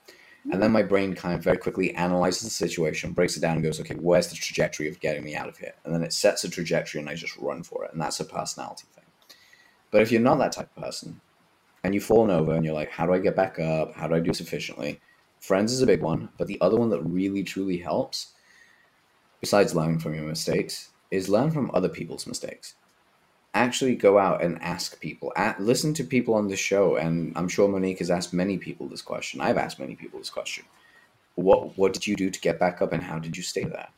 And 0.51 0.63
then 0.63 0.73
my 0.73 0.83
brain 0.83 1.15
kind 1.15 1.35
of 1.35 1.43
very 1.43 1.57
quickly 1.57 1.95
analyzes 1.95 2.43
the 2.43 2.51
situation, 2.51 3.13
breaks 3.13 3.37
it 3.37 3.41
down, 3.41 3.55
and 3.55 3.63
goes, 3.63 3.81
"Okay, 3.81 3.95
where's 3.95 4.29
the 4.29 4.35
trajectory 4.35 4.89
of 4.89 5.01
getting 5.01 5.25
me 5.25 5.35
out 5.35 5.49
of 5.49 5.57
here?" 5.57 5.73
And 5.85 5.95
then 5.95 6.03
it 6.03 6.13
sets 6.13 6.45
a 6.45 6.51
trajectory, 6.51 7.01
and 7.01 7.09
I 7.09 7.15
just 7.15 7.37
run 7.39 7.63
for 7.63 7.85
it. 7.85 7.93
And 7.93 8.01
that's 8.01 8.21
a 8.21 8.25
personality 8.25 8.87
thing. 8.95 9.05
But 9.91 10.03
if 10.03 10.13
you're 10.13 10.21
not 10.21 10.39
that 10.39 10.53
type 10.53 10.71
of 10.77 10.83
person, 10.83 11.21
and 11.83 11.95
you've 11.95 12.05
fallen 12.05 12.31
over, 12.31 12.53
and 12.53 12.65
you're 12.65 12.75
like, 12.75 12.91
"How 12.91 13.07
do 13.07 13.15
I 13.15 13.19
get 13.19 13.37
back 13.37 13.59
up? 13.59 13.95
How 13.95 14.07
do 14.07 14.15
I 14.15 14.21
do 14.21 14.31
this 14.31 14.41
efficiently?" 14.41 15.01
Friends 15.41 15.73
is 15.73 15.83
a 15.83 15.87
big 15.87 16.03
one, 16.03 16.31
but 16.37 16.47
the 16.47 16.61
other 16.61 16.77
one 16.77 16.91
that 16.91 17.03
really 17.03 17.43
truly 17.43 17.79
helps, 17.79 18.35
besides 19.41 19.75
learning 19.75 19.99
from 19.99 20.15
your 20.15 20.25
mistakes, 20.25 20.91
is 21.11 21.29
learn 21.29 21.51
from 21.51 21.71
other 21.73 21.89
people's 21.89 22.27
mistakes. 22.27 22.75
Actually, 23.55 23.95
go 23.95 24.19
out 24.19 24.43
and 24.43 24.61
ask 24.61 25.01
people. 25.01 25.33
At, 25.37 25.61
listen 25.61 25.95
to 25.95 26.05
people 26.05 26.35
on 26.35 26.49
the 26.49 26.57
show, 26.57 26.97
and 26.97 27.33
I'm 27.37 27.49
sure 27.49 27.69
Monique 27.69 28.01
has 28.01 28.11
asked 28.11 28.33
many 28.33 28.59
people 28.59 28.89
this 28.89 29.03
question. 29.03 29.41
I've 29.41 29.59
asked 29.59 29.79
many 29.79 29.95
people 29.95 30.19
this 30.19 30.31
question. 30.31 30.65
What 31.37 31.79
What 31.79 31.93
did 31.93 32.07
you 32.07 32.17
do 32.17 32.31
to 32.31 32.41
get 32.41 32.59
back 32.59 32.83
up, 32.83 32.93
and 32.93 33.03
how 33.03 33.19
did 33.21 33.37
you 33.37 33.43
stay 33.45 33.65
there? 33.65 33.89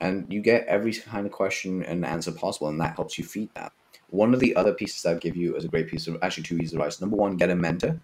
And 0.00 0.26
you 0.32 0.42
get 0.42 0.66
every 0.66 0.92
kind 0.92 1.26
of 1.26 1.32
question 1.32 1.84
and 1.84 2.04
answer 2.04 2.32
possible, 2.32 2.68
and 2.68 2.80
that 2.80 2.96
helps 2.96 3.16
you 3.16 3.24
feed 3.24 3.50
that. 3.54 3.72
One 4.10 4.34
of 4.34 4.40
the 4.40 4.54
other 4.56 4.74
pieces 4.74 5.06
I'll 5.06 5.18
give 5.18 5.36
you 5.36 5.56
as 5.56 5.64
a 5.64 5.68
great 5.68 5.88
piece 5.88 6.08
of 6.08 6.18
actually 6.20 6.42
two 6.44 6.58
pieces 6.58 6.74
of 6.74 6.80
advice. 6.80 7.00
Number 7.00 7.16
one, 7.16 7.36
get 7.36 7.50
a 7.50 7.54
mentor 7.54 8.00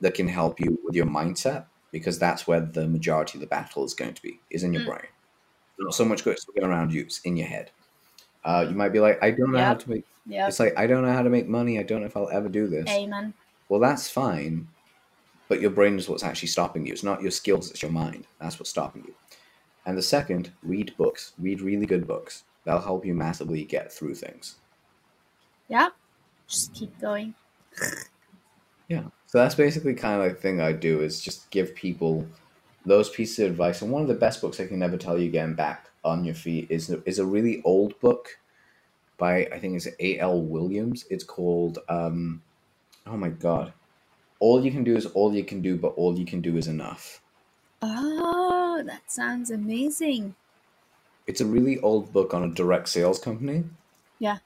that 0.00 0.14
can 0.14 0.28
help 0.28 0.60
you 0.60 0.78
with 0.84 0.94
your 0.94 1.06
mindset 1.06 1.66
because 1.90 2.18
that's 2.18 2.46
where 2.46 2.60
the 2.60 2.88
majority 2.88 3.38
of 3.38 3.40
the 3.40 3.46
battle 3.46 3.84
is 3.84 3.94
going 3.94 4.14
to 4.14 4.22
be 4.22 4.40
is 4.50 4.62
in 4.62 4.72
your 4.72 4.82
Mm. 4.82 4.86
brain. 4.86 5.08
Not 5.78 5.94
so 5.94 6.04
much 6.04 6.24
going 6.24 6.36
around 6.62 6.92
you; 6.92 7.02
it's 7.02 7.20
in 7.20 7.36
your 7.36 7.48
head. 7.48 7.72
Uh, 8.44 8.66
you 8.68 8.76
might 8.76 8.92
be 8.92 9.00
like, 9.00 9.18
I 9.22 9.30
don't 9.32 9.52
know 9.52 9.58
how 9.58 9.74
to 9.74 9.90
make. 9.90 10.04
Yeah. 10.26 10.48
It's 10.48 10.60
like 10.60 10.76
I 10.76 10.86
don't 10.86 11.02
know 11.02 11.12
how 11.12 11.22
to 11.22 11.30
make 11.30 11.48
money. 11.48 11.78
I 11.78 11.82
don't 11.82 12.00
know 12.00 12.06
if 12.06 12.16
I'll 12.16 12.30
ever 12.30 12.48
do 12.48 12.66
this. 12.66 12.88
Amen. 12.88 13.34
Well, 13.68 13.80
that's 13.80 14.10
fine, 14.10 14.68
but 15.48 15.60
your 15.60 15.70
brain 15.70 15.98
is 15.98 16.08
what's 16.08 16.24
actually 16.24 16.48
stopping 16.48 16.86
you. 16.86 16.92
It's 16.92 17.02
not 17.02 17.22
your 17.22 17.30
skills; 17.30 17.70
it's 17.70 17.82
your 17.82 17.90
mind. 17.90 18.26
That's 18.40 18.58
what's 18.58 18.70
stopping 18.70 19.04
you. 19.06 19.14
And 19.86 19.98
the 19.98 20.02
second, 20.02 20.50
read 20.62 20.94
books. 20.96 21.32
Read 21.38 21.60
really 21.60 21.86
good 21.86 22.06
books. 22.06 22.44
That'll 22.64 22.80
help 22.80 23.04
you 23.04 23.14
massively 23.14 23.64
get 23.64 23.92
through 23.92 24.14
things. 24.14 24.56
Yeah. 25.68 25.90
Just 26.46 26.72
keep 26.74 26.98
going. 27.00 27.34
Yeah. 28.88 29.04
So 29.26 29.38
that's 29.38 29.54
basically 29.54 29.94
kind 29.94 30.14
of 30.14 30.26
like 30.26 30.36
the 30.36 30.40
thing 30.42 30.60
I 30.60 30.72
do 30.72 31.02
is 31.02 31.20
just 31.20 31.50
give 31.50 31.74
people 31.74 32.26
those 32.86 33.10
pieces 33.10 33.40
of 33.40 33.50
advice. 33.50 33.82
And 33.82 33.90
one 33.90 34.02
of 34.02 34.08
the 34.08 34.14
best 34.14 34.40
books 34.40 34.60
I 34.60 34.66
can 34.66 34.78
never 34.78 34.96
tell 34.96 35.18
you 35.18 35.30
getting 35.30 35.54
back 35.54 35.90
on 36.04 36.24
your 36.24 36.34
feet 36.34 36.66
is 36.70 36.90
is 37.06 37.18
a 37.18 37.26
really 37.26 37.62
old 37.64 37.98
book 38.00 38.38
by 39.18 39.46
I 39.46 39.58
think 39.58 39.76
it's 39.76 39.88
A. 40.00 40.18
L. 40.18 40.40
Williams. 40.42 41.04
It's 41.10 41.24
called 41.24 41.78
um, 41.88 42.42
oh 43.06 43.16
my 43.16 43.28
god, 43.28 43.72
all 44.40 44.64
you 44.64 44.70
can 44.70 44.84
do 44.84 44.96
is 44.96 45.06
all 45.06 45.34
you 45.34 45.44
can 45.44 45.62
do, 45.62 45.76
but 45.76 45.94
all 45.96 46.18
you 46.18 46.26
can 46.26 46.40
do 46.40 46.56
is 46.56 46.68
enough. 46.68 47.20
Oh, 47.82 48.82
that 48.86 49.10
sounds 49.10 49.50
amazing. 49.50 50.34
It's 51.26 51.40
a 51.40 51.46
really 51.46 51.78
old 51.80 52.12
book 52.12 52.34
on 52.34 52.42
a 52.44 52.54
direct 52.54 52.88
sales 52.88 53.18
company. 53.18 53.64
Yeah. 54.18 54.38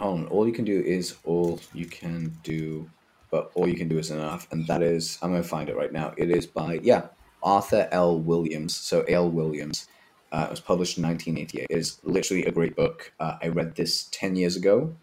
Oh, 0.00 0.24
all 0.26 0.46
you 0.46 0.52
can 0.52 0.64
do 0.64 0.80
is 0.80 1.16
all 1.24 1.60
you 1.74 1.86
can 1.86 2.38
do, 2.42 2.88
but 3.30 3.50
all 3.54 3.68
you 3.68 3.74
can 3.76 3.88
do 3.88 3.98
is 3.98 4.10
enough. 4.10 4.48
And 4.50 4.66
that 4.66 4.82
is, 4.82 5.18
I'm 5.20 5.30
going 5.30 5.42
to 5.42 5.48
find 5.48 5.68
it 5.68 5.76
right 5.76 5.92
now. 5.92 6.14
It 6.16 6.30
is 6.30 6.46
by, 6.46 6.80
yeah, 6.82 7.08
Arthur 7.42 7.88
L. 7.92 8.18
Williams. 8.18 8.74
So 8.76 9.02
L. 9.02 9.28
Williams. 9.28 9.86
Uh, 10.32 10.44
it 10.46 10.50
was 10.50 10.60
published 10.60 10.96
in 10.96 11.04
1988. 11.04 11.66
It 11.68 11.76
is 11.78 12.00
literally 12.02 12.44
a 12.46 12.50
great 12.50 12.74
book. 12.74 13.12
Uh, 13.20 13.36
I 13.42 13.48
read 13.48 13.74
this 13.76 14.08
10 14.12 14.34
years 14.34 14.56
ago. 14.56 14.94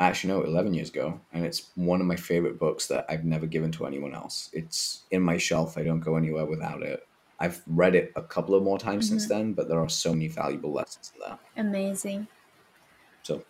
Actually, 0.00 0.32
no, 0.32 0.42
11 0.42 0.74
years 0.74 0.88
ago. 0.90 1.20
And 1.32 1.46
it's 1.46 1.70
one 1.76 2.00
of 2.00 2.06
my 2.06 2.16
favorite 2.16 2.58
books 2.58 2.88
that 2.88 3.06
I've 3.08 3.24
never 3.24 3.46
given 3.46 3.70
to 3.72 3.86
anyone 3.86 4.14
else. 4.14 4.50
It's 4.52 5.02
in 5.12 5.22
my 5.22 5.36
shelf. 5.38 5.78
I 5.78 5.84
don't 5.84 6.00
go 6.00 6.16
anywhere 6.16 6.46
without 6.46 6.82
it. 6.82 7.06
I've 7.38 7.62
read 7.66 7.94
it 7.94 8.12
a 8.16 8.22
couple 8.22 8.54
of 8.54 8.62
more 8.62 8.78
times 8.78 9.08
since 9.08 9.26
then, 9.28 9.54
but 9.54 9.68
there 9.68 9.78
are 9.80 9.88
so 9.88 10.12
many 10.12 10.28
valuable 10.28 10.72
lessons 10.72 11.12
in 11.14 11.20
there. 11.26 11.38
Amazing. 11.56 12.26
So 13.22 13.42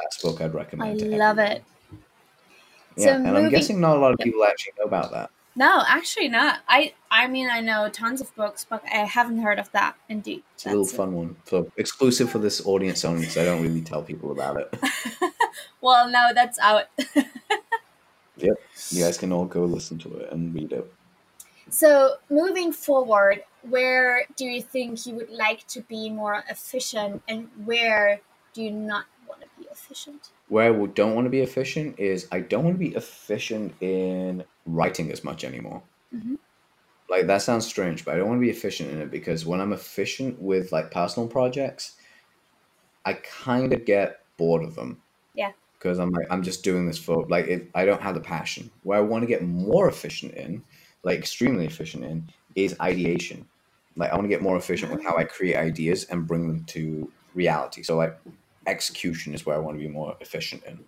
that's 0.00 0.22
a 0.22 0.26
book 0.26 0.40
I'd 0.40 0.50
I 0.50 0.54
recommend. 0.54 0.98
to 1.00 1.06
love 1.16 1.38
everyone. 1.38 1.56
it. 1.56 1.64
Yeah, 2.96 3.04
So 3.06 3.14
and 3.14 3.38
I'm 3.38 3.48
guessing 3.48 3.80
not 3.80 3.96
a 3.96 4.00
lot 4.00 4.12
of 4.12 4.18
people 4.18 4.44
actually 4.44 4.74
know 4.78 4.84
about 4.84 5.10
that. 5.12 5.30
No, 5.54 5.82
actually 5.86 6.28
not. 6.28 6.60
I 6.68 6.94
I 7.10 7.26
mean 7.28 7.48
I 7.50 7.60
know 7.60 7.88
tons 7.90 8.20
of 8.20 8.34
books, 8.34 8.64
but 8.68 8.82
I 8.84 8.98
haven't 9.04 9.38
heard 9.42 9.58
of 9.58 9.70
that. 9.72 9.96
Indeed, 10.08 10.42
It's 10.54 10.64
a 10.66 10.70
little 10.70 10.86
fun 10.86 11.12
one. 11.12 11.36
So 11.44 11.70
exclusive 11.76 12.30
for 12.30 12.38
this 12.38 12.64
audience 12.66 13.04
only, 13.04 13.20
because 13.20 13.36
I 13.36 13.44
don't 13.44 13.62
really 13.62 13.82
tell 13.82 14.02
people 14.02 14.32
about 14.32 14.56
it. 14.60 14.74
Well, 15.82 16.08
no, 16.08 16.30
that's 16.32 16.58
out. 16.60 16.84
yep, 18.36 18.56
you 18.90 19.02
guys 19.04 19.18
can 19.18 19.32
all 19.32 19.44
go 19.44 19.64
listen 19.64 19.98
to 19.98 20.14
it 20.16 20.32
and 20.32 20.54
read 20.54 20.72
it. 20.72 20.90
so 21.70 22.16
moving 22.30 22.72
forward, 22.72 23.42
where 23.68 24.24
do 24.36 24.44
you 24.46 24.62
think 24.62 25.04
you 25.06 25.14
would 25.14 25.30
like 25.30 25.66
to 25.68 25.80
be 25.82 26.08
more 26.08 26.44
efficient, 26.48 27.22
and 27.28 27.48
where 27.64 28.20
do 28.54 28.62
you 28.62 28.70
not 28.70 29.06
want 29.28 29.40
to 29.42 29.48
be 29.58 29.66
efficient? 29.70 30.30
Where 30.52 30.70
I 30.70 30.86
don't 30.88 31.14
want 31.14 31.24
to 31.24 31.30
be 31.30 31.40
efficient 31.40 31.98
is 31.98 32.28
I 32.30 32.40
don't 32.40 32.62
want 32.62 32.74
to 32.74 32.78
be 32.78 32.94
efficient 32.94 33.72
in 33.80 34.44
writing 34.66 35.10
as 35.10 35.24
much 35.24 35.44
anymore. 35.44 35.82
Mhm. 36.14 36.36
Like 37.08 37.26
that 37.28 37.40
sounds 37.40 37.66
strange, 37.66 38.04
but 38.04 38.12
I 38.12 38.18
don't 38.18 38.28
want 38.28 38.38
to 38.38 38.44
be 38.44 38.50
efficient 38.50 38.90
in 38.90 39.00
it 39.00 39.10
because 39.10 39.46
when 39.46 39.62
I'm 39.62 39.72
efficient 39.72 40.42
with 40.42 40.70
like 40.70 40.90
personal 40.90 41.26
projects, 41.26 41.96
I 43.06 43.14
kind 43.14 43.72
of 43.72 43.86
get 43.86 44.20
bored 44.36 44.62
of 44.62 44.74
them. 44.74 45.00
Yeah. 45.34 45.52
Because 45.78 45.98
I'm 45.98 46.10
like 46.10 46.26
I'm 46.28 46.42
just 46.42 46.62
doing 46.62 46.86
this 46.86 46.98
for 46.98 47.26
like 47.28 47.46
it, 47.46 47.70
I 47.74 47.86
don't 47.86 48.02
have 48.02 48.12
the 48.12 48.20
passion. 48.20 48.70
Where 48.82 48.98
I 48.98 49.00
want 49.00 49.22
to 49.22 49.26
get 49.26 49.42
more 49.42 49.88
efficient 49.88 50.34
in, 50.34 50.62
like 51.02 51.18
extremely 51.18 51.64
efficient 51.64 52.04
in, 52.04 52.28
is 52.56 52.78
ideation. 52.78 53.48
Like 53.96 54.10
I 54.10 54.16
want 54.16 54.24
to 54.24 54.34
get 54.36 54.42
more 54.42 54.58
efficient 54.58 54.92
with 54.92 55.02
how 55.02 55.16
I 55.16 55.24
create 55.24 55.56
ideas 55.56 56.04
and 56.10 56.26
bring 56.26 56.46
them 56.46 56.64
to 56.64 57.10
reality. 57.32 57.82
So 57.82 57.96
like 57.96 58.18
execution 58.66 59.34
is 59.34 59.44
where 59.46 59.56
I 59.56 59.58
want 59.58 59.76
to 59.76 59.80
be 59.80 59.88
more 59.88 60.16
efficient 60.20 60.64
in. 60.64 60.78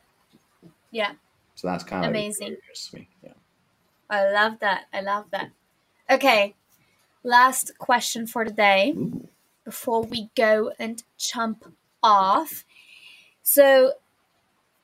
Yeah, 0.91 1.13
So 1.57 1.67
that's 1.67 1.83
kind 1.85 2.05
of 2.05 2.11
Amazing. 2.11 2.57
Like. 2.93 3.09
Yeah. 3.23 3.33
I 4.09 4.31
love 4.31 4.61
that. 4.61 4.85
I 4.93 5.01
love 5.01 5.27
that. 5.33 5.51
Okay, 6.09 6.55
last 7.25 7.77
question 7.79 8.27
for 8.27 8.45
the 8.45 8.53
day. 8.53 8.93
Ooh. 8.97 9.29
before 9.65 10.03
we 10.03 10.29
go 10.37 10.71
and 10.79 11.03
jump 11.17 11.73
off. 12.03 12.65
So, 13.43 13.95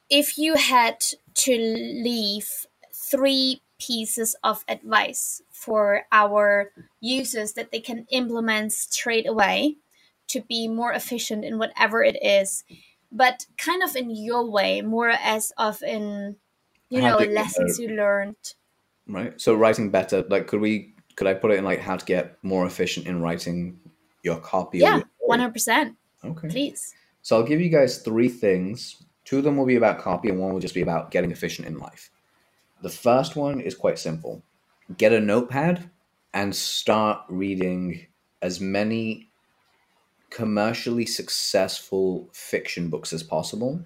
if 0.09 0.39
you 0.39 0.57
had 0.57 0.97
to 1.35 1.53
leave 1.57 2.67
three 2.93 3.61
pieces 3.79 4.37
of 4.43 4.65
advice 4.69 5.43
for 5.51 6.07
our 6.11 6.73
users 7.01 7.53
that 7.53 7.71
they 7.71 7.81
can 7.81 8.07
implement 8.11 8.73
straight 8.73 9.29
away 9.29 9.77
to 10.31 10.41
be 10.43 10.69
more 10.69 10.93
efficient 10.93 11.45
in 11.45 11.59
whatever 11.59 12.03
it 12.03 12.17
is, 12.23 12.65
but 13.13 13.47
kind 13.59 13.83
of 13.83 13.97
in 13.97 14.11
your 14.11 14.51
way, 14.51 14.83
more 14.83 15.11
as 15.11 15.53
of 15.57 15.83
in 15.83 16.37
you 16.89 17.01
How 17.01 17.19
know 17.19 17.25
to 17.25 17.31
lessons 17.31 17.79
uh, 17.79 17.83
you 17.83 17.89
learned. 17.97 18.37
Right. 19.07 19.41
So 19.41 19.55
writing 19.55 19.91
better. 19.91 20.25
Like, 20.29 20.47
could 20.47 20.61
we? 20.61 20.95
Could 21.17 21.27
I 21.27 21.35
put 21.35 21.51
it 21.51 21.59
in 21.59 21.65
like 21.65 21.81
how 21.81 21.97
to 21.97 22.05
get 22.05 22.39
more 22.43 22.67
efficient 22.67 23.07
in 23.07 23.21
writing 23.21 23.79
your 24.23 24.39
copy? 24.41 24.79
Yeah, 24.79 25.03
one 25.19 25.41
hundred 25.41 25.53
percent. 25.53 25.97
Okay. 26.25 26.49
Please. 26.49 26.95
So 27.23 27.37
I'll 27.37 27.47
give 27.47 27.61
you 27.61 27.69
guys 27.69 27.99
three 27.99 28.29
things. 28.29 29.03
Two 29.25 29.39
of 29.39 29.45
them 29.45 29.57
will 29.57 29.67
be 29.67 29.77
about 29.77 29.99
copy, 29.99 30.29
and 30.29 30.39
one 30.39 30.53
will 30.53 30.61
just 30.61 30.75
be 30.75 30.83
about 30.83 31.11
getting 31.11 31.31
efficient 31.31 31.69
in 31.69 31.79
life. 31.79 32.11
The 32.83 32.89
first 32.89 33.37
one 33.37 33.61
is 33.61 33.75
quite 33.75 33.99
simple. 33.99 34.43
Get 34.97 35.13
a 35.13 35.21
notepad 35.21 35.91
and 36.33 36.55
start 36.55 37.23
reading 37.29 38.07
as 38.43 38.61
many 38.61 39.30
commercially 40.31 41.07
successful 41.07 42.29
fiction 42.33 42.89
books 42.89 43.13
as 43.13 43.23
possible 43.23 43.85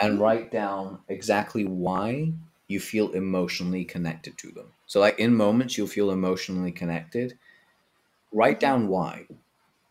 and 0.00 0.16
hmm. 0.16 0.22
write 0.22 0.50
down 0.50 0.98
exactly 1.08 1.64
why 1.64 2.32
you 2.66 2.80
feel 2.80 3.12
emotionally 3.12 3.84
connected 3.84 4.36
to 4.38 4.50
them. 4.50 4.72
So, 4.86 5.00
like 5.00 5.18
in 5.18 5.34
moments 5.34 5.76
you'll 5.76 5.86
feel 5.86 6.10
emotionally 6.10 6.72
connected, 6.72 7.38
write 8.32 8.56
hmm. 8.56 8.60
down 8.60 8.88
why. 8.88 9.26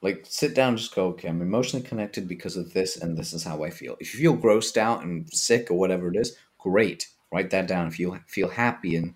Like, 0.01 0.25
sit 0.27 0.53
down, 0.53 0.75
just 0.75 0.93
go, 0.93 1.08
okay, 1.08 1.29
I'm 1.29 1.41
emotionally 1.41 1.86
connected 1.86 2.27
because 2.27 2.58
of 2.58 2.73
this, 2.73 2.97
and 2.97 3.17
this 3.17 3.32
is 3.32 3.46
how 3.46 3.63
I 3.63 3.69
feel. 3.69 3.96
If 4.02 4.13
you 4.13 4.19
feel 4.19 4.37
grossed 4.37 4.75
out 4.75 5.02
and 5.02 5.31
sick 5.33 5.71
or 5.71 5.79
whatever 5.79 6.10
it 6.10 6.17
is, 6.17 6.35
great. 6.60 7.08
Write 7.31 7.52
that 7.52 7.67
down. 7.67 7.87
If 7.87 7.98
you 8.00 8.19
feel 8.27 8.50
happy 8.50 8.98
and 8.98 9.13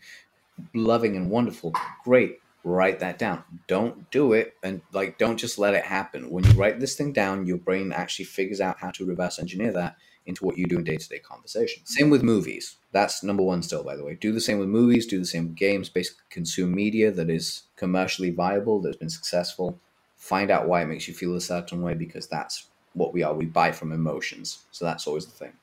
loving 0.73 1.17
and 1.17 1.29
wonderful, 1.29 1.73
great. 2.05 2.39
Write 2.67 2.99
that 2.99 3.17
down. 3.17 3.45
Don't 3.67 4.11
do 4.11 4.33
it 4.33 4.55
and 4.61 4.81
like 4.91 5.17
don't 5.17 5.37
just 5.37 5.57
let 5.57 5.73
it 5.73 5.85
happen. 5.85 6.29
When 6.29 6.43
you 6.43 6.51
write 6.51 6.81
this 6.81 6.97
thing 6.97 7.13
down, 7.13 7.45
your 7.45 7.55
brain 7.55 7.93
actually 7.93 8.25
figures 8.25 8.59
out 8.59 8.77
how 8.77 8.91
to 8.91 9.05
reverse 9.05 9.39
engineer 9.39 9.71
that 9.71 9.95
into 10.25 10.43
what 10.43 10.57
you 10.57 10.65
do 10.65 10.77
in 10.77 10.83
day-to-day 10.83 11.19
conversation. 11.19 11.85
Same 11.85 12.09
with 12.09 12.23
movies. 12.23 12.75
That's 12.91 13.23
number 13.23 13.41
one 13.41 13.61
still, 13.61 13.85
by 13.85 13.95
the 13.95 14.03
way. 14.03 14.15
Do 14.15 14.33
the 14.33 14.41
same 14.41 14.59
with 14.59 14.67
movies, 14.67 15.07
do 15.07 15.17
the 15.17 15.25
same 15.25 15.47
with 15.47 15.55
games, 15.55 15.87
basically 15.87 16.25
consume 16.29 16.75
media 16.75 17.09
that 17.09 17.29
is 17.29 17.63
commercially 17.77 18.31
viable, 18.31 18.81
that's 18.81 18.97
been 18.97 19.09
successful. 19.09 19.79
Find 20.17 20.51
out 20.51 20.67
why 20.67 20.81
it 20.81 20.87
makes 20.87 21.07
you 21.07 21.13
feel 21.13 21.35
a 21.37 21.39
certain 21.41 21.81
way 21.81 21.93
because 21.93 22.27
that's 22.27 22.67
what 22.95 23.13
we 23.13 23.23
are. 23.23 23.33
We 23.33 23.45
buy 23.45 23.71
from 23.71 23.93
emotions. 23.93 24.65
So 24.71 24.83
that's 24.83 25.07
always 25.07 25.25
the 25.25 25.31
thing. 25.31 25.53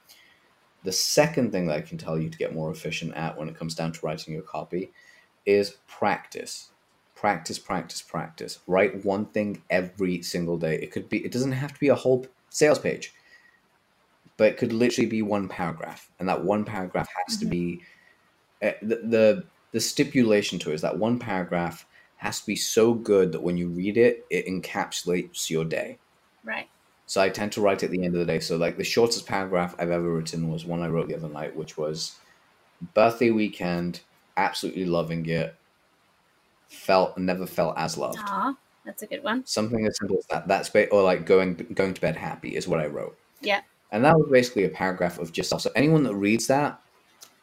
The 0.85 0.93
second 0.93 1.53
thing 1.53 1.67
that 1.67 1.77
I 1.77 1.83
can 1.83 1.99
tell 1.99 2.19
you 2.19 2.31
to 2.31 2.39
get 2.39 2.55
more 2.55 2.71
efficient 2.71 3.15
at 3.15 3.37
when 3.37 3.51
it 3.51 3.59
comes 3.59 3.75
down 3.75 3.93
to 3.93 4.07
writing 4.07 4.33
your 4.33 4.43
copy 4.43 4.91
is 5.45 5.77
practice. 5.87 6.71
Practice, 7.25 7.59
practice, 7.59 8.03
practice. 8.03 8.59
Write 8.67 9.03
one 9.03 9.25
thing 9.25 9.63
every 9.71 10.21
single 10.21 10.59
day. 10.59 10.75
It 10.75 10.91
could 10.93 11.09
be 11.09 11.25
it 11.25 11.33
doesn't 11.33 11.53
have 11.53 11.73
to 11.73 11.81
be 11.81 11.89
a 11.89 11.95
whole 11.95 12.27
sales 12.51 12.79
page. 12.79 13.15
But 14.37 14.49
it 14.49 14.59
could 14.59 14.75
literally 14.75 15.09
be 15.09 15.23
one 15.23 15.49
paragraph. 15.49 16.11
And 16.21 16.29
that 16.29 16.45
one 16.45 16.67
paragraph 16.67 17.09
has 17.27 17.39
to 17.39 17.47
be 17.47 17.81
uh, 18.63 18.73
the, 18.83 18.97
the 18.97 19.45
the 19.73 19.81
stipulation 19.81 20.59
to 20.59 20.71
it 20.71 20.75
is 20.75 20.83
that 20.83 20.99
one 20.99 21.19
paragraph 21.19 21.87
has 22.17 22.41
to 22.41 22.47
be 22.47 22.57
so 22.57 22.93
good 22.93 23.33
that 23.33 23.43
when 23.43 23.57
you 23.57 23.69
read 23.71 23.97
it, 23.97 24.27
it 24.29 24.47
encapsulates 24.47 25.49
your 25.49 25.65
day. 25.65 25.97
Right. 26.45 26.69
So 27.07 27.23
I 27.23 27.31
tend 27.31 27.53
to 27.53 27.63
write 27.63 27.83
at 27.83 27.91
the 27.91 28.05
end 28.05 28.15
of 28.15 28.21
the 28.21 28.31
day. 28.31 28.41
So 28.41 28.59
like 28.59 28.77
the 28.77 28.85
shortest 28.85 29.27
paragraph 29.27 29.75
I've 29.79 29.91
ever 29.91 30.13
written 30.13 30.51
was 30.51 30.67
one 30.67 30.83
I 30.83 30.89
wrote 30.89 31.09
the 31.09 31.17
other 31.17 31.31
night, 31.31 31.57
which 31.57 31.79
was 31.79 32.19
birthday 32.93 33.31
weekend, 33.31 34.01
absolutely 34.37 34.85
loving 34.85 35.25
it. 35.25 35.55
Felt 36.69 37.17
never 37.19 37.47
felt 37.47 37.75
as 37.79 37.97
loved. 37.97 38.19
Aw, 38.19 38.55
that's 38.85 39.03
a 39.03 39.07
good 39.07 39.23
one. 39.23 39.47
Something 39.47 39.87
as 39.87 39.97
simple 39.99 40.19
as 40.19 40.27
that. 40.27 40.49
That's 40.49 40.69
ba- 40.69 40.89
or 40.91 41.03
like 41.03 41.27
going 41.27 41.55
going 41.75 41.95
to 41.95 42.01
bed 42.01 42.17
happy 42.17 42.57
is 42.57 42.69
what 42.69 42.81
I 42.81 42.87
wrote. 42.87 43.17
Yeah. 43.41 43.61
And 43.93 44.05
that 44.05 44.17
was 44.17 44.29
basically 44.31 44.65
a 44.65 44.71
paragraph 44.71 45.19
of 45.19 45.33
just 45.33 45.51
so 45.51 45.71
anyone 45.77 46.03
that 46.03 46.15
reads 46.15 46.49
that, 46.49 46.81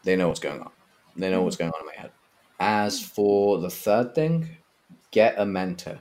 they 0.03 0.15
know 0.15 0.28
what's 0.28 0.39
going 0.39 0.59
on. 0.59 0.72
They 1.15 1.30
know 1.30 1.43
what's 1.43 1.55
mm-hmm. 1.55 1.72
going 1.72 1.74
on 1.74 1.82
in 1.82 1.86
my 1.88 2.01
head. 2.01 2.11
As 2.59 3.01
for 3.01 3.57
the 3.59 3.69
third 3.69 4.13
thing, 4.13 4.49
get 5.11 5.36
a 5.38 5.45
mentor. 5.45 5.99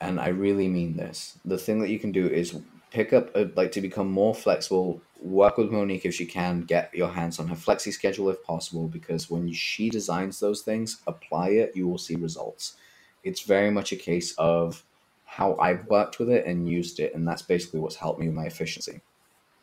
And 0.00 0.18
I 0.18 0.28
really 0.28 0.66
mean 0.68 0.96
this. 0.96 1.38
The 1.44 1.56
thing 1.56 1.80
that 1.80 1.88
you 1.88 1.98
can 1.98 2.10
do 2.10 2.26
is 2.26 2.58
pick 2.92 3.12
up, 3.12 3.34
a, 3.34 3.50
like, 3.56 3.72
to 3.72 3.80
become 3.80 4.10
more 4.10 4.34
flexible, 4.34 5.00
work 5.20 5.56
with 5.56 5.70
Monique 5.70 6.04
if 6.04 6.14
she 6.14 6.26
can, 6.26 6.62
get 6.62 6.94
your 6.94 7.08
hands 7.08 7.38
on 7.38 7.48
her 7.48 7.56
flexi 7.56 7.92
schedule 7.92 8.28
if 8.28 8.42
possible, 8.44 8.86
because 8.86 9.30
when 9.30 9.52
she 9.52 9.88
designs 9.88 10.40
those 10.40 10.62
things, 10.62 11.00
apply 11.06 11.48
it, 11.50 11.72
you 11.74 11.88
will 11.88 11.98
see 11.98 12.16
results. 12.16 12.76
It's 13.24 13.42
very 13.42 13.70
much 13.70 13.92
a 13.92 13.96
case 13.96 14.34
of 14.36 14.84
how 15.24 15.56
I've 15.56 15.86
worked 15.86 16.18
with 16.18 16.28
it 16.28 16.44
and 16.46 16.68
used 16.68 17.00
it, 17.00 17.14
and 17.14 17.26
that's 17.26 17.42
basically 17.42 17.80
what's 17.80 17.96
helped 17.96 18.20
me 18.20 18.26
with 18.26 18.36
my 18.36 18.44
efficiency. 18.44 19.00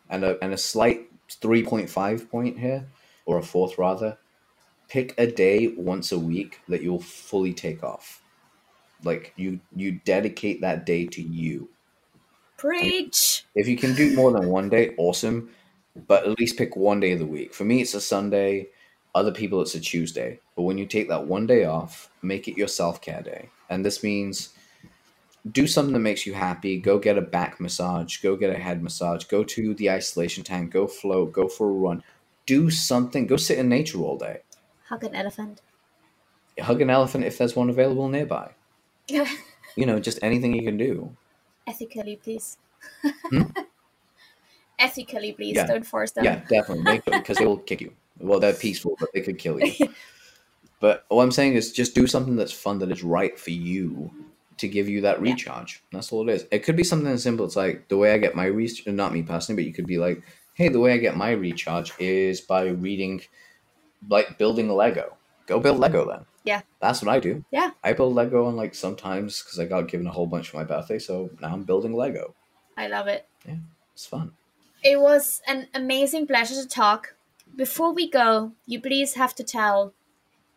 And 0.09 0.23
a, 0.23 0.43
and 0.43 0.51
a 0.53 0.57
slight 0.57 1.07
3.5 1.29 2.29
point 2.29 2.57
here, 2.57 2.87
or 3.25 3.37
a 3.37 3.43
fourth 3.43 3.77
rather, 3.77 4.17
pick 4.87 5.13
a 5.19 5.27
day 5.27 5.67
once 5.67 6.11
a 6.11 6.17
week 6.17 6.61
that 6.67 6.81
you'll 6.81 6.99
fully 6.99 7.53
take 7.53 7.83
off. 7.83 8.21
Like 9.03 9.33
you 9.37 9.59
you 9.75 9.99
dedicate 10.03 10.61
that 10.61 10.85
day 10.85 11.05
to 11.05 11.21
you. 11.21 11.69
Preach. 12.59 13.45
If 13.55 13.67
you 13.67 13.77
can 13.77 13.95
do 13.95 14.15
more 14.15 14.31
than 14.31 14.49
one 14.49 14.69
day, 14.69 14.93
awesome. 14.97 15.49
But 16.07 16.25
at 16.25 16.37
least 16.37 16.57
pick 16.57 16.75
one 16.75 16.99
day 16.99 17.13
of 17.13 17.19
the 17.19 17.25
week. 17.25 17.53
For 17.53 17.63
me, 17.63 17.81
it's 17.81 17.93
a 17.93 18.01
Sunday. 18.01 18.67
Other 19.15 19.31
people, 19.31 19.61
it's 19.61 19.75
a 19.75 19.79
Tuesday. 19.79 20.39
But 20.55 20.63
when 20.63 20.77
you 20.77 20.85
take 20.85 21.07
that 21.09 21.25
one 21.25 21.47
day 21.47 21.65
off, 21.65 22.11
make 22.21 22.47
it 22.47 22.57
your 22.57 22.67
self 22.67 23.01
care 23.01 23.21
day. 23.21 23.49
And 23.69 23.85
this 23.85 24.03
means 24.03 24.49
do 25.49 25.67
something 25.67 25.93
that 25.93 25.99
makes 25.99 26.25
you 26.25 26.33
happy. 26.33 26.79
Go 26.79 26.99
get 26.99 27.17
a 27.17 27.21
back 27.21 27.59
massage. 27.59 28.17
Go 28.17 28.35
get 28.35 28.49
a 28.49 28.59
head 28.59 28.83
massage. 28.83 29.23
Go 29.23 29.43
to 29.43 29.73
the 29.73 29.89
isolation 29.89 30.43
tank. 30.43 30.71
Go 30.71 30.85
float. 30.85 31.31
Go 31.31 31.47
for 31.47 31.69
a 31.69 31.73
run. 31.73 32.03
Do 32.45 32.69
something. 32.69 33.25
Go 33.25 33.37
sit 33.37 33.57
in 33.57 33.69
nature 33.69 33.99
all 33.99 34.17
day. 34.17 34.41
Hug 34.87 35.03
an 35.03 35.15
elephant. 35.15 35.61
Hug 36.59 36.81
an 36.81 36.89
elephant 36.89 37.23
if 37.23 37.37
there's 37.37 37.55
one 37.55 37.69
available 37.69 38.09
nearby. 38.09 38.51
You 39.75 39.85
know, 39.85 39.99
just 39.99 40.19
anything 40.21 40.53
you 40.53 40.63
can 40.63 40.77
do. 40.77 41.15
Ethically, 41.69 42.15
please. 42.15 42.57
Hmm? 43.29 43.43
Ethically, 44.79 45.33
please. 45.33 45.55
Yeah. 45.55 45.67
Don't 45.67 45.85
force 45.85 46.11
them. 46.11 46.25
Yeah, 46.25 46.41
definitely. 46.49 47.01
Because 47.05 47.37
they 47.37 47.45
will 47.45 47.57
kick 47.57 47.81
you. 47.81 47.93
Well, 48.19 48.39
they're 48.39 48.53
peaceful, 48.53 48.97
but 48.99 49.09
they 49.13 49.21
could 49.21 49.37
kill 49.37 49.59
you. 49.63 49.89
but 50.79 51.05
all 51.09 51.21
I'm 51.21 51.31
saying 51.31 51.53
is 51.53 51.71
just 51.71 51.93
do 51.93 52.07
something 52.07 52.35
that's 52.35 52.51
fun 52.51 52.79
that 52.79 52.91
is 52.91 53.03
right 53.03 53.37
for 53.39 53.51
you 53.51 54.11
to 54.57 54.67
give 54.67 54.89
you 54.89 55.01
that 55.01 55.17
Yeah. 55.17 55.33
recharge. 55.33 55.83
That's 55.91 56.11
all 56.11 56.27
it 56.27 56.33
is. 56.33 56.47
It 56.51 56.63
could 56.63 56.75
be 56.75 56.83
something 56.83 57.11
as 57.11 57.21
simple. 57.21 57.45
It's 57.45 57.55
like 57.55 57.87
the 57.87 57.97
way 57.97 58.13
I 58.13 58.17
get 58.17 58.35
my 58.35 58.45
recharge, 58.45 58.93
not 58.93 59.13
me 59.13 59.21
personally, 59.21 59.61
but 59.61 59.67
you 59.67 59.73
could 59.73 59.87
be 59.87 59.99
like, 59.99 60.23
hey, 60.55 60.69
the 60.69 60.79
way 60.79 60.93
I 60.93 60.97
get 60.97 61.15
my 61.15 61.31
recharge 61.31 61.93
is 61.99 62.41
by 62.41 62.67
reading, 62.67 63.21
like 64.09 64.37
building 64.37 64.69
Lego. 64.69 65.18
Go 65.49 65.59
build 65.59 65.79
Lego 65.79 66.01
mm-hmm. 66.01 66.11
then. 66.11 66.25
Yeah. 66.43 66.61
That's 66.79 67.01
what 67.01 67.11
I 67.11 67.19
do. 67.19 67.43
Yeah. 67.49 67.71
I 67.83 67.93
build 67.93 68.13
Lego 68.13 68.45
on 68.45 68.55
like 68.55 68.75
sometimes 68.75 69.41
because 69.41 69.59
I 69.59 69.65
got 69.65 69.87
given 69.87 70.05
a 70.05 70.11
whole 70.11 70.27
bunch 70.27 70.49
for 70.49 70.57
my 70.57 70.63
birthday. 70.63 70.99
So 70.99 71.31
now 71.41 71.51
I'm 71.51 71.63
building 71.63 71.93
Lego. 71.93 72.35
I 72.77 72.87
love 72.87 73.07
it. 73.07 73.27
Yeah, 73.47 73.55
It's 73.93 74.05
fun. 74.05 74.31
It 74.83 75.01
was 75.01 75.41
an 75.47 75.67
amazing 75.73 76.27
pleasure 76.27 76.53
to 76.53 76.67
talk. 76.67 77.15
Before 77.55 77.91
we 77.91 78.07
go, 78.09 78.51
you 78.67 78.79
please 78.79 79.15
have 79.15 79.33
to 79.35 79.43
tell 79.43 79.93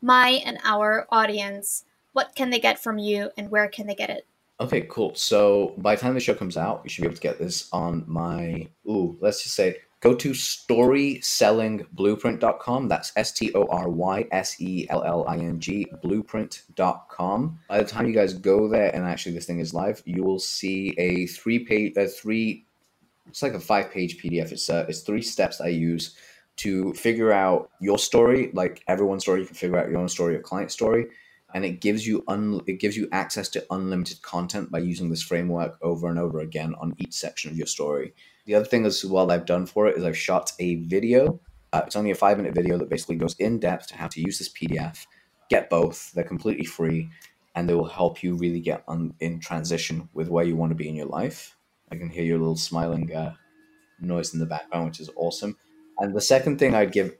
my 0.02 0.42
and 0.44 0.58
our 0.62 1.06
audience 1.10 1.84
what 2.12 2.34
can 2.34 2.50
they 2.50 2.60
get 2.60 2.78
from 2.78 2.98
you 2.98 3.30
and 3.38 3.50
where 3.50 3.68
can 3.68 3.86
they 3.86 3.94
get 3.94 4.10
it. 4.10 4.26
Okay, 4.60 4.82
cool. 4.90 5.14
So 5.14 5.72
by 5.78 5.94
the 5.94 6.02
time 6.02 6.12
the 6.12 6.20
show 6.20 6.34
comes 6.34 6.58
out, 6.58 6.82
you 6.84 6.90
should 6.90 7.00
be 7.00 7.06
able 7.06 7.16
to 7.16 7.22
get 7.22 7.38
this 7.38 7.70
on 7.72 8.04
my 8.06 8.68
ooh, 8.86 9.16
let's 9.22 9.42
just 9.42 9.54
say 9.54 9.78
go 10.02 10.14
to 10.14 10.32
storysellingblueprint.com. 10.32 12.88
That's 12.88 13.12
S 13.16 13.32
T 13.32 13.52
O 13.54 13.66
R 13.68 13.88
Y 13.88 14.26
S 14.30 14.60
E 14.60 14.86
L 14.90 15.02
L 15.04 15.24
I 15.26 15.36
N 15.36 15.58
G 15.60 15.86
blueprint.com. 16.02 17.58
By 17.68 17.78
the 17.78 17.88
time 17.88 18.06
you 18.06 18.12
guys 18.12 18.34
go 18.34 18.68
there 18.68 18.94
and 18.94 19.04
actually 19.04 19.32
this 19.32 19.46
thing 19.46 19.60
is 19.60 19.72
live, 19.72 20.02
you 20.04 20.22
will 20.22 20.38
see 20.38 20.94
a 20.98 21.26
three 21.26 21.60
page 21.60 21.96
a 21.96 22.06
three 22.06 22.66
it's 23.28 23.42
like 23.42 23.54
a 23.54 23.60
five 23.60 23.90
page 23.90 24.22
PDF. 24.22 24.52
It's 24.52 24.68
uh, 24.68 24.84
it's 24.88 25.00
three 25.00 25.22
steps 25.22 25.60
I 25.60 25.68
use 25.68 26.14
to 26.56 26.92
figure 26.92 27.32
out 27.32 27.70
your 27.80 27.98
story, 27.98 28.50
like 28.52 28.82
everyone's 28.86 29.22
story, 29.22 29.40
you 29.40 29.46
can 29.46 29.54
figure 29.54 29.78
out 29.78 29.88
your 29.88 29.98
own 29.98 30.08
story, 30.08 30.34
your 30.34 30.42
client 30.42 30.70
story 30.70 31.06
and 31.54 31.64
it 31.64 31.80
gives 31.80 32.06
you 32.06 32.24
un- 32.28 32.60
it 32.66 32.80
gives 32.80 32.96
you 32.96 33.08
access 33.12 33.48
to 33.50 33.64
unlimited 33.70 34.20
content 34.22 34.70
by 34.70 34.78
using 34.78 35.10
this 35.10 35.22
framework 35.22 35.78
over 35.82 36.08
and 36.08 36.18
over 36.18 36.40
again 36.40 36.74
on 36.80 36.94
each 36.98 37.12
section 37.12 37.50
of 37.50 37.56
your 37.56 37.66
story. 37.66 38.14
The 38.44 38.54
other 38.54 38.64
thing 38.64 38.84
as 38.86 39.04
well 39.04 39.30
I've 39.30 39.46
done 39.46 39.66
for 39.66 39.86
it 39.86 39.96
is 39.96 40.04
I've 40.04 40.16
shot 40.16 40.52
a 40.58 40.76
video. 40.76 41.40
Uh, 41.72 41.82
it's 41.86 41.96
only 41.96 42.10
a 42.10 42.14
five 42.14 42.36
minute 42.36 42.54
video 42.54 42.76
that 42.78 42.90
basically 42.90 43.16
goes 43.16 43.36
in 43.38 43.58
depth 43.58 43.88
to 43.88 43.96
how 43.96 44.08
to 44.08 44.20
use 44.20 44.38
this 44.38 44.48
PDF. 44.48 45.06
Get 45.48 45.70
both; 45.70 46.12
they're 46.12 46.24
completely 46.24 46.64
free, 46.64 47.08
and 47.54 47.68
they 47.68 47.74
will 47.74 47.88
help 47.88 48.22
you 48.22 48.34
really 48.34 48.60
get 48.60 48.82
on 48.88 49.14
in 49.20 49.40
transition 49.40 50.08
with 50.12 50.28
where 50.28 50.44
you 50.44 50.56
want 50.56 50.70
to 50.70 50.76
be 50.76 50.88
in 50.88 50.96
your 50.96 51.06
life. 51.06 51.56
I 51.90 51.96
can 51.96 52.08
hear 52.08 52.24
your 52.24 52.38
little 52.38 52.56
smiling 52.56 53.14
uh, 53.14 53.34
noise 54.00 54.34
in 54.34 54.40
the 54.40 54.46
background, 54.46 54.86
which 54.86 55.00
is 55.00 55.10
awesome. 55.16 55.56
And 55.98 56.14
the 56.14 56.20
second 56.20 56.58
thing 56.58 56.74
I'd 56.74 56.92
give 56.92 57.14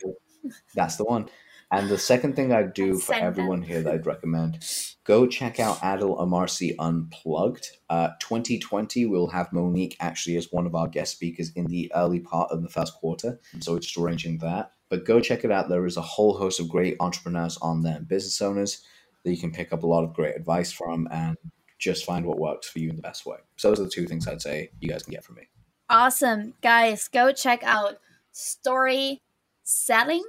that's 0.75 0.97
the 0.97 1.05
one. 1.05 1.29
And 1.73 1.89
the 1.89 1.97
second 1.97 2.37
thing 2.37 2.53
I'd 2.53 2.75
do 2.75 2.99
for 2.99 3.15
Send 3.15 3.25
everyone 3.25 3.61
them. 3.61 3.69
here 3.69 3.83
that 3.83 3.95
I'd 3.95 4.07
recommend, 4.07 4.63
go 5.05 5.27
check 5.27 5.59
out 5.59 5.79
Adil 5.79 6.21
Amarsi 6.21 6.75
Unplugged. 6.79 7.67
Uh, 7.89 8.11
2020, 8.21 9.07
we'll 9.07 9.29
have 9.29 9.51
Monique 9.55 9.97
actually 9.99 10.37
as 10.37 10.53
one 10.53 10.67
of 10.67 10.75
our 10.75 10.87
guest 10.87 11.13
speakers 11.13 11.51
in 11.57 11.65
the 11.67 11.91
early 11.95 12.21
part 12.21 12.51
of 12.51 12.63
the 12.63 12.69
first 12.69 12.93
quarter. 12.93 13.41
So 13.61 13.73
we're 13.73 13.79
just 13.79 13.97
arranging 13.97 14.37
that. 14.39 14.73
But 14.91 15.07
go 15.07 15.19
check 15.19 15.45
it 15.45 15.51
out. 15.51 15.71
There 15.71 15.87
is 15.87 15.97
a 15.97 16.03
whole 16.03 16.37
host 16.37 16.61
of 16.61 16.69
great 16.69 16.97
entrepreneurs 17.01 17.57
on 17.63 17.81
there, 17.81 17.97
and 17.97 18.07
business 18.07 18.43
owners 18.43 18.85
that 19.25 19.31
you 19.31 19.39
can 19.39 19.51
pick 19.51 19.73
up 19.73 19.83
a 19.83 19.87
lot 19.87 20.05
of 20.05 20.13
great 20.13 20.37
advice 20.37 20.71
from 20.71 21.09
and 21.11 21.39
just 21.79 22.05
find 22.05 22.27
what 22.27 22.39
works 22.39 22.69
for 22.69 22.81
you 22.81 22.91
in 22.91 22.97
the 22.97 23.03
best 23.03 23.25
way. 23.25 23.39
So 23.57 23.71
those 23.71 23.81
are 23.81 23.85
the 23.85 23.89
two 23.89 24.07
things 24.07 24.29
I'd 24.29 24.43
say 24.43 24.71
you 24.81 24.91
guys 24.91 25.05
can 25.05 25.13
get 25.15 25.25
from 25.25 25.37
me. 25.37 25.49
Awesome. 25.89 26.53
Guys, 26.61 27.09
go 27.09 27.33
check 27.33 27.63
out 27.65 27.97
story 28.31 29.23
selling 29.63 30.23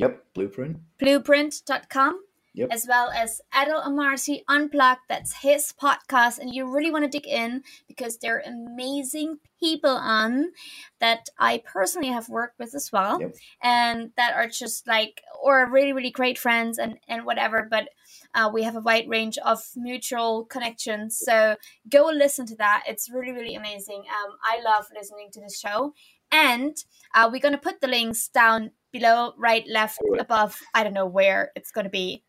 Yep, 0.00 0.24
blueprint. 0.34 0.78
blueprint.com 0.98 2.20
Yep. 2.52 2.68
as 2.72 2.84
well 2.88 3.10
as 3.10 3.40
Adil 3.54 3.86
Amarsi 3.86 4.42
Unplugged. 4.48 5.02
That's 5.08 5.34
his 5.42 5.72
podcast. 5.80 6.38
And 6.38 6.52
you 6.52 6.68
really 6.68 6.90
want 6.90 7.04
to 7.04 7.08
dig 7.08 7.28
in 7.28 7.62
because 7.86 8.18
they're 8.18 8.42
amazing 8.44 9.38
people 9.60 9.90
on 9.90 10.50
that 10.98 11.28
I 11.38 11.62
personally 11.64 12.08
have 12.08 12.28
worked 12.28 12.58
with 12.58 12.74
as 12.74 12.90
well. 12.92 13.20
Yep. 13.20 13.36
And 13.62 14.10
that 14.16 14.34
are 14.34 14.48
just 14.48 14.88
like, 14.88 15.22
or 15.40 15.70
really, 15.70 15.92
really 15.92 16.10
great 16.10 16.38
friends 16.38 16.78
and, 16.78 16.98
and 17.06 17.24
whatever. 17.24 17.68
But 17.70 17.90
uh, 18.34 18.50
we 18.52 18.64
have 18.64 18.74
a 18.74 18.80
wide 18.80 19.08
range 19.08 19.38
of 19.38 19.62
mutual 19.76 20.44
connections. 20.44 21.18
So 21.18 21.54
go 21.88 22.10
listen 22.12 22.46
to 22.46 22.56
that. 22.56 22.82
It's 22.88 23.08
really, 23.08 23.32
really 23.32 23.54
amazing. 23.54 24.00
Um, 24.00 24.36
I 24.44 24.60
love 24.62 24.86
listening 24.92 25.30
to 25.34 25.40
the 25.40 25.54
show. 25.54 25.94
And 26.32 26.76
uh, 27.14 27.28
we're 27.30 27.40
going 27.40 27.54
to 27.54 27.58
put 27.58 27.80
the 27.80 27.88
links 27.88 28.28
down 28.28 28.70
below, 28.92 29.32
right, 29.36 29.64
left, 29.68 29.98
Alright. 30.04 30.20
above. 30.20 30.58
I 30.74 30.82
don't 30.84 30.94
know 30.94 31.06
where 31.06 31.52
it's 31.56 31.70
going 31.70 31.84
to 31.84 31.90
be. 31.90 32.22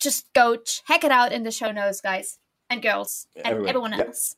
Just 0.00 0.32
go 0.32 0.56
check 0.56 1.04
it 1.04 1.10
out 1.12 1.32
in 1.32 1.42
the 1.44 1.50
show 1.50 1.70
notes, 1.72 2.00
guys 2.00 2.38
and 2.68 2.82
girls, 2.82 3.26
and 3.36 3.46
Everyone. 3.46 3.68
everyone 3.68 3.92
Yep. 3.98 4.06
else. 4.08 4.36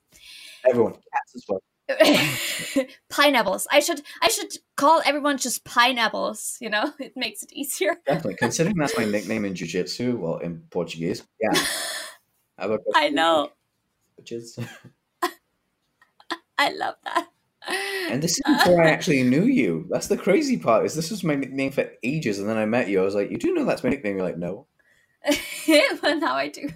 Everyone, 0.69 0.93
cats 0.93 1.35
as 1.37 1.45
well. 1.49 1.63
pineapples. 3.11 3.67
I 3.71 3.81
should 3.81 4.01
I 4.23 4.29
should 4.29 4.57
call 4.77 5.03
everyone 5.05 5.37
just 5.37 5.65
pineapples. 5.65 6.57
You 6.61 6.71
know, 6.71 6.93
it 6.99 7.13
makes 7.17 7.43
it 7.43 7.53
easier. 7.53 7.97
Definitely. 8.07 8.37
Considering 8.37 8.77
that's 8.79 8.97
my 8.97 9.05
nickname 9.17 9.45
in 9.45 9.55
Jiu 9.55 9.67
Jitsu, 9.67 10.17
well, 10.17 10.39
in 10.39 10.63
Portuguese. 10.71 11.27
Yeah. 11.41 11.53
I 12.59 12.67
a 12.67 12.79
I 12.95 13.09
know. 13.11 13.51
Bitches. 14.21 14.59
I 16.57 16.71
love 16.71 16.95
that. 17.05 17.29
And 18.11 18.23
this 18.23 18.33
is 18.33 18.43
before 18.47 18.83
I 18.83 18.91
actually 18.91 19.23
knew 19.23 19.45
you. 19.45 19.87
That's 19.91 20.09
the 20.09 20.17
crazy 20.17 20.57
part. 20.57 20.85
Is 20.85 20.95
this 20.95 21.11
was 21.11 21.25
my 21.25 21.35
nickname 21.35 21.73
for 21.73 21.91
ages, 22.03 22.39
and 22.39 22.49
then 22.49 22.57
I 22.57 22.67
met 22.67 22.89
you. 22.89 23.01
I 23.01 23.05
was 23.05 23.15
like, 23.15 23.31
"You 23.31 23.39
do 23.39 23.55
know 23.55 23.65
that's 23.65 23.83
my 23.83 23.91
nickname?" 23.91 24.17
You're 24.17 24.27
like, 24.27 24.39
"No." 24.39 24.67
well, 25.69 26.19
now 26.19 26.35
I 26.35 26.49
do. 26.49 26.69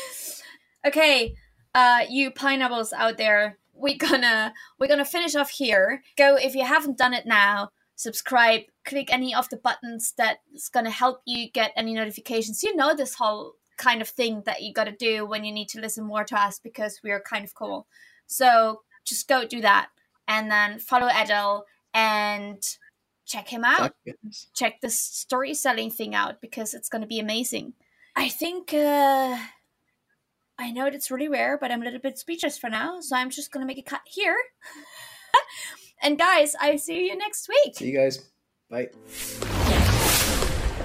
okay, 0.86 1.34
uh, 1.74 2.04
you 2.08 2.30
pineapples 2.30 2.92
out 2.92 3.16
there, 3.16 3.58
we're 3.74 3.96
gonna 3.96 4.52
we're 4.78 4.88
gonna 4.88 5.04
finish 5.04 5.34
off 5.34 5.50
here. 5.50 6.02
Go 6.16 6.36
if 6.36 6.54
you 6.54 6.64
haven't 6.64 6.98
done 6.98 7.14
it 7.14 7.26
now. 7.26 7.70
Subscribe. 7.96 8.62
Click 8.84 9.12
any 9.12 9.34
of 9.34 9.48
the 9.48 9.56
buttons 9.56 10.12
that's 10.16 10.68
gonna 10.68 10.90
help 10.90 11.20
you 11.26 11.50
get 11.50 11.72
any 11.76 11.94
notifications. 11.94 12.62
You 12.62 12.74
know 12.76 12.94
this 12.94 13.14
whole 13.14 13.54
kind 13.76 14.00
of 14.00 14.08
thing 14.08 14.42
that 14.46 14.62
you 14.62 14.72
gotta 14.72 14.92
do 14.92 15.26
when 15.26 15.44
you 15.44 15.52
need 15.52 15.68
to 15.70 15.80
listen 15.80 16.04
more 16.04 16.24
to 16.24 16.40
us 16.40 16.58
because 16.58 17.00
we're 17.02 17.20
kind 17.20 17.44
of 17.44 17.54
cool. 17.54 17.86
So 18.26 18.82
just 19.04 19.28
go 19.28 19.46
do 19.46 19.60
that, 19.60 19.88
and 20.28 20.50
then 20.50 20.78
follow 20.78 21.08
Adil 21.08 21.62
and 21.94 22.62
check 23.26 23.48
him 23.48 23.64
out 23.64 23.94
check 24.54 24.80
this 24.80 24.98
story 24.98 25.54
selling 25.54 25.90
thing 25.90 26.14
out 26.14 26.40
because 26.40 26.74
it's 26.74 26.88
going 26.88 27.02
to 27.02 27.08
be 27.08 27.18
amazing. 27.18 27.72
I 28.14 28.28
think 28.28 28.74
uh, 28.74 29.38
I 30.58 30.70
know 30.70 30.86
it's 30.86 31.10
really 31.10 31.28
rare, 31.28 31.58
but 31.58 31.70
I'm 31.70 31.82
a 31.82 31.84
little 31.84 32.00
bit 32.00 32.18
speechless 32.18 32.58
for 32.58 32.68
now, 32.68 33.00
so 33.00 33.16
I'm 33.16 33.30
just 33.30 33.50
going 33.50 33.62
to 33.62 33.66
make 33.66 33.78
a 33.78 33.82
cut 33.82 34.02
here. 34.06 34.36
and 36.02 36.18
guys, 36.18 36.54
I 36.60 36.76
see 36.76 37.06
you 37.06 37.16
next 37.16 37.48
week. 37.48 37.76
See 37.76 37.90
you 37.90 37.98
guys. 37.98 38.24
Bye. 38.70 38.90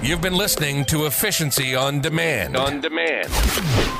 You've 0.01 0.21
been 0.21 0.35
listening 0.35 0.85
to 0.85 1.05
Efficiency 1.07 1.75
on 1.75 2.01
Demand. 2.01 2.55
On 2.55 2.79
demand. 2.79 3.27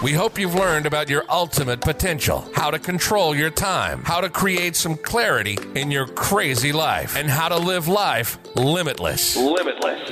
We 0.03 0.13
hope 0.13 0.37
you've 0.37 0.53
learned 0.53 0.85
about 0.85 1.09
your 1.09 1.25
ultimate 1.27 1.81
potential, 1.81 2.47
how 2.53 2.69
to 2.69 2.77
control 2.77 3.35
your 3.35 3.49
time, 3.49 4.03
how 4.05 4.21
to 4.21 4.29
create 4.29 4.75
some 4.75 4.95
clarity 4.95 5.57
in 5.75 5.89
your 5.89 6.05
crazy 6.05 6.71
life, 6.71 7.17
and 7.17 7.27
how 7.27 7.49
to 7.49 7.57
live 7.57 7.87
life 7.87 8.37
limitless. 8.55 9.35
Limitless. 9.35 10.09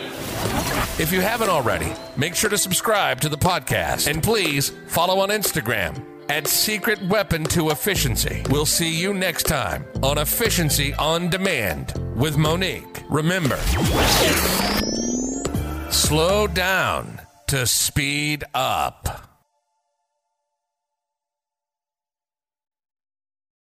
If 1.00 1.12
you 1.14 1.22
haven't 1.22 1.50
already, 1.50 1.94
make 2.18 2.36
sure 2.36 2.50
to 2.50 2.58
subscribe 2.58 3.22
to 3.22 3.30
the 3.30 3.38
podcast 3.38 4.12
and 4.12 4.24
please 4.24 4.72
follow 4.88 5.20
on 5.20 5.30
Instagram 5.30 6.04
at 6.30 6.48
Secret 6.48 7.00
Weapon 7.04 7.44
to 7.46 7.70
Efficiency. 7.70 8.44
We'll 8.50 8.66
see 8.66 8.90
you 8.90 9.14
next 9.14 9.44
time 9.44 9.86
on 10.02 10.18
Efficiency 10.18 10.96
on 10.96 11.30
Demand 11.30 11.94
with 12.16 12.38
Monique. 12.38 13.04
Remember, 13.08 13.60
slow 15.96 16.46
down 16.46 17.22
to 17.48 17.66
speed 17.66 18.44
up. 18.54 19.25